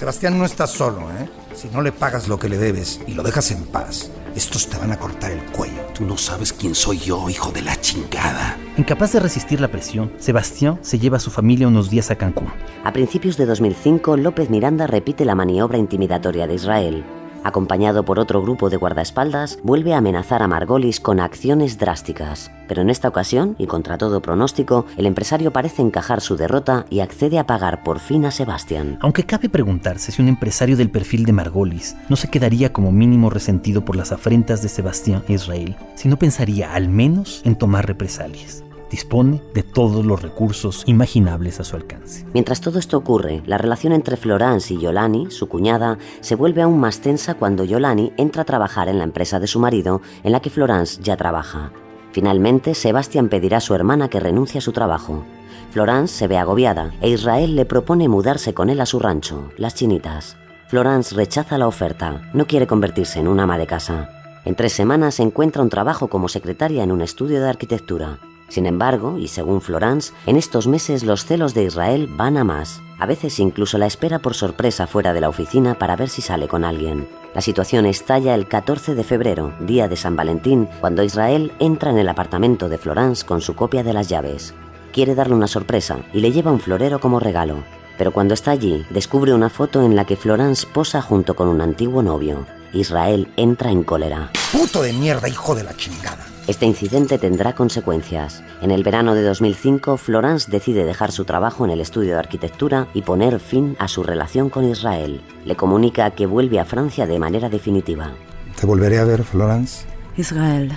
Sebastián 0.00 0.38
no 0.38 0.46
está 0.46 0.66
solo, 0.66 1.10
¿eh? 1.10 1.28
Si 1.54 1.68
no 1.68 1.82
le 1.82 1.92
pagas 1.92 2.26
lo 2.26 2.38
que 2.38 2.48
le 2.48 2.56
debes 2.56 3.02
y 3.06 3.12
lo 3.12 3.22
dejas 3.22 3.50
en 3.50 3.66
paz, 3.66 4.10
estos 4.34 4.66
te 4.66 4.78
van 4.78 4.92
a 4.92 4.98
cortar 4.98 5.30
el 5.30 5.44
cuello. 5.52 5.82
Tú 5.92 6.06
no 6.06 6.16
sabes 6.16 6.54
quién 6.54 6.74
soy 6.74 6.96
yo, 7.00 7.28
hijo 7.28 7.52
de 7.52 7.60
la 7.60 7.78
chingada. 7.82 8.56
Incapaz 8.78 9.12
de 9.12 9.20
resistir 9.20 9.60
la 9.60 9.68
presión, 9.68 10.10
Sebastián 10.16 10.78
se 10.80 10.98
lleva 10.98 11.18
a 11.18 11.20
su 11.20 11.30
familia 11.30 11.68
unos 11.68 11.90
días 11.90 12.10
a 12.10 12.16
Cancún. 12.16 12.48
A 12.82 12.94
principios 12.94 13.36
de 13.36 13.44
2005, 13.44 14.16
López 14.16 14.48
Miranda 14.48 14.86
repite 14.86 15.26
la 15.26 15.34
maniobra 15.34 15.76
intimidatoria 15.76 16.46
de 16.46 16.54
Israel 16.54 17.04
acompañado 17.44 18.04
por 18.04 18.18
otro 18.18 18.42
grupo 18.42 18.70
de 18.70 18.76
guardaespaldas, 18.76 19.58
vuelve 19.62 19.94
a 19.94 19.98
amenazar 19.98 20.42
a 20.42 20.48
Margolis 20.48 21.00
con 21.00 21.20
acciones 21.20 21.78
drásticas. 21.78 22.50
Pero 22.68 22.82
en 22.82 22.90
esta 22.90 23.08
ocasión, 23.08 23.56
y 23.58 23.66
contra 23.66 23.98
todo 23.98 24.22
pronóstico, 24.22 24.86
el 24.96 25.06
empresario 25.06 25.52
parece 25.52 25.82
encajar 25.82 26.20
su 26.20 26.36
derrota 26.36 26.86
y 26.88 27.00
accede 27.00 27.38
a 27.38 27.46
pagar 27.46 27.82
por 27.82 27.98
fin 27.98 28.24
a 28.24 28.30
Sebastián. 28.30 28.98
Aunque 29.00 29.24
cabe 29.24 29.48
preguntarse 29.48 30.12
si 30.12 30.22
un 30.22 30.28
empresario 30.28 30.76
del 30.76 30.90
perfil 30.90 31.24
de 31.24 31.32
Margolis 31.32 31.96
no 32.08 32.16
se 32.16 32.28
quedaría 32.28 32.72
como 32.72 32.92
mínimo 32.92 33.30
resentido 33.30 33.84
por 33.84 33.96
las 33.96 34.12
afrentas 34.12 34.62
de 34.62 34.68
Sebastián 34.68 35.24
Israel, 35.28 35.76
si 35.94 36.08
no 36.08 36.18
pensaría 36.18 36.72
al 36.72 36.88
menos 36.88 37.42
en 37.44 37.56
tomar 37.56 37.86
represalias 37.86 38.64
dispone 38.90 39.42
de 39.54 39.62
todos 39.62 40.04
los 40.04 40.20
recursos 40.20 40.82
imaginables 40.86 41.60
a 41.60 41.64
su 41.64 41.76
alcance. 41.76 42.26
Mientras 42.34 42.60
todo 42.60 42.78
esto 42.78 42.98
ocurre, 42.98 43.42
la 43.46 43.56
relación 43.56 43.92
entre 43.92 44.16
Florence 44.16 44.74
y 44.74 44.78
Yolani, 44.78 45.30
su 45.30 45.48
cuñada, 45.48 45.98
se 46.20 46.34
vuelve 46.34 46.62
aún 46.62 46.80
más 46.80 47.00
tensa 47.00 47.34
cuando 47.34 47.64
Yolani 47.64 48.12
entra 48.16 48.42
a 48.42 48.46
trabajar 48.46 48.88
en 48.88 48.98
la 48.98 49.04
empresa 49.04 49.40
de 49.40 49.46
su 49.46 49.60
marido, 49.60 50.02
en 50.24 50.32
la 50.32 50.40
que 50.40 50.50
Florence 50.50 51.00
ya 51.02 51.16
trabaja. 51.16 51.72
Finalmente, 52.12 52.74
Sebastián 52.74 53.28
pedirá 53.28 53.58
a 53.58 53.60
su 53.60 53.74
hermana 53.74 54.08
que 54.08 54.20
renuncie 54.20 54.58
a 54.58 54.62
su 54.62 54.72
trabajo. 54.72 55.24
Florence 55.70 56.12
se 56.14 56.26
ve 56.26 56.36
agobiada 56.36 56.92
e 57.00 57.08
Israel 57.08 57.54
le 57.54 57.64
propone 57.64 58.08
mudarse 58.08 58.52
con 58.52 58.70
él 58.70 58.80
a 58.80 58.86
su 58.86 58.98
rancho, 58.98 59.50
Las 59.56 59.76
Chinitas. 59.76 60.36
Florence 60.66 61.14
rechaza 61.14 61.58
la 61.58 61.68
oferta, 61.68 62.30
no 62.34 62.46
quiere 62.46 62.66
convertirse 62.66 63.20
en 63.20 63.28
una 63.28 63.44
ama 63.44 63.58
de 63.58 63.66
casa. 63.66 64.08
En 64.44 64.54
tres 64.54 64.72
semanas 64.72 65.20
encuentra 65.20 65.62
un 65.62 65.68
trabajo 65.68 66.08
como 66.08 66.28
secretaria 66.28 66.82
en 66.82 66.90
un 66.90 67.02
estudio 67.02 67.40
de 67.40 67.48
arquitectura. 67.48 68.18
Sin 68.50 68.66
embargo, 68.66 69.16
y 69.16 69.28
según 69.28 69.60
Florence, 69.60 70.12
en 70.26 70.36
estos 70.36 70.66
meses 70.66 71.04
los 71.04 71.24
celos 71.24 71.54
de 71.54 71.64
Israel 71.64 72.08
van 72.08 72.36
a 72.36 72.44
más. 72.44 72.82
A 72.98 73.06
veces 73.06 73.38
incluso 73.38 73.78
la 73.78 73.86
espera 73.86 74.18
por 74.18 74.34
sorpresa 74.34 74.88
fuera 74.88 75.14
de 75.14 75.20
la 75.20 75.28
oficina 75.28 75.78
para 75.78 75.96
ver 75.96 76.08
si 76.08 76.20
sale 76.20 76.48
con 76.48 76.64
alguien. 76.64 77.08
La 77.32 77.40
situación 77.40 77.86
estalla 77.86 78.34
el 78.34 78.48
14 78.48 78.96
de 78.96 79.04
febrero, 79.04 79.54
día 79.60 79.86
de 79.86 79.94
San 79.96 80.16
Valentín, 80.16 80.68
cuando 80.80 81.04
Israel 81.04 81.52
entra 81.60 81.92
en 81.92 81.98
el 81.98 82.08
apartamento 82.08 82.68
de 82.68 82.76
Florence 82.76 83.24
con 83.24 83.40
su 83.40 83.54
copia 83.54 83.84
de 83.84 83.92
las 83.92 84.08
llaves. 84.08 84.52
Quiere 84.92 85.14
darle 85.14 85.36
una 85.36 85.46
sorpresa 85.46 85.98
y 86.12 86.18
le 86.18 86.32
lleva 86.32 86.50
un 86.50 86.58
florero 86.58 86.98
como 86.98 87.20
regalo. 87.20 87.62
Pero 87.96 88.10
cuando 88.12 88.34
está 88.34 88.50
allí, 88.50 88.84
descubre 88.90 89.32
una 89.32 89.48
foto 89.48 89.84
en 89.84 89.94
la 89.94 90.06
que 90.06 90.16
Florence 90.16 90.66
posa 90.66 91.00
junto 91.02 91.36
con 91.36 91.46
un 91.46 91.60
antiguo 91.60 92.02
novio. 92.02 92.46
Israel 92.72 93.28
entra 93.36 93.70
en 93.70 93.84
cólera. 93.84 94.32
¡Puto 94.50 94.82
de 94.82 94.92
mierda, 94.92 95.28
hijo 95.28 95.54
de 95.54 95.62
la 95.62 95.76
chingada! 95.76 96.29
Este 96.50 96.66
incidente 96.66 97.16
tendrá 97.16 97.54
consecuencias. 97.54 98.42
En 98.60 98.72
el 98.72 98.82
verano 98.82 99.14
de 99.14 99.22
2005, 99.22 99.96
Florence 99.96 100.50
decide 100.50 100.84
dejar 100.84 101.12
su 101.12 101.24
trabajo 101.24 101.64
en 101.64 101.70
el 101.70 101.80
estudio 101.80 102.14
de 102.14 102.18
arquitectura 102.18 102.88
y 102.92 103.02
poner 103.02 103.38
fin 103.38 103.76
a 103.78 103.86
su 103.86 104.02
relación 104.02 104.50
con 104.50 104.64
Israel. 104.64 105.20
Le 105.44 105.54
comunica 105.54 106.10
que 106.10 106.26
vuelve 106.26 106.58
a 106.58 106.64
Francia 106.64 107.06
de 107.06 107.20
manera 107.20 107.48
definitiva. 107.48 108.10
¿Te 108.58 108.66
volveré 108.66 108.98
a 108.98 109.04
ver, 109.04 109.22
Florence? 109.22 109.86
Israel, 110.16 110.72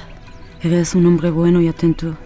eres 0.61 0.93
un 0.93 1.07
hombre 1.07 1.32
bueno 1.32 1.59
y 1.59 1.67
atento, 1.67 2.17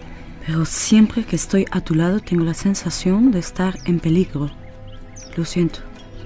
pero 0.46 0.66
siempre 0.66 1.24
que 1.24 1.36
estoy 1.36 1.64
a 1.70 1.80
tu 1.80 1.94
lado 1.94 2.20
tengo 2.20 2.44
la 2.44 2.52
sensación 2.52 3.30
de 3.30 3.38
estar 3.38 3.78
en 3.86 3.98
peligro. 3.98 4.50
Lo 5.38 5.46
siento. 5.46 5.78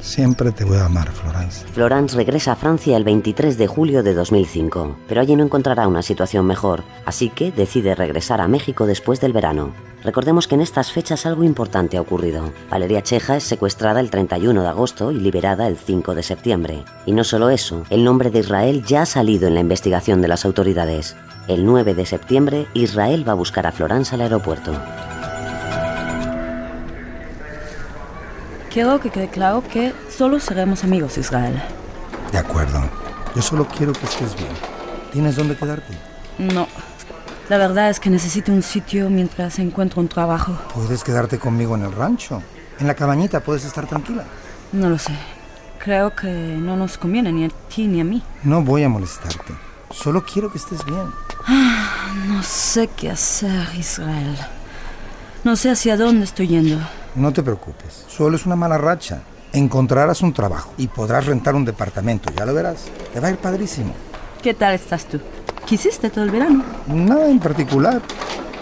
Siempre 0.03 0.51
te 0.51 0.65
voy 0.65 0.79
a 0.79 0.87
amar, 0.87 1.13
Florence. 1.13 1.65
Florence 1.69 2.17
regresa 2.17 2.53
a 2.53 2.57
Francia 2.57 2.97
el 2.97 3.05
23 3.05 3.57
de 3.57 3.69
julio 3.69 4.03
de 4.03 4.15
2005, 4.15 4.97
pero 5.07 5.21
allí 5.21 5.37
no 5.37 5.45
encontrará 5.45 5.87
una 5.87 6.03
situación 6.03 6.45
mejor, 6.45 6.83
así 7.07 7.29
que 7.29 7.53
decide 7.53 7.95
regresar 7.95 8.41
a 8.41 8.49
México 8.49 8.87
después 8.87 9.21
del 9.21 9.33
verano. 9.33 9.73
Recordemos 10.03 10.49
que 10.49 10.57
en 10.57 10.61
estas 10.61 10.91
fechas 10.91 11.25
algo 11.25 11.45
importante 11.45 11.97
ha 11.97 12.01
ocurrido. 12.01 12.53
Valeria 12.69 13.03
Cheja 13.03 13.37
es 13.37 13.45
secuestrada 13.45 14.01
el 14.01 14.11
31 14.11 14.61
de 14.61 14.69
agosto 14.69 15.13
y 15.13 15.21
liberada 15.21 15.69
el 15.69 15.79
5 15.79 16.17
de 16.17 16.25
septiembre. 16.25 16.85
Y 17.07 17.13
no 17.13 17.23
solo 17.23 17.49
eso, 17.49 17.85
el 17.89 18.03
nombre 18.03 18.31
de 18.31 18.41
Israel 18.41 18.85
ya 18.85 19.03
ha 19.03 19.07
salido 19.07 19.47
en 19.47 19.55
la 19.55 19.61
investigación 19.61 20.21
de 20.21 20.29
las 20.29 20.45
autoridades. 20.45 21.15
El 21.47 21.65
9 21.65 21.95
de 21.95 22.07
septiembre, 22.07 22.67
Israel 22.75 23.27
va 23.27 23.33
a 23.33 23.37
buscar 23.37 23.69
a 23.69 23.73
Florence 23.73 24.17
al 24.17 24.23
aeropuerto. 24.23 24.73
Quiero 28.73 28.99
que 29.01 29.11
quede 29.11 29.29
claro 29.29 29.63
que 29.63 29.93
solo 30.09 30.41
seremos 30.41 30.83
amigos, 30.83 31.19
Israel. 31.19 31.63
De 32.33 32.39
acuerdo. 32.39 32.81
Yo 33.37 33.43
solo 33.43 33.69
quiero 33.69 33.93
que 33.93 34.07
estés 34.07 34.35
bien. 34.35 34.49
¿Tienes 35.13 35.37
dónde 35.37 35.55
quedarte? 35.57 35.93
No. 36.39 36.67
La 37.51 37.59
verdad 37.59 37.91
es 37.91 38.01
que 38.01 38.09
necesito 38.09 38.51
un 38.51 38.63
sitio 38.63 39.11
mientras 39.11 39.59
encuentro 39.59 40.01
un 40.01 40.09
trabajo. 40.09 40.57
Puedes 40.73 41.05
quedarte 41.05 41.39
conmigo 41.39 41.75
en 41.75 41.83
el 41.83 41.93
rancho. 41.93 42.43
En 42.79 42.87
la 42.87 42.95
cabañita 42.95 43.41
puedes 43.41 43.67
estar 43.67 43.87
tranquila. 43.87 44.25
No 44.73 44.89
lo 44.89 44.99
sé. 44.99 45.13
Creo 45.79 46.17
que 46.17 46.29
no 46.29 46.75
nos 46.75 46.97
conviene 46.97 47.31
ni 47.31 47.45
a 47.45 47.51
ti 47.69 47.87
ni 47.87 48.01
a 48.01 48.05
mí. 48.05 48.23
No 48.43 48.63
voy 48.63 48.85
a 48.85 48.89
molestarte. 48.89 49.53
Solo 49.91 50.25
quiero 50.25 50.51
que 50.51 50.57
estés 50.57 50.83
bien. 50.87 51.11
Ah, 51.47 52.15
no 52.27 52.43
sé 52.43 52.89
qué 52.89 53.11
hacer, 53.11 53.69
Israel. 53.77 54.39
No 55.45 55.57
sé 55.57 55.71
hacia 55.71 55.99
dónde 55.99 56.25
estoy 56.25 56.49
yendo. 56.49 56.79
No 57.15 57.31
te 57.33 57.43
preocupes. 57.43 58.07
Solo 58.09 58.37
es 58.37 58.47
una 58.47 58.57
mala 58.57 58.79
racha. 58.79 59.23
Encontrarás 59.53 60.23
un 60.23 60.33
trabajo 60.33 60.73
y 60.79 60.87
podrás 60.87 61.27
rentar 61.27 61.55
un 61.55 61.67
departamento. 61.67 62.33
Ya 62.35 62.47
lo 62.47 62.55
verás. 62.55 62.87
Te 63.13 63.21
va 63.21 63.29
a 63.29 63.31
ir 63.33 63.37
padrísimo. 63.37 63.93
¿Qué 64.43 64.55
tal 64.55 64.75
estás 64.75 65.05
tú? 65.05 65.21
¿Qué 65.67 65.75
hiciste 65.75 66.09
todo 66.09 66.25
el 66.25 66.31
verano? 66.31 66.65
Nada 66.87 67.29
en 67.29 67.39
particular. 67.39 68.01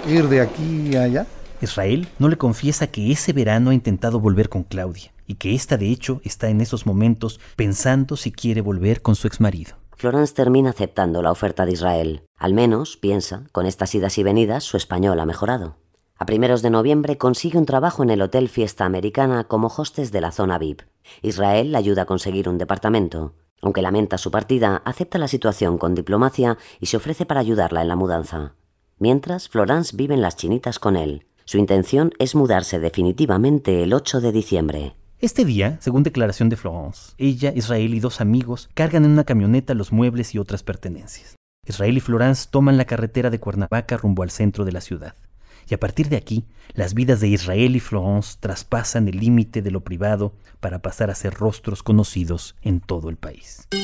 Ir 0.08 0.28
de 0.28 0.40
aquí 0.40 0.96
a 0.96 1.02
allá. 1.02 1.26
Israel 1.62 2.08
no 2.18 2.28
le 2.28 2.38
confiesa 2.38 2.88
que 2.88 3.12
ese 3.12 3.32
verano 3.32 3.70
ha 3.70 3.74
intentado 3.74 4.18
volver 4.18 4.48
con 4.48 4.64
Claudia 4.64 5.12
y 5.28 5.34
que 5.34 5.54
ésta 5.54 5.76
de 5.76 5.88
hecho 5.88 6.20
está 6.24 6.48
en 6.48 6.60
esos 6.60 6.86
momentos 6.86 7.38
pensando 7.54 8.16
si 8.16 8.32
quiere 8.32 8.62
volver 8.62 9.00
con 9.00 9.14
su 9.14 9.28
exmarido. 9.28 9.76
Florence 9.96 10.34
termina 10.34 10.70
aceptando 10.70 11.22
la 11.22 11.30
oferta 11.30 11.66
de 11.66 11.72
Israel. 11.72 12.22
Al 12.36 12.54
menos, 12.54 12.96
piensa, 12.96 13.44
con 13.52 13.66
estas 13.66 13.94
idas 13.94 14.18
y 14.18 14.22
venidas 14.22 14.64
su 14.64 14.76
español 14.76 15.20
ha 15.20 15.26
mejorado. 15.26 15.76
A 16.22 16.26
primeros 16.26 16.60
de 16.60 16.68
noviembre 16.68 17.16
consigue 17.16 17.56
un 17.56 17.64
trabajo 17.64 18.02
en 18.02 18.10
el 18.10 18.20
Hotel 18.20 18.50
Fiesta 18.50 18.84
Americana 18.84 19.44
como 19.44 19.68
hostes 19.68 20.12
de 20.12 20.20
la 20.20 20.32
zona 20.32 20.58
VIP. 20.58 20.82
Israel 21.22 21.72
le 21.72 21.78
ayuda 21.78 22.02
a 22.02 22.04
conseguir 22.04 22.46
un 22.46 22.58
departamento. 22.58 23.32
Aunque 23.62 23.80
lamenta 23.80 24.18
su 24.18 24.30
partida, 24.30 24.82
acepta 24.84 25.16
la 25.16 25.28
situación 25.28 25.78
con 25.78 25.94
diplomacia 25.94 26.58
y 26.78 26.86
se 26.86 26.98
ofrece 26.98 27.24
para 27.24 27.40
ayudarla 27.40 27.80
en 27.80 27.88
la 27.88 27.96
mudanza. 27.96 28.52
Mientras, 28.98 29.48
Florence 29.48 29.96
vive 29.96 30.12
en 30.12 30.20
las 30.20 30.36
chinitas 30.36 30.78
con 30.78 30.96
él. 30.96 31.24
Su 31.46 31.56
intención 31.56 32.12
es 32.18 32.34
mudarse 32.34 32.78
definitivamente 32.80 33.82
el 33.82 33.94
8 33.94 34.20
de 34.20 34.32
diciembre. 34.32 34.96
Este 35.20 35.46
día, 35.46 35.78
según 35.80 36.02
declaración 36.02 36.50
de 36.50 36.56
Florence, 36.56 37.14
ella, 37.16 37.50
Israel 37.56 37.94
y 37.94 38.00
dos 38.00 38.20
amigos 38.20 38.68
cargan 38.74 39.06
en 39.06 39.12
una 39.12 39.24
camioneta 39.24 39.72
los 39.72 39.90
muebles 39.90 40.34
y 40.34 40.38
otras 40.38 40.64
pertenencias. 40.64 41.36
Israel 41.66 41.96
y 41.96 42.00
Florence 42.00 42.46
toman 42.50 42.76
la 42.76 42.84
carretera 42.84 43.30
de 43.30 43.40
Cuernavaca 43.40 43.96
rumbo 43.96 44.22
al 44.22 44.30
centro 44.30 44.66
de 44.66 44.72
la 44.72 44.82
ciudad. 44.82 45.14
Y 45.70 45.74
a 45.74 45.78
partir 45.78 46.08
de 46.08 46.16
aquí, 46.16 46.44
las 46.74 46.94
vidas 46.94 47.20
de 47.20 47.28
Israel 47.28 47.76
y 47.76 47.80
Florence 47.80 48.36
traspasan 48.40 49.06
el 49.06 49.18
límite 49.18 49.62
de 49.62 49.70
lo 49.70 49.82
privado 49.82 50.34
para 50.58 50.80
pasar 50.82 51.10
a 51.10 51.14
ser 51.14 51.32
rostros 51.32 51.84
conocidos 51.84 52.56
en 52.60 52.80
todo 52.80 53.08
el 53.08 53.16
país. 53.16 53.68
¿Qué 53.70 53.78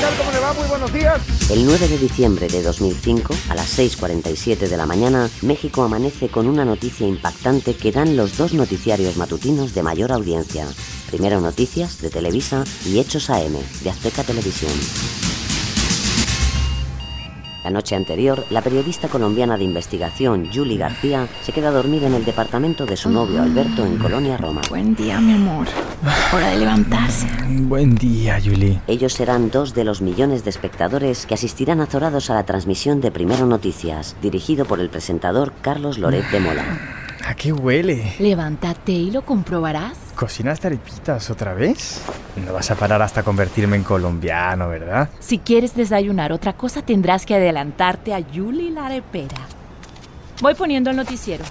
tal? 0.00 0.16
¿Cómo 0.16 0.30
le 0.30 0.38
va? 0.38 0.52
Muy 0.54 0.68
buenos 0.68 0.92
días. 0.92 1.20
El 1.50 1.66
9 1.66 1.88
de 1.88 1.98
diciembre 1.98 2.46
de 2.46 2.62
2005, 2.62 3.34
a 3.50 3.56
las 3.56 3.76
6.47 3.76 4.68
de 4.68 4.76
la 4.76 4.86
mañana, 4.86 5.28
México 5.42 5.82
amanece 5.82 6.28
con 6.28 6.46
una 6.46 6.64
noticia 6.64 7.06
impactante 7.06 7.74
que 7.74 7.90
dan 7.90 8.16
los 8.16 8.38
dos 8.38 8.54
noticiarios 8.54 9.16
matutinos 9.16 9.74
de 9.74 9.82
mayor 9.82 10.12
audiencia. 10.12 10.68
Primero 11.10 11.40
Noticias, 11.40 12.00
de 12.00 12.10
Televisa, 12.10 12.64
y 12.86 13.00
Hechos 13.00 13.28
AM, 13.28 13.56
de 13.82 13.90
Azteca 13.90 14.22
Televisión. 14.22 14.72
La 17.64 17.70
noche 17.70 17.96
anterior, 17.96 18.44
la 18.50 18.62
periodista 18.62 19.08
colombiana 19.08 19.58
de 19.58 19.64
investigación, 19.64 20.48
Julie 20.52 20.78
García, 20.78 21.28
se 21.42 21.52
queda 21.52 21.70
dormida 21.70 22.06
en 22.06 22.14
el 22.14 22.24
departamento 22.24 22.86
de 22.86 22.96
su 22.96 23.10
novio 23.10 23.42
Alberto 23.42 23.84
en 23.84 23.98
Colonia, 23.98 24.36
Roma. 24.36 24.60
Buen 24.68 24.94
día, 24.94 25.20
mi 25.20 25.32
amor. 25.32 25.66
Hora 26.32 26.50
de 26.50 26.58
levantarse. 26.58 27.26
Buen 27.48 27.96
día, 27.96 28.40
Julie. 28.42 28.80
Ellos 28.86 29.12
serán 29.12 29.50
dos 29.50 29.74
de 29.74 29.84
los 29.84 30.00
millones 30.00 30.44
de 30.44 30.50
espectadores 30.50 31.26
que 31.26 31.34
asistirán 31.34 31.80
azorados 31.80 32.30
a 32.30 32.34
la 32.34 32.46
transmisión 32.46 33.00
de 33.00 33.10
Primero 33.10 33.46
Noticias, 33.46 34.14
dirigido 34.22 34.64
por 34.64 34.80
el 34.80 34.88
presentador 34.88 35.52
Carlos 35.60 35.98
Loret 35.98 36.30
de 36.30 36.40
Mola. 36.40 36.97
¿A 37.28 37.34
qué 37.34 37.52
huele? 37.52 38.14
Levántate 38.20 38.92
y 38.92 39.10
lo 39.10 39.20
comprobarás. 39.20 39.98
¿Cocinas 40.14 40.64
arepitas 40.64 41.28
otra 41.28 41.52
vez? 41.52 42.00
No 42.42 42.54
vas 42.54 42.70
a 42.70 42.74
parar 42.74 43.02
hasta 43.02 43.22
convertirme 43.22 43.76
en 43.76 43.82
colombiano, 43.82 44.70
¿verdad? 44.70 45.10
Si 45.20 45.38
quieres 45.38 45.76
desayunar 45.76 46.32
otra 46.32 46.54
cosa, 46.54 46.80
tendrás 46.80 47.26
que 47.26 47.34
adelantarte 47.34 48.14
a 48.14 48.20
Yuli 48.20 48.70
la 48.70 48.86
arepera. 48.86 49.36
Voy 50.40 50.54
poniendo 50.54 50.88
el 50.88 50.96
noticiero. 50.96 51.44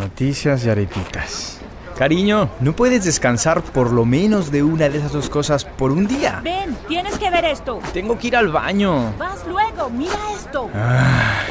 Noticias 0.00 0.66
y 0.66 0.70
arepitas. 0.70 1.60
Cariño, 1.96 2.50
¿no 2.58 2.74
puedes 2.74 3.04
descansar 3.04 3.62
por 3.62 3.92
lo 3.92 4.04
menos 4.04 4.50
de 4.50 4.64
una 4.64 4.88
de 4.88 4.98
esas 4.98 5.12
dos 5.12 5.30
cosas 5.30 5.64
por 5.64 5.92
un 5.92 6.08
día? 6.08 6.40
Ven, 6.42 6.76
tienes 6.88 7.18
que 7.20 7.30
ver 7.30 7.44
esto. 7.44 7.78
Tengo 7.92 8.18
que 8.18 8.26
ir 8.26 8.36
al 8.36 8.48
baño. 8.48 9.12
Vas 9.16 9.46
luego, 9.46 9.90
mira 9.90 10.18
esto. 10.34 10.68
Ay. 10.74 11.43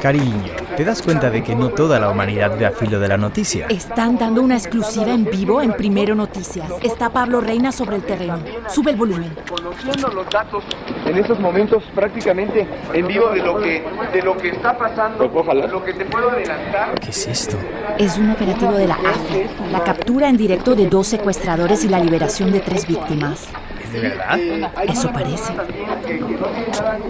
Cariño, 0.00 0.52
¿te 0.76 0.84
das 0.84 1.02
cuenta 1.02 1.28
de 1.28 1.42
que 1.42 1.56
no 1.56 1.70
toda 1.70 1.98
la 1.98 2.08
humanidad 2.08 2.56
ve 2.56 2.66
a 2.66 2.70
filo 2.70 3.00
de 3.00 3.08
la 3.08 3.16
noticia? 3.16 3.66
Están 3.66 4.16
dando 4.16 4.42
una 4.42 4.54
exclusiva 4.54 5.12
en 5.12 5.24
vivo 5.24 5.60
en 5.60 5.72
Primero 5.72 6.14
Noticias. 6.14 6.70
Está 6.82 7.10
Pablo 7.10 7.40
Reina 7.40 7.72
sobre 7.72 7.96
el 7.96 8.02
terreno. 8.02 8.38
Sube 8.68 8.92
el 8.92 8.96
volumen. 8.96 9.34
Conociendo 9.48 10.08
los 10.08 10.30
datos 10.30 10.62
en 11.04 11.18
estos 11.18 11.40
momentos 11.40 11.82
prácticamente 11.94 12.66
en 12.94 13.06
vivo 13.08 13.30
de 13.30 13.42
lo 13.42 13.58
que, 13.60 13.84
de 14.12 14.22
lo 14.22 14.36
que 14.36 14.50
está 14.50 14.78
pasando, 14.78 15.26
lo 15.26 15.84
que 15.84 15.94
te 15.94 16.04
puedo 16.04 16.30
adelantar. 16.30 17.00
¿Qué 17.00 17.10
es 17.10 17.26
esto? 17.26 17.56
Es 17.98 18.16
un 18.18 18.30
operativo 18.30 18.72
de 18.72 18.86
la 18.86 18.94
AFE. 18.94 19.48
La 19.72 19.82
captura 19.82 20.28
en 20.28 20.36
directo 20.36 20.76
de 20.76 20.86
dos 20.86 21.08
secuestradores 21.08 21.84
y 21.84 21.88
la 21.88 21.98
liberación 21.98 22.52
de 22.52 22.60
tres 22.60 22.86
víctimas. 22.86 23.48
¿Es 23.82 23.92
de 23.92 24.00
verdad? 24.00 24.38
Eso 24.86 25.10
parece. 25.12 25.52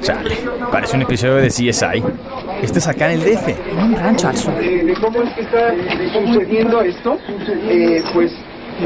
Chale, 0.01 0.37
parece 0.71 0.97
un 0.97 1.03
episodio 1.03 1.35
de 1.37 1.49
CSI. 1.49 2.03
Esto 2.63 2.79
es 2.79 2.89
acá 2.89 3.13
en 3.13 3.21
el 3.21 3.25
DF. 3.25 3.49
En 3.49 3.79
un 3.79 3.95
rancho 3.95 4.29
al 4.29 4.37
sur. 4.37 4.55
De, 4.55 4.85
de 4.85 4.95
cómo 4.95 5.23
es 5.23 5.33
que 5.35 5.43
está 5.43 5.75
sucediendo 6.13 6.83
esto, 6.83 7.19
eh, 7.69 8.03
pues 8.13 8.33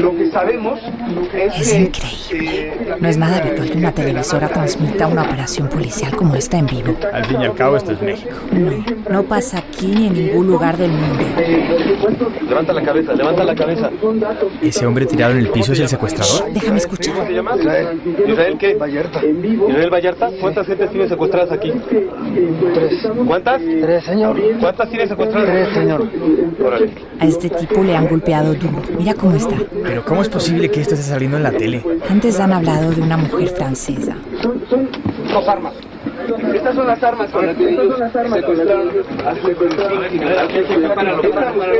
lo 0.01 0.15
que 0.15 0.29
sabemos 0.31 0.79
es, 1.33 1.59
Es 1.61 1.71
que, 1.71 1.77
increíble. 1.79 2.67
eh, 2.67 2.95
No 2.99 3.07
es 3.07 3.17
nada 3.17 3.37
habitual 3.37 3.69
que 3.71 3.77
una 3.77 3.91
televisora 3.91 4.47
transmita 4.49 5.07
una 5.07 5.23
operación 5.23 5.67
policial 5.69 6.15
como 6.15 6.35
esta 6.35 6.57
en 6.57 6.65
vivo. 6.67 6.95
Al 7.11 7.25
fin 7.25 7.41
y 7.41 7.45
al 7.45 7.53
cabo, 7.55 7.77
esto 7.77 7.91
es 7.93 8.01
México. 8.01 8.35
No, 8.51 8.71
no 9.09 9.23
pasa 9.23 9.59
aquí 9.59 9.87
ni 9.87 10.07
en 10.07 10.13
ningún 10.13 10.47
lugar 10.47 10.77
del 10.77 10.91
mundo. 10.91 11.23
Levanta 12.47 12.73
la 12.73 12.81
cabeza, 12.83 13.13
levanta 13.13 13.43
la 13.43 13.55
cabeza. 13.55 13.89
¿Ese 14.61 14.85
hombre 14.85 15.05
tirado 15.05 15.33
en 15.33 15.39
el 15.39 15.49
piso 15.49 15.73
es 15.73 15.79
el 15.79 15.87
secuestrador? 15.87 16.51
Déjame 16.53 16.77
escuchar. 16.77 17.13
¿Cómo 17.15 17.27
se 17.27 17.33
llama? 17.33 17.55
Israel. 17.57 18.01
¿Israel 18.27 18.57
qué? 18.59 18.73
Vallarta. 18.75 19.21
¿Israel 19.25 19.89
Vallarta? 19.89 20.29
¿Cuántas 20.39 20.67
gentes 20.67 20.89
tiene 20.91 21.07
secuestradas 21.09 21.51
aquí? 21.51 21.71
Tres. 22.73 23.07
¿Cuántas? 23.27 23.61
Tres, 23.61 24.03
señor. 24.05 24.39
¿Cuántas 24.59 24.89
tiene 24.89 25.07
secuestradas? 25.07 25.49
Tres, 25.49 25.69
señor. 25.73 26.07
Órale. 26.65 26.89
A 27.19 27.25
este 27.25 27.49
tipo 27.49 27.83
le 27.83 27.95
han 27.95 28.07
golpeado 28.07 28.53
duro. 28.53 28.81
Mira 28.97 29.13
cómo 29.13 29.35
está. 29.35 29.55
Pero 29.83 30.03
¿cómo 30.05 30.21
es 30.21 30.29
posible 30.29 30.69
que 30.71 30.81
esto 30.81 30.95
esté 30.95 31.07
saliendo 31.07 31.37
en 31.37 31.43
la 31.43 31.51
tele? 31.51 31.83
Antes 32.09 32.39
han 32.39 32.53
hablado 32.53 32.91
de 32.91 33.01
una 33.01 33.17
mujer 33.17 33.49
francesa. 33.49 34.15
dos 35.33 35.47
armas. 35.47 35.73
Estas 36.53 36.75
son 36.75 36.87
las 36.87 37.03
armas 37.03 37.29
con 37.31 37.45
las 37.45 37.55
que 37.57 37.69
ellos. 37.69 37.99
Esta 37.99 38.23
mujer 38.23 38.45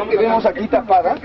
que 0.10 0.18
vemos 0.18 0.46
aquí 0.46 0.68
tapada 0.68 1.16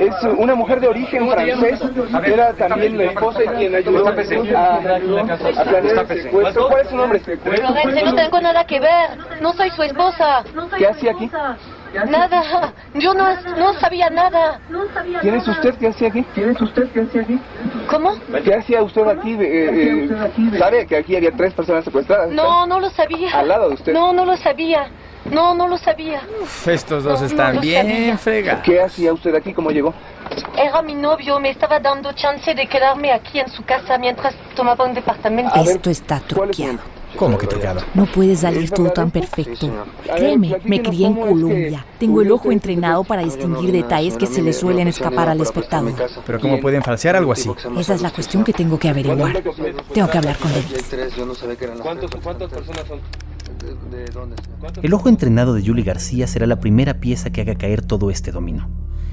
es 0.00 0.14
una 0.36 0.54
mujer 0.54 0.80
de 0.80 0.88
origen 0.88 1.30
francés. 1.30 1.80
Era 2.24 2.52
también 2.54 2.98
la 2.98 3.04
esposa 3.04 3.44
y 3.44 3.48
quien 3.48 3.74
ayudó 3.74 4.06
a, 4.08 4.10
a 4.10 5.64
planear 5.64 6.06
el 6.10 6.22
secuestro. 6.22 6.68
¿Cuál 6.68 6.80
es 6.80 6.88
su 6.88 6.96
nombre? 6.96 7.22
No 8.04 8.14
tengo 8.14 8.40
nada 8.40 8.64
que 8.64 8.80
ver. 8.80 9.18
No 9.40 9.52
soy 9.52 9.70
su 9.70 9.82
esposa. 9.82 10.42
¿Qué 10.76 10.86
hacía 10.86 11.12
aquí? 11.12 11.30
Nada. 11.92 12.72
Yo 12.94 13.14
no, 13.14 13.34
no 13.56 13.74
sabía 13.74 14.10
nada. 14.10 14.60
¿Quién 15.20 15.34
es 15.34 15.48
usted? 15.48 15.74
¿Qué 15.74 15.88
hacía 15.88 16.08
aquí? 16.08 16.24
¿Quién 16.34 16.50
es 16.50 16.60
usted? 16.60 16.88
¿Qué 16.92 17.00
hacía 17.00 17.22
aquí? 17.22 17.38
¿Cómo? 17.88 18.14
¿Qué 18.44 18.54
hacía 18.54 18.82
usted 18.82 19.06
aquí? 19.08 19.32
Eh, 19.32 20.06
eh, 20.08 20.58
¿Sabe 20.58 20.86
que 20.86 20.96
aquí 20.96 21.16
había 21.16 21.32
tres 21.32 21.52
personas 21.52 21.84
secuestradas? 21.84 22.30
No, 22.30 22.66
no 22.66 22.80
lo 22.80 22.90
sabía. 22.90 23.32
Al 23.32 23.48
lado 23.48 23.68
de 23.68 23.74
usted. 23.74 23.92
No, 23.92 24.12
no 24.12 24.24
lo 24.24 24.36
sabía. 24.36 24.88
No, 25.24 25.54
no 25.54 25.68
lo 25.68 25.76
sabía. 25.76 26.22
Uf, 26.42 26.68
estos 26.68 27.04
dos 27.04 27.20
están 27.22 27.56
no 27.56 27.60
bien 27.60 28.18
fregados. 28.18 28.62
¿Qué 28.64 28.80
hacía 28.80 29.12
usted 29.12 29.34
aquí? 29.34 29.52
¿Cómo 29.52 29.70
llegó? 29.70 29.92
Era 30.56 30.80
mi 30.82 30.94
novio. 30.94 31.38
Me 31.40 31.50
estaba 31.50 31.78
dando 31.78 32.12
chance 32.12 32.54
de 32.54 32.66
quedarme 32.66 33.12
aquí 33.12 33.38
en 33.38 33.48
su 33.48 33.64
casa 33.64 33.98
mientras 33.98 34.34
tomaba 34.54 34.84
un 34.84 34.94
departamento. 34.94 35.54
Esto 35.56 35.90
está 35.90 36.20
truqueado. 36.20 36.78
¿Cómo 37.16 37.36
que 37.38 37.46
trucado? 37.46 37.80
No 37.94 38.06
puede 38.06 38.36
salir 38.36 38.70
todo 38.70 38.90
tan 38.90 39.10
perfecto. 39.10 39.70
Créeme, 40.16 40.56
me 40.64 40.80
crié 40.82 41.08
en 41.08 41.14
Colombia. 41.14 41.84
Tengo 41.98 42.22
el 42.22 42.30
ojo 42.30 42.50
entrenado 42.52 43.04
para 43.04 43.22
distinguir 43.22 43.72
detalles 43.72 44.16
que 44.16 44.26
se 44.26 44.42
le 44.42 44.52
suelen 44.52 44.88
escapar 44.88 45.28
al 45.28 45.40
espectador. 45.40 45.92
Pero 46.26 46.40
¿cómo 46.40 46.60
pueden 46.60 46.82
falsear 46.82 47.16
algo 47.16 47.32
así? 47.32 47.50
Esa 47.78 47.94
es 47.94 48.02
la 48.02 48.10
cuestión 48.10 48.44
que 48.44 48.52
tengo 48.52 48.78
que 48.78 48.88
averiguar. 48.88 49.42
Tengo 49.92 50.10
que 50.10 50.18
hablar 50.18 50.36
con 50.38 50.52
David. 50.52 50.76
Tres, 50.88 51.16
yo 51.16 51.26
no 51.26 51.34
sabía 51.34 51.56
que 51.56 51.64
eran 51.64 51.78
las 51.78 51.84
¿Cuántos, 51.86 52.10
tres 52.10 52.22
¿Cuántas 52.22 52.50
personas. 52.50 52.82
personas 52.84 53.02
son? 53.10 53.90
¿De, 53.90 53.98
de 53.98 54.04
dónde? 54.06 54.36
El 54.82 54.94
ojo 54.94 55.08
entrenado 55.08 55.54
de 55.54 55.62
Julie 55.66 55.84
García 55.84 56.26
será 56.26 56.46
la 56.46 56.60
primera 56.60 56.94
pieza 57.00 57.30
que 57.30 57.40
haga 57.42 57.56
caer 57.56 57.82
todo 57.82 58.10
este 58.10 58.30
dominó. 58.32 58.68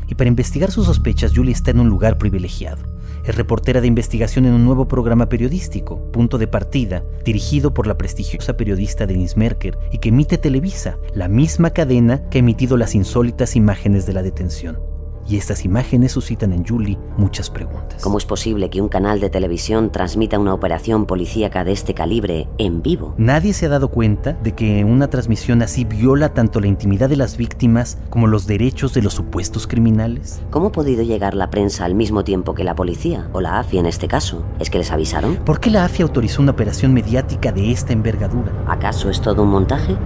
Y 0.08 0.16
para 0.16 0.30
investigar 0.30 0.72
sus 0.72 0.86
sospechas, 0.86 1.34
Julie 1.36 1.52
está 1.52 1.72
en 1.72 1.80
un 1.82 1.90
lugar 1.90 2.18
privilegiado. 2.18 2.97
Es 3.28 3.36
reportera 3.36 3.82
de 3.82 3.88
investigación 3.88 4.46
en 4.46 4.54
un 4.54 4.64
nuevo 4.64 4.88
programa 4.88 5.28
periodístico, 5.28 6.02
Punto 6.12 6.38
de 6.38 6.48
Partida, 6.48 7.04
dirigido 7.26 7.74
por 7.74 7.86
la 7.86 7.98
prestigiosa 7.98 8.56
periodista 8.56 9.06
Denise 9.06 9.38
Merker 9.38 9.78
y 9.92 9.98
que 9.98 10.10
emite 10.10 10.38
Televisa, 10.38 10.98
la 11.14 11.28
misma 11.28 11.72
cadena 11.72 12.30
que 12.30 12.38
ha 12.38 12.40
emitido 12.40 12.78
las 12.78 12.96
insólitas 12.96 13.56
imágenes 13.56 14.06
de 14.06 14.14
la 14.14 14.24
detención 14.24 14.97
y 15.30 15.38
estas 15.38 15.66
imágenes 15.66 16.12
suscitan 16.12 16.54
en 16.54 16.66
Julie 16.66 16.98
muchas 17.18 17.50
preguntas. 17.50 18.02
¿Cómo 18.02 18.18
es 18.18 18.26
posible 18.26 18.70
que 18.70 18.82
un 18.82 18.90
canal 18.90 19.20
de 19.20 19.30
televisión 19.30 19.92
transmita 19.92 20.40
una 20.40 20.54
operación 20.54 21.06
policíaca 21.06 21.64
de 21.64 21.72
este 21.72 21.94
calibre 21.94 22.48
en 22.58 22.82
vivo? 22.82 23.14
Nadie 23.18 23.54
se 23.54 23.66
ha 23.66 23.70
dado 23.70 23.90
cuenta 23.90 24.34
de 24.34 24.54
que 24.54 24.84
una 24.84 25.10
transmisión 25.10 25.62
así 25.62 25.86
viola 25.86 26.34
tanto 26.34 26.60
la 26.60 26.68
intimidad 26.68 27.10
de 27.10 27.18
las 27.18 27.38
víctimas 27.38 27.98
como 28.10 28.28
los 28.28 28.48
derechos 28.48 28.94
de 28.94 29.02
los 29.02 29.14
supuestos 29.14 29.68
criminales. 29.68 30.42
¿Cómo 30.50 30.68
ha 30.68 30.72
podido 30.72 31.04
llegar 31.04 31.34
la 31.34 31.50
prensa 31.50 31.86
al 31.86 31.96
mismo 31.96 32.24
tiempo 32.24 32.54
que 32.54 32.64
la 32.64 32.76
policía, 32.76 33.30
o 33.34 33.42
la 33.42 33.60
AFI 33.60 33.80
en 33.80 33.86
este 33.86 34.08
caso? 34.08 34.46
¿Es 34.60 34.70
que 34.70 34.78
les 34.78 34.92
avisaron? 34.92 35.38
¿Por 35.38 35.60
qué 35.60 35.70
la 35.70 35.86
AFI 35.86 36.04
autorizó 36.04 36.42
una 36.42 36.52
operación 36.52 36.94
mediática 36.94 37.52
de 37.52 37.72
esta 37.72 37.94
envergadura? 37.94 38.52
¿Acaso 38.68 39.10
es 39.10 39.22
todo 39.22 39.44
un 39.44 39.50
montaje? 39.50 39.98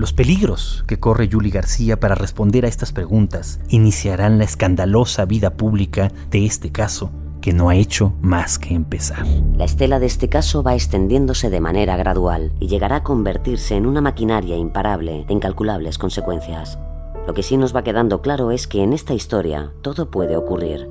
Los 0.00 0.14
peligros 0.14 0.82
que 0.86 0.98
corre 0.98 1.28
Julie 1.30 1.50
García 1.50 2.00
para 2.00 2.14
responder 2.14 2.64
a 2.64 2.68
estas 2.68 2.90
preguntas 2.90 3.60
iniciarán 3.68 4.38
la 4.38 4.44
escandalosa 4.44 5.26
vida 5.26 5.50
pública 5.50 6.10
de 6.30 6.46
este 6.46 6.72
caso 6.72 7.10
que 7.42 7.52
no 7.52 7.68
ha 7.68 7.76
hecho 7.76 8.14
más 8.22 8.58
que 8.58 8.72
empezar. 8.72 9.26
La 9.58 9.66
estela 9.66 9.98
de 9.98 10.06
este 10.06 10.30
caso 10.30 10.62
va 10.62 10.72
extendiéndose 10.72 11.50
de 11.50 11.60
manera 11.60 11.98
gradual 11.98 12.50
y 12.60 12.68
llegará 12.68 12.96
a 12.96 13.02
convertirse 13.02 13.76
en 13.76 13.84
una 13.84 14.00
maquinaria 14.00 14.56
imparable 14.56 15.26
de 15.28 15.34
incalculables 15.34 15.98
consecuencias. 15.98 16.78
Lo 17.26 17.34
que 17.34 17.42
sí 17.42 17.58
nos 17.58 17.76
va 17.76 17.84
quedando 17.84 18.22
claro 18.22 18.52
es 18.52 18.66
que 18.66 18.82
en 18.82 18.94
esta 18.94 19.12
historia 19.12 19.74
todo 19.82 20.10
puede 20.10 20.34
ocurrir. 20.34 20.88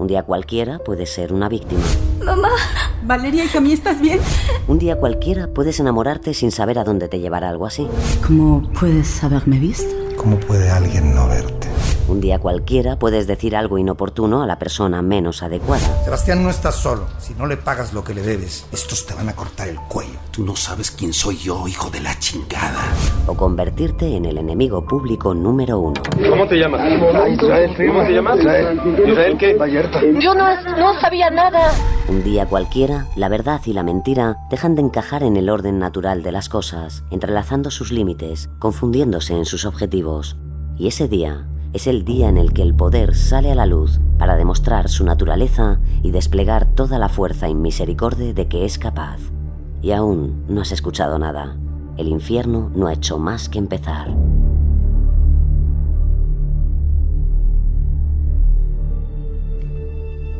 Un 0.00 0.06
día 0.06 0.22
cualquiera 0.22 0.78
puede 0.78 1.04
ser 1.04 1.30
una 1.30 1.50
víctima. 1.50 1.82
Mamá. 2.24 2.48
Valeria, 3.02 3.44
hija 3.44 3.60
mía, 3.60 3.74
¿estás 3.74 4.00
bien? 4.00 4.18
Un 4.66 4.78
día 4.78 4.96
cualquiera 4.96 5.48
puedes 5.48 5.78
enamorarte 5.78 6.32
sin 6.32 6.52
saber 6.52 6.78
a 6.78 6.84
dónde 6.84 7.06
te 7.08 7.20
llevará 7.20 7.50
algo 7.50 7.66
así. 7.66 7.86
¿Cómo 8.26 8.62
puedes 8.72 9.22
haberme 9.22 9.58
visto? 9.58 9.94
¿Cómo 10.16 10.40
puede 10.40 10.70
alguien 10.70 11.14
no 11.14 11.28
verte? 11.28 11.69
Un 12.10 12.20
día 12.20 12.40
cualquiera 12.40 12.98
puedes 12.98 13.28
decir 13.28 13.54
algo 13.54 13.78
inoportuno 13.78 14.42
a 14.42 14.46
la 14.46 14.58
persona 14.58 15.00
menos 15.00 15.44
adecuada. 15.44 16.02
Sebastián 16.02 16.42
no 16.42 16.50
está 16.50 16.72
solo. 16.72 17.06
Si 17.20 17.34
no 17.34 17.46
le 17.46 17.56
pagas 17.56 17.92
lo 17.92 18.02
que 18.02 18.14
le 18.14 18.22
debes, 18.22 18.66
estos 18.72 19.06
te 19.06 19.14
van 19.14 19.28
a 19.28 19.36
cortar 19.36 19.68
el 19.68 19.76
cuello. 19.76 20.18
Tú 20.32 20.44
no 20.44 20.56
sabes 20.56 20.90
quién 20.90 21.12
soy 21.12 21.36
yo, 21.36 21.68
hijo 21.68 21.88
de 21.88 22.00
la 22.00 22.18
chingada. 22.18 22.82
O 23.28 23.36
convertirte 23.36 24.16
en 24.16 24.24
el 24.24 24.38
enemigo 24.38 24.84
público 24.84 25.34
número 25.34 25.78
uno. 25.78 26.02
¿Cómo 26.28 26.48
te 26.48 26.56
llamas? 26.56 26.80
Israel. 26.90 27.76
¿Cómo 27.76 28.04
te 28.04 28.12
llamas? 28.12 28.38
Israel. 28.40 28.80
¿Israel 29.06 29.38
qué? 29.38 29.56
Yo 30.20 30.34
no, 30.34 30.62
no 30.78 31.00
sabía 31.00 31.30
nada. 31.30 31.70
Un 32.08 32.24
día 32.24 32.46
cualquiera, 32.46 33.06
la 33.14 33.28
verdad 33.28 33.60
y 33.66 33.72
la 33.72 33.84
mentira 33.84 34.36
dejan 34.50 34.74
de 34.74 34.82
encajar 34.82 35.22
en 35.22 35.36
el 35.36 35.48
orden 35.48 35.78
natural 35.78 36.24
de 36.24 36.32
las 36.32 36.48
cosas, 36.48 37.04
entrelazando 37.12 37.70
sus 37.70 37.92
límites, 37.92 38.50
confundiéndose 38.58 39.34
en 39.34 39.44
sus 39.44 39.64
objetivos. 39.64 40.36
Y 40.76 40.88
ese 40.88 41.06
día 41.06 41.46
es 41.72 41.86
el 41.86 42.04
día 42.04 42.28
en 42.28 42.36
el 42.36 42.52
que 42.52 42.62
el 42.62 42.74
poder 42.74 43.14
sale 43.14 43.52
a 43.52 43.54
la 43.54 43.66
luz 43.66 44.00
para 44.18 44.36
demostrar 44.36 44.88
su 44.88 45.04
naturaleza 45.04 45.80
y 46.02 46.10
desplegar 46.10 46.74
toda 46.74 46.98
la 46.98 47.08
fuerza 47.08 47.48
y 47.48 47.54
misericordia 47.54 48.32
de 48.32 48.48
que 48.48 48.64
es 48.64 48.78
capaz. 48.78 49.20
Y 49.80 49.92
aún 49.92 50.44
no 50.48 50.62
has 50.62 50.72
escuchado 50.72 51.18
nada. 51.18 51.56
El 51.96 52.08
infierno 52.08 52.70
no 52.74 52.86
ha 52.86 52.92
hecho 52.92 53.18
más 53.18 53.48
que 53.48 53.58
empezar. 53.58 54.08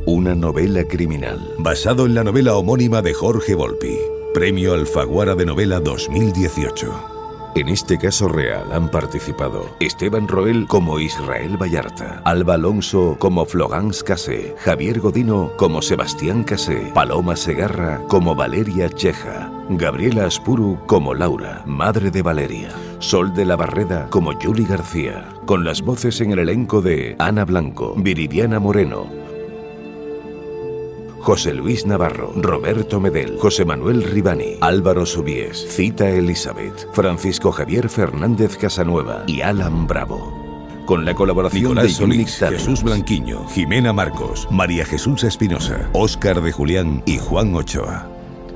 Una 0.07 0.35
novela 0.35 0.85
criminal, 0.85 1.55
basado 1.59 2.07
en 2.07 2.15
la 2.15 2.25
novela 2.25 2.57
homónima 2.57 3.03
de 3.03 3.15
Jorge 3.15 3.55
Volpi, 3.55 3.97
Premio 4.35 4.75
Alfaguara 4.75 5.35
de 5.37 5.47
Novela 5.47 5.79
2018. 5.79 7.20
En 7.57 7.69
este 7.69 7.99
caso 7.99 8.29
real 8.29 8.73
han 8.73 8.89
participado 8.89 9.75
Esteban 9.81 10.29
Roel 10.29 10.69
como 10.69 11.01
Israel 11.01 11.61
Vallarta, 11.61 12.23
Alba 12.25 12.55
Alonso 12.55 13.17
como 13.19 13.45
Florence 13.45 14.05
Cassé, 14.05 14.55
Javier 14.59 15.01
Godino 15.01 15.51
como 15.57 15.83
Sebastián 15.83 16.45
Cassé, 16.45 16.93
Paloma 16.95 17.35
Segarra 17.35 18.03
como 18.07 18.37
Valeria 18.37 18.89
Cheja, 18.89 19.51
Gabriela 19.69 20.27
Aspuru 20.27 20.79
como 20.87 21.13
Laura, 21.13 21.65
madre 21.67 22.13
de 22.13 22.23
Valeria, 22.23 22.71
Sol 23.01 23.35
de 23.35 23.45
la 23.45 23.57
Barreda 23.57 24.09
como 24.11 24.33
Julie 24.41 24.67
García, 24.67 25.29
con 25.45 25.65
las 25.65 25.83
voces 25.83 26.21
en 26.21 26.31
el 26.31 26.39
elenco 26.39 26.81
de 26.83 27.17
Ana 27.19 27.45
Blanco, 27.45 27.95
Viridiana 27.97 28.61
Moreno, 28.61 29.20
José 31.21 31.53
Luis 31.53 31.85
Navarro, 31.85 32.33
Roberto 32.35 32.99
Medel, 32.99 33.37
José 33.39 33.67
Manuel 33.67 34.03
Ribani, 34.03 34.57
Álvaro 34.63 35.05
Subies, 35.05 35.67
Cita 35.69 36.09
Elizabeth, 36.09 36.89
Francisco 36.95 37.53
Javier 37.53 37.91
Fernández 37.91 38.57
Casanueva 38.57 39.25
y 39.27 39.43
Alan 39.43 39.87
Bravo. 39.87 40.35
Con 40.87 41.05
la 41.05 41.15
colaboración 41.15 41.63
Nicolás 41.63 41.85
de 41.85 41.91
Solís, 41.91 42.31
Solís, 42.33 42.59
Jesús 42.59 42.83
Blanquiño, 42.83 43.47
Jimena 43.49 43.93
Marcos, 43.93 44.49
María 44.51 44.85
Jesús 44.87 45.23
Espinosa, 45.23 45.91
Óscar 45.93 46.41
de 46.41 46.53
Julián 46.53 47.03
y 47.05 47.19
Juan 47.19 47.55
Ochoa. 47.55 48.09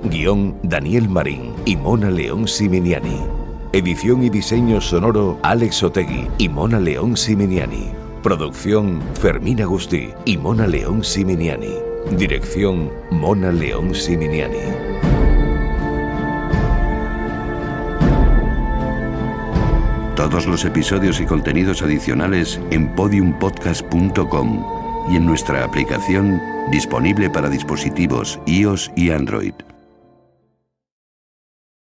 Guión 0.04 0.56
Daniel 0.62 1.08
Marín 1.08 1.52
y 1.66 1.76
Mona 1.76 2.10
León 2.10 2.48
Siminiani. 2.48 3.20
Edición 3.72 4.22
y 4.22 4.30
diseño 4.30 4.80
sonoro 4.80 5.38
Alex 5.42 5.82
Otegui 5.82 6.28
y 6.38 6.48
Mona 6.48 6.80
León 6.80 7.16
Siminiani. 7.16 7.92
Producción 8.22 9.02
Fermín 9.20 9.60
Agustí 9.60 10.10
y 10.24 10.38
Mona 10.38 10.66
León 10.66 11.04
Siminiani. 11.04 11.93
Dirección 12.12 12.92
Mona 13.10 13.50
León 13.50 13.94
Siminiani. 13.94 14.58
Todos 20.14 20.46
los 20.46 20.64
episodios 20.64 21.20
y 21.20 21.26
contenidos 21.26 21.82
adicionales 21.82 22.60
en 22.70 22.94
podiumpodcast.com 22.94 24.64
y 25.10 25.16
en 25.16 25.26
nuestra 25.26 25.64
aplicación 25.64 26.40
disponible 26.70 27.28
para 27.30 27.48
dispositivos 27.48 28.38
iOS 28.46 28.92
y 28.94 29.10
Android. 29.10 29.54